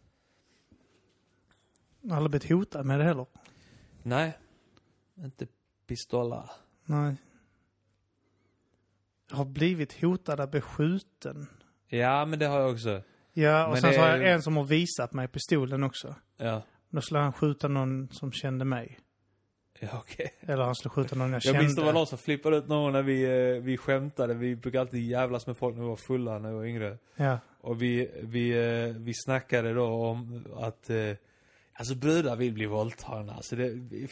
Jag 2.05 2.15
aldrig 2.17 2.29
blivit 2.31 2.49
hotad 2.51 2.85
med 2.85 2.99
det 2.99 3.03
heller. 3.05 3.25
Nej, 4.03 4.37
inte 5.17 5.47
pistola. 5.87 6.49
Nej. 6.85 7.15
Jag 9.29 9.37
har 9.37 9.45
blivit 9.45 10.01
hotad 10.01 10.39
att 10.39 10.51
bli 10.51 10.61
skjuten. 10.61 11.47
Ja, 11.87 12.25
men 12.25 12.39
det 12.39 12.45
har 12.45 12.59
jag 12.59 12.71
också. 12.71 13.01
Ja, 13.33 13.65
och 13.65 13.71
Men 13.71 13.81
sen 13.81 13.89
det 13.89 13.95
så 13.95 14.01
har 14.01 14.07
jag 14.09 14.31
en 14.31 14.41
som 14.41 14.57
har 14.57 14.63
visat 14.63 15.13
mig 15.13 15.27
pistolen 15.27 15.83
också. 15.83 16.15
Ja, 16.37 16.61
Då 16.89 17.01
skulle 17.01 17.19
han 17.19 17.33
skjuta 17.33 17.67
någon 17.67 18.09
som 18.11 18.31
kände 18.31 18.65
mig. 18.65 18.99
ja 19.79 19.87
okej. 19.93 20.33
Eller 20.39 20.63
han 20.63 20.75
skulle 20.75 20.89
skjuta 20.91 21.15
någon 21.15 21.27
jag, 21.29 21.35
Jag 21.35 21.43
kände. 21.43 21.59
minns 21.59 21.75
det 21.75 21.83
var 21.83 21.93
någon 21.93 22.07
som 22.07 22.17
flippade 22.17 22.57
ut 22.57 22.67
någon 22.67 22.93
när 22.93 23.01
vi, 23.03 23.23
eh, 23.55 23.61
vi 23.63 23.77
skämtade. 23.77 24.33
Vi 24.33 24.55
brukade 24.55 24.81
alltid 24.81 25.07
jävlas 25.09 25.47
med 25.47 25.57
folk 25.57 25.75
när 25.75 25.81
vi 25.83 25.89
var 25.89 25.95
fulla, 25.95 26.39
när 26.39 26.49
vi 26.49 26.55
var 26.55 26.65
yngre. 26.65 26.97
Ja. 27.15 27.37
Och 27.61 27.81
vi, 27.81 28.11
vi, 28.21 28.49
eh, 28.89 28.95
vi 28.95 29.11
snackade 29.13 29.73
då 29.73 29.85
om 29.85 30.45
att, 30.55 30.89
eh, 30.89 31.11
alltså 31.73 31.95
brudar 31.95 32.35
vill 32.35 32.53
bli 32.53 32.65
våldtagna. 32.65 33.33
Alltså 33.33 33.55
det, 33.55 33.69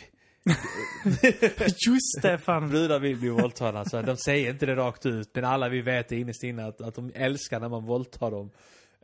Just 1.88 2.22
det, 2.22 2.38
fan. 2.38 2.70
brudar 2.70 3.00
vill 3.00 3.18
bli 3.18 3.30
våldtagna. 3.30 3.80
Alltså 3.80 4.02
de 4.02 4.18
säger 4.18 4.50
inte 4.50 4.66
det 4.66 4.76
rakt 4.76 5.06
ut, 5.06 5.30
men 5.34 5.46
alla 5.46 5.70
vi 5.70 5.82
vet 5.82 6.10
det 6.10 6.20
innerst 6.20 6.44
inne 6.44 6.66
att, 6.66 6.82
att 6.82 6.96
de 6.96 7.12
älskar 7.16 7.60
när 7.60 7.70
man 7.70 7.86
våldtar 7.86 8.32
dem. 8.32 8.52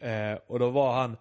Eh, 0.01 0.39
och 0.47 0.60
då 0.60 0.70
var 0.70 0.93
han, 0.93 1.18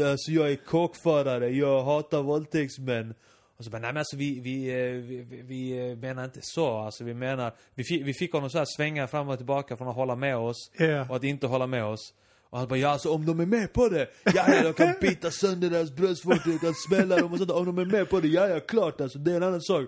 eh, 0.00 0.10
alltså 0.10 0.32
jag 0.32 0.50
är 0.50 0.56
kåkfarare, 0.56 1.48
jag 1.48 1.82
hatar 1.84 2.22
våldtäktsmän. 2.22 3.14
Och 3.58 3.64
så 3.64 3.70
bara, 3.70 3.78
nej 3.78 3.90
men 3.92 3.96
alltså 3.96 4.16
vi, 4.16 4.40
vi, 4.40 4.68
eh, 4.68 4.92
vi, 4.92 5.42
vi, 5.42 5.90
eh, 5.90 5.96
menar 5.96 6.24
inte 6.24 6.40
så. 6.42 6.76
Alltså 6.78 7.04
vi 7.04 7.14
menar, 7.14 7.52
vi 7.74 7.84
fick, 7.84 8.06
vi 8.06 8.14
fick 8.14 8.32
honom 8.32 8.50
så 8.50 8.58
här 8.58 8.66
svänga 8.76 9.06
fram 9.06 9.28
och 9.28 9.36
tillbaka 9.36 9.76
från 9.76 9.88
att 9.88 9.94
hålla 9.94 10.16
med 10.16 10.36
oss 10.36 10.70
Ja. 10.78 11.06
och 11.08 11.16
att 11.16 11.24
inte 11.24 11.46
hålla 11.46 11.66
med 11.66 11.84
oss. 11.84 12.14
Och 12.50 12.58
han 12.58 12.68
bara, 12.68 12.78
ja 12.78 12.88
alltså 12.88 13.10
om 13.14 13.26
de 13.26 13.40
är 13.40 13.46
med 13.46 13.72
på 13.72 13.88
det, 13.88 14.08
ja 14.24 14.32
ja 14.48 14.54
jag 14.54 14.76
kan 14.76 14.94
bita 15.00 15.30
sönder 15.30 15.70
deras 15.70 15.92
bröstvårtor, 15.96 16.52
jag 16.52 16.60
kan 16.60 16.74
smälla 16.88 17.16
dem 17.16 17.32
och 17.32 17.38
sånt. 17.38 17.50
Om 17.50 17.66
de 17.66 17.78
är 17.78 17.84
med 17.84 18.10
på 18.10 18.20
det, 18.20 18.28
ja 18.28 18.48
ja 18.48 18.60
klart 18.60 19.00
alltså, 19.00 19.18
det 19.18 19.32
är 19.32 19.36
en 19.36 19.42
annan 19.42 19.62
sak. 19.62 19.84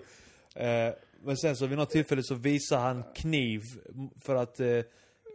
Eh, 0.55 0.93
men 1.25 1.37
sen 1.37 1.55
så 1.55 1.65
vid 1.65 1.77
något 1.77 1.89
tillfälle 1.89 2.23
så 2.23 2.35
visar 2.35 2.79
han 2.79 3.03
kniv 3.15 3.61
för 4.25 4.35
att 4.35 4.59
eh, 4.59 4.67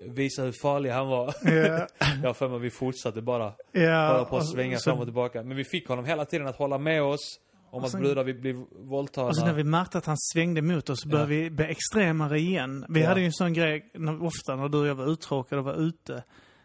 visa 0.06 0.42
hur 0.42 0.52
farlig 0.62 0.90
han 0.90 1.08
var. 1.08 1.34
Ja. 1.44 1.50
jag 2.22 2.28
har 2.28 2.34
för 2.34 2.48
mig 2.48 2.58
vi 2.58 2.70
fortsatte 2.70 3.22
bara, 3.22 3.52
Ja. 3.72 4.08
bara 4.12 4.24
på 4.24 4.36
att 4.36 4.48
svänga 4.48 4.78
så- 4.78 4.90
fram 4.90 4.98
och 4.98 5.04
tillbaka. 5.06 5.42
Men 5.42 5.56
vi 5.56 5.64
fick 5.64 5.88
honom 5.88 6.04
hela 6.04 6.24
tiden 6.24 6.46
att 6.46 6.56
hålla 6.56 6.78
med 6.78 7.02
oss 7.02 7.40
om 7.70 7.78
Och 7.78 7.84
att 7.84 7.90
sen- 7.92 8.00
brudar 8.00 8.24
vill 8.24 8.40
bli 8.40 8.64
våldtagna. 8.78 9.28
Och 9.28 9.36
så 9.36 9.46
när 9.46 9.52
vi 9.54 9.64
märkte 9.64 9.98
att 9.98 10.06
han 10.06 10.16
svängde 10.18 10.62
mot 10.62 10.90
oss 10.90 11.00
så 11.02 11.08
började 11.08 11.28
vi 11.30 11.50
bli 11.50 11.64
extremare 11.64 12.38
igen. 12.38 12.84
Vi 12.88 13.00
Ja. 13.02 13.08
hade 13.08 13.20
ju 13.20 13.26
en 13.26 13.32
sån 13.32 13.52
grej, 13.52 13.90
när, 13.94 14.22
ofta 14.24 14.56
när 14.56 14.68
du 14.68 14.78
och 14.78 14.86
jag 14.86 14.94
var 14.94 15.12
uttråkade 15.12 15.58
och 15.58 15.64
var 15.64 15.74
ute. 15.88 16.22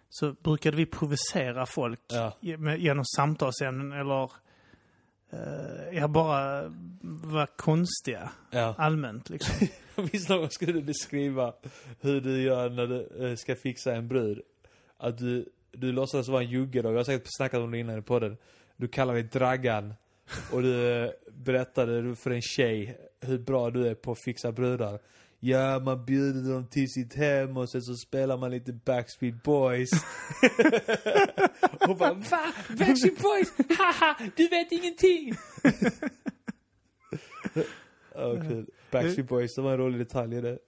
Så 0.10 0.34
brukade 0.34 0.78
vi 0.78 0.86
provocera 0.86 1.66
folk 1.66 2.00
Ja. 2.08 2.38
genom 2.78 3.06
samtalsämnen 3.06 3.92
eller 4.00 4.32
eh, 5.32 5.98
ja, 5.98 6.08
bara 6.08 6.64
vara 7.02 7.48
konstiga 7.48 8.32
Ja. 8.52 8.76
allmänt 8.78 9.30
liksom. 9.30 9.68
Visst 10.12 10.30
någon 10.30 10.50
skulle 10.50 10.72
du 10.74 10.82
beskriva 10.82 11.54
hur 12.02 12.22
du 12.22 12.42
gör 12.42 12.70
när 12.70 12.88
du 12.88 13.28
eh, 13.30 13.36
ska 13.36 13.56
fixa 13.56 13.96
en 13.96 14.08
brud? 14.08 14.42
Att 14.98 15.18
du, 15.18 15.50
du 15.72 15.92
låtsas 15.92 16.28
vara 16.28 16.42
en 16.44 16.50
jugge 16.50 16.82
då. 16.82 16.90
Jag 16.90 16.98
har 16.98 17.04
säkert 17.04 17.28
snackat 17.38 17.60
om 17.60 17.72
det 17.72 17.78
innan 17.78 17.98
i 18.00 18.02
podden. 18.02 18.38
Du 18.78 18.88
kallar 18.88 19.14
dig 19.14 19.24
Draggan. 19.24 19.94
Och 20.52 20.62
du 20.62 21.04
eh, 21.04 21.10
berättade 21.32 22.16
för 22.16 22.32
en 22.32 22.42
tjej 22.42 22.98
hur 23.22 23.38
bra 23.38 23.70
du 23.70 23.88
är 23.88 23.96
på 23.96 24.12
att 24.12 24.24
fixa 24.24 24.52
brudar. 24.52 25.00
Ja, 25.40 25.80
man 25.80 26.06
bjuder 26.06 26.54
dem 26.54 26.68
till 26.68 26.90
sitt 26.90 27.16
hem 27.16 27.58
och 27.58 27.70
sen 27.70 27.82
så 27.82 27.96
spelar 27.96 28.38
man 28.38 28.52
lite 28.52 28.74
Backstreet 28.74 29.44
Boys. 29.44 29.90
och 31.90 31.98
bara 31.98 32.14
VA? 32.14 32.54
Backstreet 32.78 33.22
Boys? 33.22 33.54
Haha, 33.78 34.16
du 34.36 34.48
vet 34.48 34.72
ingenting! 34.72 35.34
Ja, 38.16 38.36
kul. 38.42 38.66
Backstreet 38.92 39.30
Boys, 39.30 39.56
det 39.56 39.62
var 39.62 39.72
en 39.72 39.78
rolig 39.78 40.00
detalj 40.00 40.36
i 40.38 40.42
det. 40.42 40.60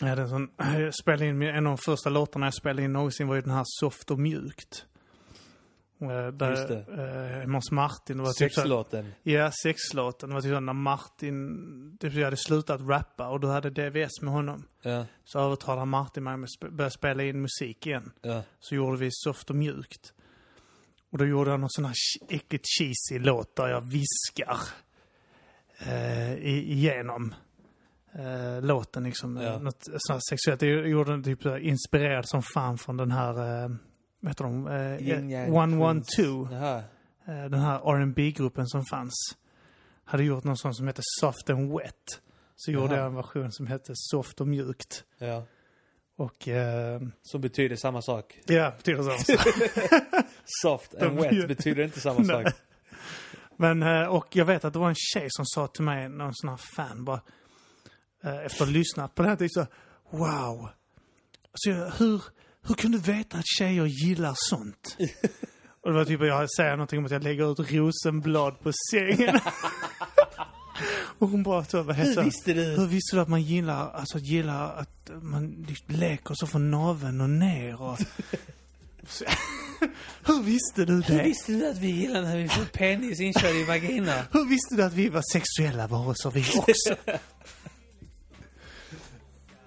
Jag 0.00 0.08
hade 0.08 0.22
en 0.22 0.28
sån, 0.28 0.50
jag 0.56 0.94
spelade 0.94 1.26
in, 1.26 1.42
en 1.42 1.66
av 1.66 1.70
de 1.70 1.78
första 1.78 2.10
låtarna 2.10 2.46
jag 2.46 2.54
spelade 2.54 2.82
in 2.82 2.92
någonsin 2.92 3.28
var 3.28 3.34
ju 3.34 3.40
den 3.40 3.50
här 3.50 3.64
Soft 3.66 4.10
och 4.10 4.18
mjukt. 4.18 4.86
Eh, 6.10 6.26
Där, 6.32 6.50
Just 6.50 6.68
det. 6.68 6.84
eh, 7.34 7.40
hemma 7.40 7.58
hos 7.58 7.70
Martin. 7.70 8.16
Det 8.16 8.22
var 8.22 8.32
typ 8.32 8.52
Sexlåten. 8.54 9.12
Ja, 9.22 9.50
sexlåten. 9.62 10.28
Det 10.28 10.34
var 10.34 10.42
typ 10.42 10.52
så 10.52 10.60
när 10.60 10.72
Martin 10.72 11.96
typ, 12.00 12.14
jag 12.14 12.24
hade 12.24 12.36
slutat 12.36 12.80
rappa 12.80 13.28
och 13.28 13.40
du 13.40 13.46
hade 13.48 13.70
DVS 13.70 14.20
med 14.22 14.32
honom. 14.32 14.64
Ja, 14.82 15.06
Så 15.24 15.38
övertalade 15.40 15.86
Martin 15.86 16.24
mig 16.24 16.34
att 16.34 16.70
börja 16.72 16.90
spela 16.90 17.22
in 17.22 17.40
musik 17.42 17.86
igen. 17.86 18.12
ja. 18.22 18.42
Så 18.60 18.74
gjorde 18.74 18.96
vi 18.98 19.08
Soft 19.10 19.50
och 19.50 19.56
mjukt. 19.56 20.12
Och 21.10 21.18
då 21.18 21.26
gjorde 21.26 21.50
jag 21.50 21.60
någon 21.60 21.70
sån 21.70 21.84
här 21.84 21.94
äckligt 22.28 22.64
cheesy 22.78 23.18
låt 23.24 23.56
där 23.56 23.68
jag 23.68 23.80
viskar 23.80 24.58
eh, 25.78 26.32
igenom 26.46 27.34
eh, 28.14 28.62
låten 28.62 29.04
liksom. 29.04 29.36
Ja. 29.36 29.58
Något 29.58 29.82
sånt 29.84 30.02
här 30.08 30.20
sexuellt. 30.30 30.62
Jag 30.62 30.88
gjorde 30.88 31.10
den 31.10 31.22
typ 31.22 31.46
inspirerad 31.46 32.28
som 32.28 32.42
fan 32.54 32.78
från 32.78 32.96
den 32.96 33.10
här, 33.10 33.64
eh, 33.64 33.70
vad 34.22 34.30
heter 34.30 34.44
de? 34.44 34.66
Eh, 34.66 35.08
Yin 35.08 35.30
Yang 35.30 35.48
eh. 35.48 35.54
Jaha. 36.50 36.82
Eh, 37.26 37.44
den 37.50 37.60
här 37.60 37.78
rb 37.78 38.34
gruppen 38.34 38.66
som 38.68 38.84
fanns. 38.84 39.14
Hade 40.04 40.24
gjort 40.24 40.44
någon 40.44 40.56
sån 40.56 40.74
som 40.74 40.86
hette 40.86 41.02
Soft 41.20 41.50
and 41.50 41.72
Wet. 41.72 42.20
Så 42.56 42.70
gjorde 42.70 42.94
Jaha. 42.94 42.96
jag 42.96 43.06
en 43.06 43.14
version 43.14 43.52
som 43.52 43.66
hette 43.66 43.92
Soft 43.96 44.40
och 44.40 44.48
mjukt. 44.48 45.04
Ja. 45.18 45.44
Och 46.16 46.48
eh, 46.48 47.00
Som 47.22 47.40
betyder 47.40 47.76
samma 47.76 48.02
sak. 48.02 48.38
ja, 48.46 48.72
betyder 48.76 49.02
så. 49.02 49.38
Soft 50.62 50.94
and 50.94 51.20
wet 51.20 51.48
betyder 51.48 51.84
inte 51.84 52.00
samma 52.00 52.24
sak. 52.24 52.46
Men, 53.56 53.82
eh, 53.82 54.06
och 54.06 54.36
jag 54.36 54.44
vet 54.44 54.64
att 54.64 54.72
det 54.72 54.78
var 54.78 54.88
en 54.88 54.94
tjej 55.14 55.26
som 55.30 55.46
sa 55.46 55.66
till 55.66 55.84
mig, 55.84 56.08
någon 56.08 56.34
sån 56.34 56.50
här 56.50 56.60
fan 56.76 57.04
bara, 57.04 57.20
efter 58.22 58.44
att 58.44 58.58
ha 58.58 58.66
lyssnat 58.66 59.14
på 59.14 59.22
det 59.22 59.28
här, 59.28 59.48
så 59.50 59.66
wow. 60.10 60.68
Alltså, 61.52 62.04
hur, 62.04 62.22
hur 62.68 62.74
kan 62.74 62.90
du 62.90 62.98
veta 62.98 63.38
att 63.38 63.46
tjejer 63.46 63.86
gillar 63.86 64.34
sånt? 64.36 64.96
och 65.82 65.90
det 65.90 65.98
var 65.98 66.04
typ, 66.04 66.20
jag 66.20 66.50
säger 66.50 66.70
någonting 66.70 66.98
om 66.98 67.04
att 67.04 67.10
jag 67.10 67.22
lägger 67.22 67.52
ut 67.52 67.70
rosenblad 67.72 68.60
på 68.60 68.72
sängen. 68.90 69.40
och 71.18 71.28
hon 71.28 71.42
bara, 71.42 71.64
så, 71.64 71.82
vad 71.82 71.96
heter 71.96 72.14
det? 72.14 72.22
visste 72.22 72.54
du? 72.54 72.64
Hur 72.64 72.86
visste 72.86 73.16
du 73.16 73.20
att 73.20 73.28
man 73.28 73.42
gillar, 73.42 73.90
alltså 73.90 74.18
gillar 74.18 74.76
att 74.76 75.10
man 75.22 75.64
liksom 75.68 75.86
leker 75.96 76.34
så 76.34 76.46
från 76.46 76.70
naveln 76.70 77.20
och 77.20 77.30
ner 77.30 77.82
och... 77.82 77.98
Hur 80.24 80.42
visste 80.42 80.84
du 80.84 81.00
det? 81.00 81.22
visste 81.22 81.52
du 81.52 81.68
att 81.68 81.78
vi 81.78 81.90
gillar 81.90 82.22
när 82.22 82.36
vi 82.36 82.48
får 82.48 82.64
penis 82.64 83.20
inkörd 83.20 83.54
i 83.54 83.64
vagina? 83.64 84.12
Hur 84.32 84.48
visste 84.48 84.76
du 84.76 84.82
att 84.82 84.92
vi 84.92 85.08
var 85.08 85.22
sexuella 85.32 85.86
varelser 85.86 86.30
vi 86.30 86.40
också? 86.40 86.96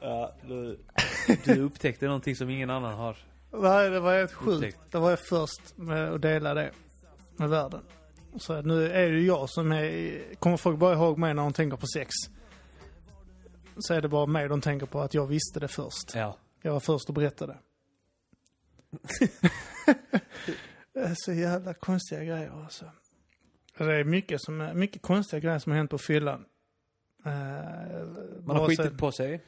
Ja, 0.06 0.34
du, 0.47 0.80
du 1.45 1.62
upptäckte 1.62 2.06
någonting 2.06 2.36
som 2.36 2.49
ingen 2.49 2.70
annan 2.70 2.93
har. 2.93 3.18
Nej, 3.51 3.89
det 3.89 3.99
var 3.99 4.18
helt 4.18 4.32
sjukt. 4.34 4.78
Det 4.91 4.97
var 4.97 5.10
jag 5.10 5.20
först 5.20 5.78
med 5.78 6.14
att 6.14 6.22
dela 6.22 6.53
det 6.53 6.72
med 7.36 7.49
världen. 7.49 7.82
Så 8.38 8.62
nu 8.62 8.91
är 8.91 9.12
det 9.12 9.18
ju 9.18 9.26
jag 9.26 9.49
som 9.49 9.72
är... 9.72 10.36
Kommer 10.36 10.58
folk 10.58 10.80
bara 10.80 10.93
ihåg 10.93 11.18
mig 11.18 11.34
när 11.34 11.43
de 11.43 11.53
tänker 11.53 11.78
på 11.78 11.88
sex? 11.88 12.12
Så 13.78 13.93
är 13.93 14.01
det 14.01 14.08
bara 14.08 14.26
mig 14.26 14.47
de 14.47 14.62
tänker 14.62 14.86
på 14.86 15.01
att 15.01 15.14
jag 15.14 15.28
visste 15.28 15.60
det 15.60 15.68
först. 15.68 16.16
Ja. 16.16 16.38
Jag 16.62 16.74
var 16.74 16.80
först 16.80 17.08
och 17.10 17.14
berättade. 17.16 17.58
det 20.93 20.99
är 20.99 21.16
så 21.16 21.34
jävla 21.34 21.74
konstiga 21.74 22.24
grejer 22.24 22.51
alltså. 22.64 22.86
Det 23.78 23.95
är 23.95 24.03
mycket, 24.03 24.41
som, 24.41 24.72
mycket 24.74 25.01
konstiga 25.01 25.39
grejer 25.39 25.60
som 25.60 25.72
har 25.72 25.78
hänt 25.78 25.91
på 25.91 25.97
fyllan. 25.97 26.45
Eh, 27.26 27.32
Man 28.43 28.58
har 28.58 28.68
skitit 28.68 28.97
på 28.97 29.12
sig. 29.12 29.43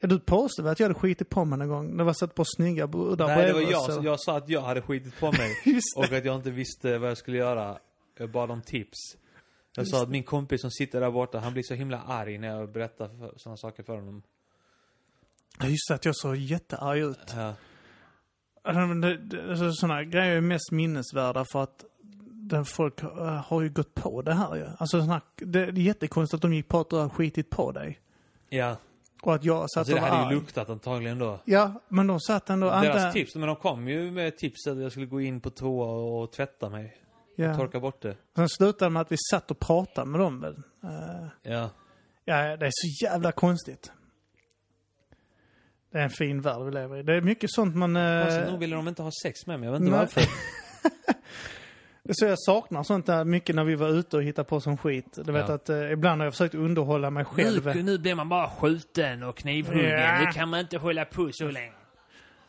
Du 0.00 0.18
påstod 0.20 0.64
väl 0.64 0.72
att 0.72 0.80
jag 0.80 0.84
hade 0.88 1.00
skitit 1.00 1.28
på 1.28 1.44
mig 1.44 1.58
någon 1.58 1.68
gång? 1.68 1.96
Det 1.96 2.04
var 2.04 2.12
satt 2.12 2.34
på 2.34 2.44
snygga 2.46 2.86
brudar 2.86 3.26
Nej, 3.26 3.46
det 3.46 3.52
var 3.52 3.60
jag. 3.60 3.90
eller? 3.90 4.02
Jag 4.04 4.20
sa 4.20 4.36
att 4.36 4.48
jag 4.48 4.60
hade 4.60 4.82
skitit 4.82 5.20
på 5.20 5.32
mig. 5.32 5.56
Just 5.64 5.96
och 5.96 6.04
att 6.04 6.24
jag 6.24 6.36
inte 6.36 6.50
visste 6.50 6.98
vad 6.98 7.10
jag 7.10 7.18
skulle 7.18 7.36
göra. 7.38 7.78
Jag 8.18 8.30
bad 8.30 8.50
om 8.50 8.62
tips. 8.62 8.98
Jag 9.76 9.88
sa 9.88 10.02
att 10.02 10.08
min 10.08 10.22
kompis 10.24 10.60
som 10.60 10.70
sitter 10.70 11.00
där 11.00 11.10
borta, 11.10 11.38
han 11.38 11.52
blir 11.52 11.62
så 11.62 11.74
himla 11.74 12.02
arg 12.02 12.38
när 12.38 12.48
jag 12.48 12.72
berättar 12.72 13.38
sådana 13.38 13.56
saker 13.56 13.82
för 13.82 13.96
honom. 13.96 14.22
Ja, 15.60 15.66
just 15.68 15.88
det, 15.88 15.94
att 15.94 16.04
jag 16.04 16.16
såg 16.16 16.36
jättearg 16.36 16.98
ut. 16.98 17.34
Ja. 17.36 17.54
Det- 18.64 19.50
alltså, 19.50 19.72
Sådana 19.72 20.04
grejer 20.04 20.36
är 20.36 20.40
mest 20.40 20.70
minnesvärda 20.72 21.44
för 21.52 21.62
att 21.62 21.84
den 22.50 22.64
folk 22.64 23.02
eh, 23.02 23.08
har 23.46 23.62
ju 23.62 23.68
gått 23.70 23.94
på 23.94 24.22
det 24.22 24.34
här 24.34 24.56
ju. 24.56 24.66
Alltså, 24.78 25.00
såna, 25.00 25.20
det 25.36 25.60
är 25.60 25.72
jättekonstigt 25.78 26.34
att 26.34 26.42
de 26.42 26.54
gick 26.54 26.68
på 26.68 26.80
att 26.80 26.90
du 26.90 26.96
har 26.96 27.08
skitit 27.08 27.50
på 27.50 27.72
dig. 27.72 28.00
Ja. 28.48 28.76
Och 29.22 29.34
att 29.34 29.44
jag 29.44 29.70
satt 29.70 29.78
Alltså 29.80 29.94
det 29.94 30.00
och 30.00 30.06
hade 30.06 30.22
arg. 30.26 30.34
ju 30.34 30.40
luktat 30.40 30.70
antagligen 30.70 31.18
då. 31.18 31.40
Ja, 31.44 31.72
men 31.88 32.06
de 32.06 32.20
satt 32.20 32.50
ändå... 32.50 32.66
Deras 32.70 32.96
anta- 32.96 33.12
tips, 33.12 33.34
men 33.34 33.46
de 33.46 33.56
kom 33.56 33.88
ju 33.88 34.10
med 34.10 34.36
tips 34.38 34.66
att 34.66 34.78
jag 34.78 34.90
skulle 34.92 35.06
gå 35.06 35.20
in 35.20 35.40
på 35.40 35.50
toa 35.50 35.86
och 35.86 36.32
tvätta 36.32 36.68
mig. 36.68 36.96
Ja. 37.36 37.54
Torka 37.56 37.80
bort 37.80 38.02
det. 38.02 38.16
Sen 38.36 38.48
slutade 38.48 38.90
med 38.90 39.02
att 39.02 39.12
vi 39.12 39.16
satt 39.30 39.50
och 39.50 39.58
pratade 39.58 40.06
med 40.10 40.20
dem 40.20 40.40
väl. 40.40 40.54
Eh, 40.84 41.26
Ja. 41.52 41.70
ja, 42.24 42.56
det 42.56 42.66
är 42.66 42.70
så 42.72 43.04
jävla 43.04 43.32
konstigt. 43.32 43.92
Det 45.92 45.98
är 45.98 46.02
en 46.02 46.10
fin 46.10 46.40
värld 46.40 46.62
vi 46.64 46.70
lever 46.70 46.96
i. 46.98 47.02
Det 47.02 47.14
är 47.16 47.20
mycket 47.20 47.50
sånt 47.52 47.76
man... 47.76 47.94
Konstigt 48.24 48.50
nog 48.50 48.58
ville 48.60 48.76
de 48.76 48.88
inte 48.88 49.02
ha 49.02 49.10
sex 49.22 49.46
med 49.46 49.60
mig, 49.60 49.66
jag 49.66 49.72
vet 49.72 49.80
inte 49.80 49.92
varför. 49.92 50.22
Det 52.08 52.12
är 52.12 52.14
så 52.14 52.24
jag 52.24 52.38
saknar 52.38 52.82
sånt 52.82 53.06
där 53.06 53.24
mycket 53.24 53.54
när 53.56 53.64
vi 53.64 53.74
var 53.74 53.88
ute 53.88 54.16
och 54.16 54.22
hittade 54.22 54.48
på 54.48 54.60
som 54.60 54.76
skit. 54.76 55.18
Du 55.24 55.32
vet 55.32 55.48
Ja. 55.48 55.54
att 55.54 55.68
eh, 55.68 55.92
ibland 55.92 56.20
har 56.20 56.26
jag 56.26 56.32
försökt 56.34 56.54
underhålla 56.54 57.10
mig 57.10 57.24
själv. 57.24 57.66
Nu, 57.66 57.82
nu 57.82 57.98
blir 57.98 58.14
man 58.14 58.28
bara 58.28 58.50
skjuten 58.50 59.22
och 59.22 59.36
knivhuggen. 59.36 59.90
Ja. 59.90 60.20
Nu 60.20 60.26
kan 60.32 60.48
man 60.48 60.60
inte 60.60 60.78
hålla 60.78 61.04
på 61.04 61.30
så 61.32 61.50
länge. 61.50 61.72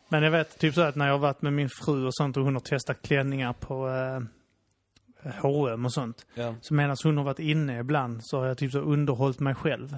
Men 0.10 0.24
jag 0.24 0.32
vet 0.32 0.60
typ 0.60 0.74
så 0.74 0.82
att 0.82 0.95
när 0.95 1.05
jag 1.05 1.14
har 1.14 1.20
varit 1.20 1.41
med 1.41 1.53
min 1.53 1.70
fru 1.70 2.05
och 2.05 2.16
sånt 2.16 2.38
och 2.38 2.43
hon 2.43 2.53
har 2.55 2.60
testat 2.62 3.01
klänningar 3.01 3.53
på 3.53 3.89
eh, 5.24 5.32
H&M 5.41 5.86
och 5.86 5.93
sånt. 5.93 6.26
Ja. 6.36 6.55
Så 6.62 6.74
medan 6.74 6.95
hon 7.03 7.18
har 7.18 7.24
varit 7.24 7.39
inne 7.39 7.80
ibland 7.80 8.20
så 8.24 8.39
har 8.39 8.47
jag 8.47 8.57
typ 8.57 8.72
så 8.72 8.80
underhållit 8.80 9.39
mig 9.39 9.55
själv. 9.55 9.97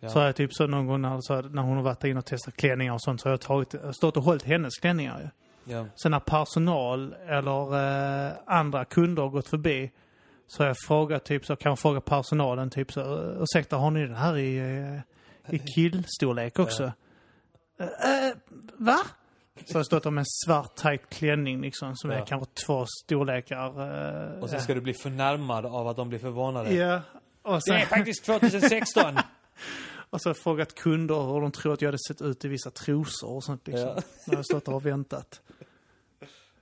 Ja. 0.00 0.08
Så 0.08 0.18
har 0.18 0.26
jag 0.26 0.36
typ 0.36 0.54
så 0.54 0.66
någon 0.66 0.86
gång 0.86 1.00
när, 1.02 1.18
så 1.20 1.42
när 1.42 1.62
hon 1.62 1.76
har 1.76 1.82
varit 1.84 2.04
inne 2.04 2.18
och 2.18 2.26
testat 2.26 2.56
klänningar 2.56 2.92
och 2.94 3.02
sånt 3.02 3.20
så 3.20 3.28
har 3.28 3.32
jag 3.32 3.40
tagit, 3.40 3.74
stått 3.92 4.16
och 4.16 4.22
hållit 4.22 4.42
hennes 4.42 4.78
klänningar 4.78 5.20
ju. 5.20 5.28
Ja. 5.70 5.86
Sen 6.02 6.10
när 6.10 6.20
personal 6.20 7.14
eller 7.28 7.74
eh, 8.26 8.32
andra 8.46 8.84
kunder 8.84 9.22
har 9.22 9.30
gått 9.30 9.48
förbi 9.48 9.90
så 10.46 10.62
har 10.62 10.68
jag 10.68 10.76
frågat 10.86 11.24
typ 11.24 11.46
så, 11.46 11.56
kan 11.56 11.70
jag 11.70 11.78
fråga 11.78 12.00
personalen 12.00 12.70
typ 12.70 12.92
så, 12.92 13.00
"Eh, 13.00 13.42
ursäkta 13.42 13.76
har 13.76 13.90
ni 13.90 14.06
den 14.06 14.14
här 14.16 14.36
i, 14.36 14.56
eh, 15.48 15.54
i 15.54 15.58
killstorlek 15.74 16.58
också? 16.58 16.92
Eh, 17.80 18.26
eh, 18.26 18.34
va? 18.76 18.98
Så 19.66 19.74
har 19.74 19.78
jag 19.78 19.86
stått 19.86 20.02
där 20.02 20.10
med 20.10 20.22
en 20.22 20.26
svart 20.46 20.76
tajt 20.76 21.10
klänning 21.10 21.60
liksom 21.60 21.96
som 21.96 22.10
Ja. 22.10 22.16
är 22.16 22.26
kanske 22.26 22.50
två 22.66 22.86
storlekar. 23.04 23.66
eh, 24.36 24.42
Och 24.42 24.50
sen 24.50 24.60
ska 24.60 24.74
du 24.74 24.80
bli 24.80 24.94
förnärmad 24.94 25.66
av 25.66 25.88
att 25.88 25.96
de 25.96 26.08
blir 26.08 26.18
förvånade. 26.18 26.74
Ja. 26.74 27.00
Och 27.42 27.54
Det 27.54 27.60
sen, 27.62 27.76
är 27.76 27.86
faktiskt 27.86 28.24
2016! 28.24 29.18
och 30.10 30.20
så 30.22 30.28
har 30.28 30.34
jag 30.34 30.42
frågat 30.42 30.74
kunder 30.74 31.32
hur 31.32 31.40
de 31.40 31.52
tror 31.52 31.72
att 31.72 31.82
jag 31.82 31.88
hade 31.88 31.98
sett 32.08 32.22
ut 32.22 32.44
i 32.44 32.48
vissa 32.48 32.70
trosor 32.70 33.30
och 33.30 33.44
sånt 33.44 33.66
liksom. 33.66 33.86
Ja. 33.88 34.02
När 34.26 34.34
jag 34.36 34.44
stått 34.44 34.64
där 34.64 34.74
och 34.74 34.86
väntat. 34.86 35.40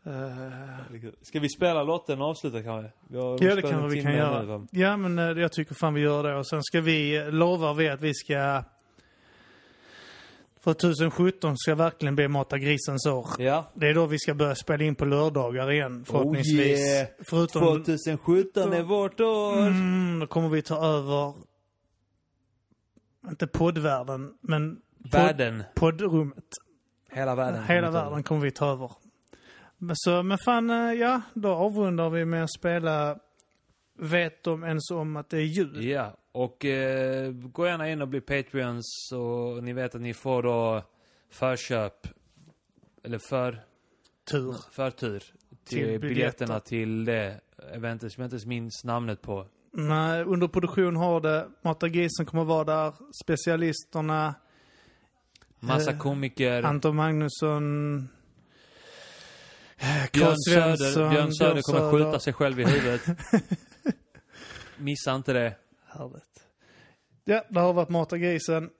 Eh, 0.08 1.10
Ska 1.22 1.40
vi 1.40 1.48
spela 1.48 1.82
låten 1.82 2.20
och 2.22 2.28
avsluta 2.28 2.62
kanske? 2.62 2.92
Vi 3.08 3.16
har 3.18 3.24
Ja, 3.24 3.32
det 3.32 3.38
spelat 3.52 3.70
kan 3.70 3.82
en 3.84 3.90
vi 3.90 4.02
kan 4.02 4.12
göra. 4.16 4.58
nu? 4.58 4.66
Ja, 4.70 4.96
men 4.96 5.18
eh, 5.18 5.42
jag 5.42 5.52
tycker 5.52 5.74
fan 5.74 5.94
vi 5.94 6.00
gör 6.00 6.22
det. 6.22 6.36
Och 6.36 6.46
sen 6.48 6.62
ska 6.62 6.80
vi, 6.80 7.30
lovar 7.30 7.74
vi 7.74 7.88
att 7.88 8.00
vi 8.00 8.14
ska... 8.14 8.64
För 10.60 10.74
2017 10.74 11.54
ska 11.58 11.74
verkligen 11.74 12.16
bli 12.16 12.28
Mata 12.28 12.58
grisens 12.58 13.06
år. 13.06 13.26
Ja. 13.38 13.70
Det 13.74 13.86
är 13.88 13.94
då 13.94 14.06
vi 14.06 14.18
ska 14.18 14.34
börja 14.34 14.54
spela 14.54 14.84
in 14.84 14.94
på 14.94 15.04
lördagar 15.04 15.70
igen, 15.72 16.04
förhoppningsvis. 16.04 16.78
Oh 16.78 16.86
yeah. 16.86 17.08
Förutom... 17.30 17.62
2017 17.62 18.72
är 18.72 18.82
vårt 18.82 19.20
år! 19.20 19.58
Mm, 19.58 20.18
då 20.20 20.26
kommer 20.26 20.48
vi 20.48 20.62
ta 20.62 20.86
över... 20.86 21.34
Inte 23.30 23.46
poddvärlden, 23.46 24.34
men... 24.40 24.76
Podd, 25.02 25.12
Världen. 25.12 25.62
poddrummet. 25.74 26.44
Hela 27.10 27.34
världen. 27.34 27.64
Hela 27.64 27.90
världen 27.90 28.22
kommer 28.22 28.40
vi 28.40 28.50
ta 28.50 28.66
över. 28.72 28.90
Men 29.78 29.96
Så, 29.96 30.22
men 30.22 30.38
fan, 30.44 30.70
eh, 30.70 30.92
ja, 30.92 31.20
då 31.34 31.48
avrundar 31.48 32.10
vi 32.10 32.24
med 32.24 32.44
att 32.44 32.52
spela 32.52 33.18
Vet 34.00 34.42
de 34.44 34.64
ens 34.64 34.90
om 34.90 35.16
att 35.16 35.30
det 35.30 35.36
är 35.36 35.42
jul? 35.42 35.84
Ja, 35.84 36.16
och 36.32 36.64
eh, 36.64 37.32
gå 37.32 37.66
gärna 37.66 37.90
in 37.90 38.02
och 38.02 38.08
bli 38.08 38.20
Patreons 38.20 39.10
och 39.12 39.64
ni 39.64 39.72
vet 39.72 39.94
att 39.94 40.00
ni 40.00 40.14
får 40.14 40.42
då 40.42 40.82
förköp, 41.30 42.06
eller 43.04 43.18
för, 43.18 43.60
Tur. 44.30 44.54
förtur 44.70 45.18
till, 45.20 45.32
Till 45.64 45.78
biljetter. 45.86 46.08
biljetterna 46.08 46.60
till 46.60 47.04
det 47.04 47.40
eventet 47.72 48.12
som 48.12 48.20
jag 48.22 48.26
inte 48.26 48.34
ens 48.34 48.46
minns 48.46 48.84
namnet 48.84 49.22
på. 49.22 49.46
Nej, 49.72 50.24
under 50.24 50.48
produktion 50.48 50.96
har 50.96 51.20
det. 51.20 51.48
Mata 51.62 51.88
Grisen 51.88 52.26
kommer 52.26 52.44
vara 52.44 52.64
där. 52.64 52.92
Specialisterna. 53.24 54.34
Massa 55.60 55.90
Eh, 55.90 55.98
komiker. 55.98 56.62
Anton 56.62 56.96
Magnusson. 56.96 58.08
Eh, 59.78 60.10
Björn 60.12 60.36
Söder, 60.48 61.10
Björn 61.10 61.32
Söder 61.32 61.62
kommer 61.62 61.90
skjuta 61.90 62.20
sig 62.20 62.32
själv 62.32 62.60
i 62.60 62.64
huvudet. 62.64 63.02
Missa 64.76 65.14
inte 65.14 65.32
det. 65.32 65.56
Härligt. 65.86 66.46
Ja, 67.24 67.44
det 67.50 67.60
har 67.60 67.72
varit 67.72 67.88
Mata 67.88 68.18
Grisen. 68.18 68.70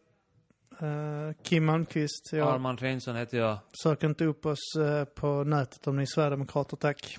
Eh, 0.80 1.42
Kim 1.42 1.64
Malmqvist. 1.64 2.32
Jag 2.32 2.49
Armand 2.49 2.80
Reinsson 2.80 3.16
heter 3.16 3.38
jag. 3.38 3.59
Sök 3.82 4.03
inte 4.03 4.24
upp 4.24 4.46
oss 4.46 4.76
eh, 4.80 5.05
på 5.05 5.44
nätet 5.44 5.86
om 5.86 5.96
ni 5.96 6.03
är 6.03 6.07
Sverigedemokrater, 6.07 6.76
tack. 6.76 7.18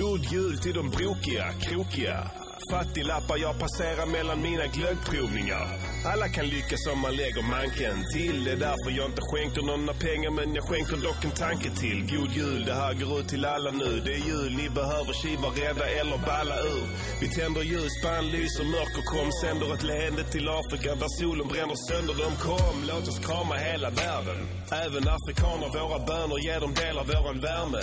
God 0.00 0.20
jul 0.32 0.58
till 0.58 0.74
de 0.74 0.90
brokiga, 0.90 1.52
krokiga. 1.52 2.30
Fattiglappar 2.70 3.38
jag 3.38 3.58
passerar 3.58 4.06
mellan 4.06 4.42
mina 4.42 4.66
glöggprovningar. 4.66 5.66
Alla 6.12 6.28
kan 6.28 6.46
lyckas 6.46 6.86
om 6.92 6.98
man 6.98 7.16
lägger 7.16 7.42
manken 7.42 7.96
till. 8.14 8.44
Det 8.44 8.52
är 8.52 8.56
därför 8.56 8.90
jag 8.98 9.06
inte 9.10 9.22
skänker 9.30 9.62
någon 9.62 9.86
pengar 10.06 10.30
men 10.30 10.54
jag 10.54 10.64
skänker 10.68 10.96
dock 11.08 11.24
en 11.24 11.36
tanke 11.46 11.70
till. 11.70 11.98
God 12.12 12.30
jul, 12.40 12.64
det 12.64 12.74
här 12.82 12.94
går 12.94 13.20
ut 13.20 13.28
till 13.28 13.44
alla 13.44 13.70
nu. 13.70 13.90
Det 14.04 14.12
är 14.18 14.22
jul, 14.32 14.52
ni 14.60 14.68
behöver 14.80 15.12
kiva, 15.22 15.48
rädda 15.60 15.86
eller 16.00 16.18
balla 16.30 16.58
ur. 16.74 16.86
Vi 17.20 17.28
tänder 17.36 17.62
ljus, 17.62 17.92
spann 17.98 18.26
lyser, 18.34 18.64
mörker 18.76 19.04
kom. 19.12 19.28
Sänder 19.42 19.74
ett 19.74 19.86
leende 19.90 20.22
till 20.34 20.48
Afrika 20.48 20.90
där 21.02 21.10
solen 21.18 21.46
bränner 21.52 21.78
sönder 21.88 22.14
dem. 22.22 22.34
Kom, 22.48 22.76
låt 22.90 23.08
oss 23.10 23.18
krama 23.26 23.54
hela 23.68 23.90
världen. 23.90 24.38
Även 24.84 25.04
afrikaner, 25.16 25.68
våra 25.78 25.98
böner, 26.08 26.38
ger 26.46 26.60
dem 26.60 26.74
del 26.74 26.98
av 26.98 27.06
våran 27.06 27.40
värme. 27.40 27.80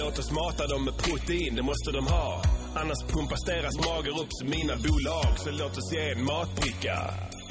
Låt 0.00 0.18
oss 0.18 0.30
mata 0.30 0.66
dem 0.66 0.84
med 0.84 0.96
protein, 1.04 1.54
det 1.58 1.62
måste 1.62 1.90
de 1.92 2.06
ha. 2.06 2.42
Annars 2.74 3.02
pumpas 3.12 3.44
deras 3.44 3.76
mager 3.86 4.20
upp 4.22 4.28
som 4.30 4.48
mina 4.50 4.76
bolag. 4.76 5.38
Så 5.38 5.50
låt 5.50 5.78
oss 5.78 5.92
ge 5.92 6.10
en 6.12 6.24
matbricka. 6.24 6.96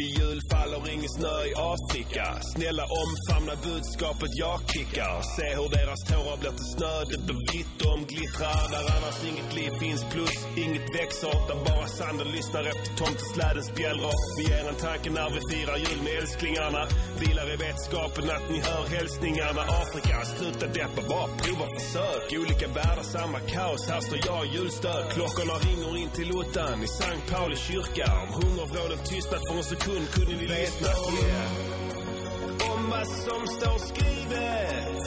I 0.02 0.08
jul 0.20 0.41
faller 0.52 0.84
ingen 0.93 1.10
snö 1.18 1.38
i 1.52 1.54
Afrika. 1.74 2.26
Snälla 2.54 2.86
omfamna 3.02 3.56
budskapet 3.70 4.32
jag 4.43 4.60
kickar. 4.72 5.16
Se 5.36 5.47
hur 5.58 5.70
deras 5.78 6.02
tårar 6.10 6.38
blir 6.41 6.54
till 6.60 6.72
snö. 6.76 6.95
Det 7.12 7.20
blir 7.26 7.41
vitt 7.54 7.78
och 7.84 7.93
omglittrar. 7.95 8.64
Där 8.74 8.86
annars 8.95 9.20
inget 9.30 9.52
liv 9.58 9.72
finns 9.84 10.04
plus 10.14 10.36
inget 10.64 10.88
växer. 10.97 11.36
Där 11.47 11.60
bara 11.68 11.88
sanden 11.97 12.28
lyssnar 12.38 12.64
efter 12.72 12.89
tomteslädens 13.02 13.70
bjällror. 13.78 14.16
Vi 14.38 14.43
ger 14.49 14.66
en 14.72 14.80
tanke 14.88 15.10
när 15.20 15.30
vi 15.36 15.39
firar 15.49 15.78
jul 15.86 15.99
med 16.06 16.14
älsklingarna. 16.22 16.82
Vilar 17.22 17.47
i 17.54 17.56
vetskapen 17.66 18.26
att 18.36 18.45
ni 18.54 18.60
hör 18.68 18.86
hälsningarna. 18.95 19.62
Afrika, 19.82 20.16
sluta 20.34 20.66
deppa, 20.78 21.02
bara 21.12 21.28
prova 21.41 21.66
försök. 21.76 22.24
Olika 22.41 22.68
världar, 22.78 23.06
samma 23.16 23.39
kaos. 23.54 23.82
Här 23.91 24.02
står 24.08 24.20
jag 24.30 24.41
i 24.45 24.49
julstöd. 24.58 25.04
Klockorna 25.14 25.56
ringer 25.68 25.91
in 26.02 26.10
till 26.18 26.30
ottan 26.39 26.78
i 26.88 26.88
Sankt 26.99 27.26
Pauli 27.32 27.58
kyrka. 27.68 28.06
Om 28.24 28.30
hungervrålen 28.39 28.99
tystnat 29.12 29.43
för 29.47 29.56
en 29.62 29.68
sekund 29.74 29.89
kunde 30.00 30.36
ni 30.36 30.48
lyssna. 30.48 30.88
Yeah. 30.88 32.74
Om 32.74 32.89
vad 32.89 33.08
som 33.08 33.48
står 33.48 33.78
skrivet 33.78 35.02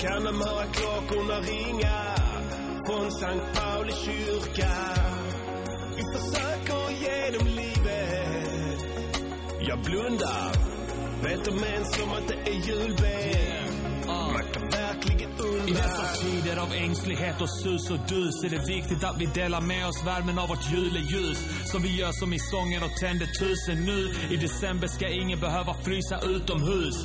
kan 0.00 0.24
de 0.24 0.40
höra 0.40 0.66
klockorna 0.72 1.40
ringa 1.40 2.14
från 2.86 3.12
Sankt 3.12 3.60
Pauli 3.60 3.92
kyrka. 3.92 4.70
Vi 5.96 6.02
försöker 6.18 6.90
ge 7.02 7.38
dem 7.38 7.46
livet. 7.46 8.80
Jag 9.60 9.78
blundar, 9.78 10.52
vet 11.22 11.44
de 11.44 11.64
ens 11.64 12.02
om 12.02 12.12
att 12.12 12.28
det 12.28 12.50
är 12.50 12.54
julben? 12.54 13.59
I 15.70 15.72
dessa 15.72 16.06
tider 16.22 16.56
av 16.56 16.72
ängslighet 16.72 17.40
och 17.40 17.50
sus 17.50 17.90
och 17.90 17.98
dus 18.08 18.44
är 18.44 18.50
det 18.50 18.66
viktigt 18.66 19.04
att 19.04 19.20
vi 19.20 19.26
delar 19.26 19.60
med 19.60 19.86
oss 19.86 20.06
värmen 20.06 20.38
av 20.38 20.48
vårt 20.48 20.72
juleljus. 20.72 21.38
Som 21.72 21.82
vi 21.82 21.96
gör 21.96 22.12
som 22.12 22.32
i 22.32 22.38
sången 22.38 22.82
och 22.82 22.96
tänder 23.00 23.26
tusen 23.26 23.84
nu. 23.84 24.00
I 24.34 24.36
december 24.36 24.88
ska 24.88 25.08
ingen 25.08 25.40
behöva 25.40 25.74
frysa 25.74 26.20
utomhus. 26.20 26.96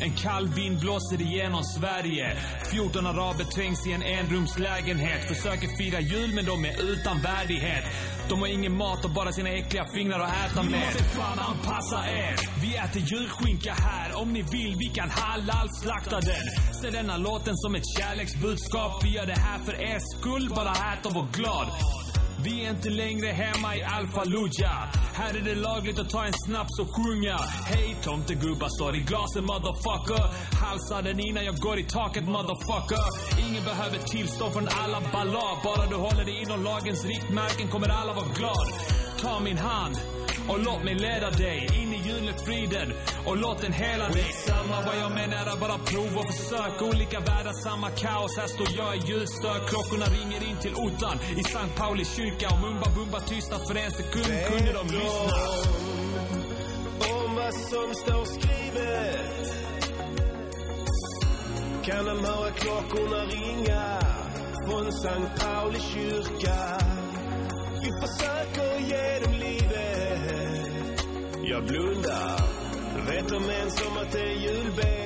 En 0.00 0.16
kall 0.16 0.48
vind 0.48 0.80
blåser 0.80 1.22
igenom 1.22 1.64
Sverige. 1.64 2.36
14 2.70 3.06
araber 3.06 3.44
trängs 3.44 3.86
i 3.86 3.92
en 3.92 4.02
enrumslägenhet. 4.02 5.28
Försöker 5.28 5.68
fira 5.78 6.00
jul 6.00 6.34
men 6.34 6.44
de 6.44 6.64
är 6.64 6.82
utan 6.82 7.20
värdighet. 7.20 7.84
De 8.28 8.40
har 8.40 8.48
ingen 8.48 8.76
mat 8.76 9.04
och 9.04 9.10
bara 9.10 9.32
sina 9.32 9.50
äckliga 9.50 9.84
fingrar 9.94 10.20
att 10.20 10.50
äta 10.50 10.62
med. 10.62 10.72
Ni 10.72 10.78
måste 10.78 11.04
fan 11.04 11.38
anpassa 11.38 12.08
er. 12.10 12.36
Vi 12.62 12.76
äter 12.76 13.02
julskinka 13.02 13.72
här. 13.72 14.20
Om 14.20 14.32
ni 14.32 14.42
vill, 14.42 14.76
vi 14.78 14.86
kan 14.86 15.10
halal-slakta 15.10 16.20
den. 16.20 16.74
Se 16.82 16.90
denna 16.90 17.16
låten 17.16 17.56
som 17.56 17.74
ett 17.74 17.88
kärleksbudskap. 17.98 19.04
Vi 19.04 19.10
gör 19.10 19.26
det 19.26 19.40
här 19.40 19.58
för 19.58 19.82
er 19.82 19.98
skull. 19.98 20.50
Bara 20.56 20.70
ät 20.70 21.06
och 21.06 21.14
var 21.14 21.26
glad. 21.32 21.68
Vi 22.44 22.64
är 22.64 22.70
inte 22.70 22.90
längre 22.90 23.26
hemma 23.26 23.76
i 23.76 23.82
Alfalujah. 23.82 24.88
Här 25.14 25.34
är 25.38 25.40
det 25.40 25.54
lagligt 25.54 25.98
att 25.98 26.10
ta 26.10 26.24
en 26.24 26.32
snaps 26.46 26.78
och 26.80 26.88
sjunga. 26.96 27.36
Hej 27.66 27.96
tomtegubbar, 28.02 28.68
står 28.68 28.96
i 28.96 29.00
glasen 29.00 29.44
motherfucker. 29.44 30.24
Halsa 30.62 31.02
den 31.02 31.20
innan 31.20 31.44
jag 31.44 31.56
går 31.56 31.78
i 31.78 31.84
taket 31.84 32.24
motherfucker. 32.24 33.04
Ingen 33.48 33.64
behöver 33.64 33.98
tillstånd 33.98 34.52
från 34.52 34.68
alla 34.82 35.00
ballad. 35.12 35.56
Bara 35.64 35.86
du 35.86 35.96
håller 35.96 36.24
dig 36.24 36.42
inom 36.42 36.64
lagens 36.64 37.04
riktmärken 37.04 37.68
kommer 37.68 37.88
alla 37.88 38.12
vara 38.12 38.32
glad. 38.38 38.68
Ta 39.20 39.40
min 39.40 39.58
hand 39.58 39.96
och 40.48 40.58
låt 40.58 40.84
mig 40.84 40.94
leda 40.94 41.30
dig 41.30 41.58
in 41.80 41.92
i 41.92 42.00
julefriden 42.08 42.92
och 43.26 43.36
låt 43.36 43.60
den 43.62 43.72
hela 43.72 44.08
dig. 44.08 44.32
Samma 44.46 44.76
vad 44.86 44.96
jag 44.98 45.12
menar 45.12 45.46
är 45.52 45.56
bara 45.60 45.78
prov 45.78 46.18
och 46.18 46.26
försök. 46.34 46.82
Olika 46.82 47.20
världar, 47.20 47.52
samma 47.52 47.90
kaos. 47.90 48.36
Här 48.38 48.46
står 48.46 48.68
jag 48.76 48.96
i 48.96 49.00
julstök. 49.10 49.68
Klockorna 49.68 50.06
ringer 50.06 50.48
in 50.50 50.56
till 50.56 50.74
ottan 50.74 51.16
i 51.36 51.44
Sankt 51.44 51.76
Pauli 51.76 52.04
kyrka. 52.04 52.48
Och 52.54 52.60
Mumba 52.60 52.88
Bumba 52.94 53.20
tystnat 53.20 53.68
för 53.68 53.74
en 53.74 53.90
sekund 53.90 54.34
kunde 54.48 54.72
de 54.72 54.86
lyssna. 54.86 55.36
om 57.14 57.34
vad 57.34 57.54
som 57.54 57.94
står 57.94 58.24
skrivet 58.24 59.44
kan 61.84 62.04
de 62.04 62.24
höra 62.24 62.50
klockorna 62.50 63.24
ringa 63.24 64.00
från 64.66 64.92
Sankt 64.92 65.40
Pauli 65.44 65.80
kyrka. 65.80 66.78
Vi 67.84 67.90
försöker 67.90 68.78
ge 68.80 69.18
dem 69.24 69.32
livet. 69.32 71.04
Jag 71.42 71.64
blundar, 71.64 72.40
vet 73.06 73.32
om 73.32 73.50
ens 73.50 73.86
om 73.86 73.96
att 73.96 74.12
det 74.12 74.20
är 74.20 74.34
julben? 74.34 75.03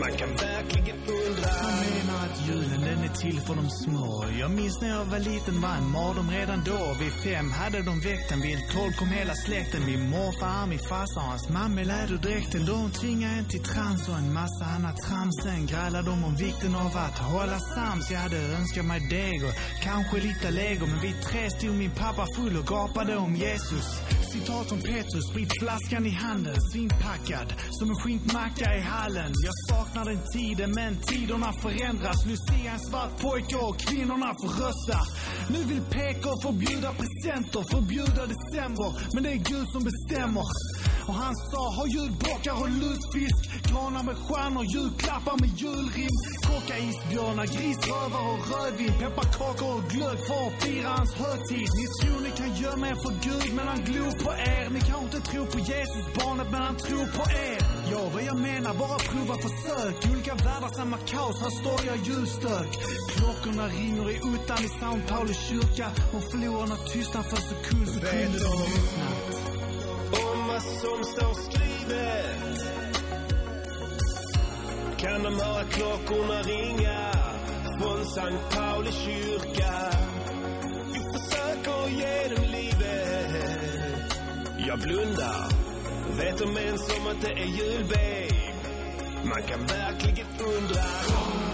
Man 0.00 0.12
kan 0.18 0.28
verkligen 0.28 0.96
undra. 0.96 1.50
Jag 1.62 1.76
menar 1.90 2.18
att 2.26 2.48
julen 2.48 2.80
den 2.80 2.98
är 3.08 3.14
till 3.14 3.40
för 3.40 3.54
de 3.54 3.70
små. 3.70 4.24
Jag 4.40 4.50
minns 4.50 4.80
när 4.80 4.88
jag 4.88 5.04
var 5.04 5.18
liten 5.18 5.60
var 5.60 5.74
en 5.80 5.90
mardröm 5.90 6.30
redan 6.30 6.60
då. 6.64 6.96
Vid 7.00 7.12
fem 7.12 7.50
hade 7.50 7.82
de 7.82 8.00
väckt 8.00 8.32
en 8.32 8.40
vid 8.40 8.58
tolv 8.72 8.92
kom 8.98 9.08
hela 9.08 9.34
släkten. 9.34 9.86
Min 9.86 10.10
morfar, 10.10 10.66
min 10.66 10.78
farsa 10.78 11.20
och 11.20 11.30
hans 11.32 11.48
mamma 11.48 11.80
i 11.80 11.84
läderdräkten. 11.84 12.66
Då 12.66 12.72
hon 12.72 12.90
tvingade 12.90 13.34
en 13.34 13.48
till 13.48 13.64
trans 13.72 14.08
och 14.08 14.18
en 14.22 14.32
massa 14.32 14.64
annat 14.64 14.96
trams. 15.06 15.34
Sen 15.42 15.66
grälade 15.66 16.08
de 16.10 16.24
om 16.24 16.36
vikten 16.36 16.74
av 16.74 16.96
att 17.06 17.18
hålla 17.18 17.58
sams. 17.74 18.10
Jag 18.10 18.18
hade 18.18 18.38
önskat 18.58 18.84
mig 18.84 19.00
deg 19.10 19.44
och 19.44 19.54
kanske 19.82 20.16
lite 20.28 20.50
lego. 20.50 20.86
Men 20.86 21.00
vid 21.00 21.22
tre 21.22 21.50
stod 21.50 21.74
min 21.74 21.90
pappa 21.90 22.26
full 22.36 22.56
och 22.56 22.66
gapade 22.66 23.16
om 23.16 23.36
Jesus. 23.36 23.86
Citat 24.32 24.68
från 24.68 24.80
Petrus, 24.80 25.24
spritflaskan 25.30 26.06
i 26.06 26.10
handen, 26.10 26.56
svinpackad 26.72 27.48
som 27.70 27.90
en 27.90 27.96
skinkmacka 27.96 28.76
i 28.78 28.80
hallen. 28.80 29.32
Jag 29.46 29.54
saknar 29.86 30.04
den 30.04 30.20
tiden, 30.32 30.72
men 30.74 30.96
tiderna 30.96 31.52
förändras. 31.52 32.26
Lucia 32.26 32.70
är 32.70 32.74
en 32.74 32.80
svart 32.80 33.20
pojke 33.20 33.56
och 33.56 33.78
kvinnorna 33.78 34.34
får 34.40 34.48
rösta. 34.48 34.98
Nu 35.50 35.58
vill 35.64 35.80
PK 35.80 36.28
förbjuda 36.42 36.92
presenter, 36.92 37.62
förbjuda 37.70 38.22
december. 38.26 38.90
Men 39.14 39.22
det 39.22 39.30
är 39.30 39.36
Gud 39.36 39.66
som 39.72 39.84
bestämmer. 39.84 40.46
Och 41.08 41.14
han 41.14 41.34
sa, 41.50 41.62
ha 41.78 41.84
julbockar 41.86 42.56
och 42.62 42.70
lutfisk. 42.82 43.40
Granar 43.68 44.02
med 44.08 44.16
stjärnor, 44.24 44.64
julklappar 44.74 45.36
med 45.42 45.50
julrim. 45.62 46.16
Kocka 46.48 46.76
isbjörnar, 46.88 47.46
grisrövar 47.54 48.24
och 48.32 48.42
rödvin. 48.52 48.92
Pepparkakor 49.00 49.70
och 49.76 49.84
glögg 49.92 50.18
för 50.28 50.40
att 50.46 50.62
fira 50.62 50.88
hans 50.88 51.14
högtid. 51.22 51.68
Ni 51.78 51.86
tror 51.98 52.20
ni 52.26 52.30
kan 52.40 52.50
gömma 52.62 52.88
er 52.88 52.98
för 53.04 53.14
Gud, 53.26 53.54
men 53.56 53.66
han 53.72 53.80
glor 53.88 54.12
på 54.24 54.30
er. 54.32 54.70
Ni 54.70 54.80
kanske 54.80 55.04
inte 55.08 55.20
tror 55.30 55.46
på 55.54 55.58
Jesus, 55.58 56.04
barnet, 56.18 56.48
men 56.52 56.62
han 56.68 56.76
tror 56.76 57.06
på 57.16 57.24
er. 57.50 57.58
Ja, 57.92 58.00
vad 58.14 58.22
jag 58.22 58.38
menar, 58.48 58.74
bara 58.74 58.98
prova 59.10 59.34
försök. 59.46 59.96
Olika 60.12 60.34
världar, 60.34 60.70
samma 60.76 60.98
kaos, 61.10 61.42
här 61.42 61.50
står 61.60 61.80
jag 61.90 61.96
ljusstök. 62.08 62.70
Klockorna 63.16 63.66
ringer 63.68 64.10
i 64.10 64.20
ottan 64.20 64.64
i 64.64 64.68
São 64.80 64.98
Paulo 65.08 65.32
kyrka. 65.34 65.86
Om 66.14 66.22
förlorarna 66.30 66.76
tystnar 66.92 67.22
för 67.22 67.36
sekund 67.36 67.88
så 67.88 68.00
Vet 68.00 68.32
lyssnat 68.32 69.45
om 70.12 70.46
vad 70.48 70.62
som 70.62 71.04
står 71.04 71.34
skrivet? 71.34 72.58
Kan 74.98 75.22
de 75.22 75.40
höra 75.40 75.64
klockorna 75.64 76.42
ringa 76.42 77.12
från 77.80 78.04
Sankt 78.04 78.56
Pauli 78.56 78.92
kyrka? 78.92 79.90
Vi 80.92 81.00
försöker 81.00 81.88
ge 81.88 82.34
dem 82.34 82.44
livet. 82.44 83.26
Jag 84.68 84.78
blundar. 84.78 85.48
Vet 86.18 86.38
de 86.38 86.56
ens 86.56 86.98
om 86.98 87.06
att 87.06 87.20
det 87.22 87.32
är 87.32 87.46
jul, 87.46 87.84
babe? 87.84 88.46
Man 89.24 89.42
kan 89.42 89.66
verkligen 89.66 90.26
undra. 90.38 91.45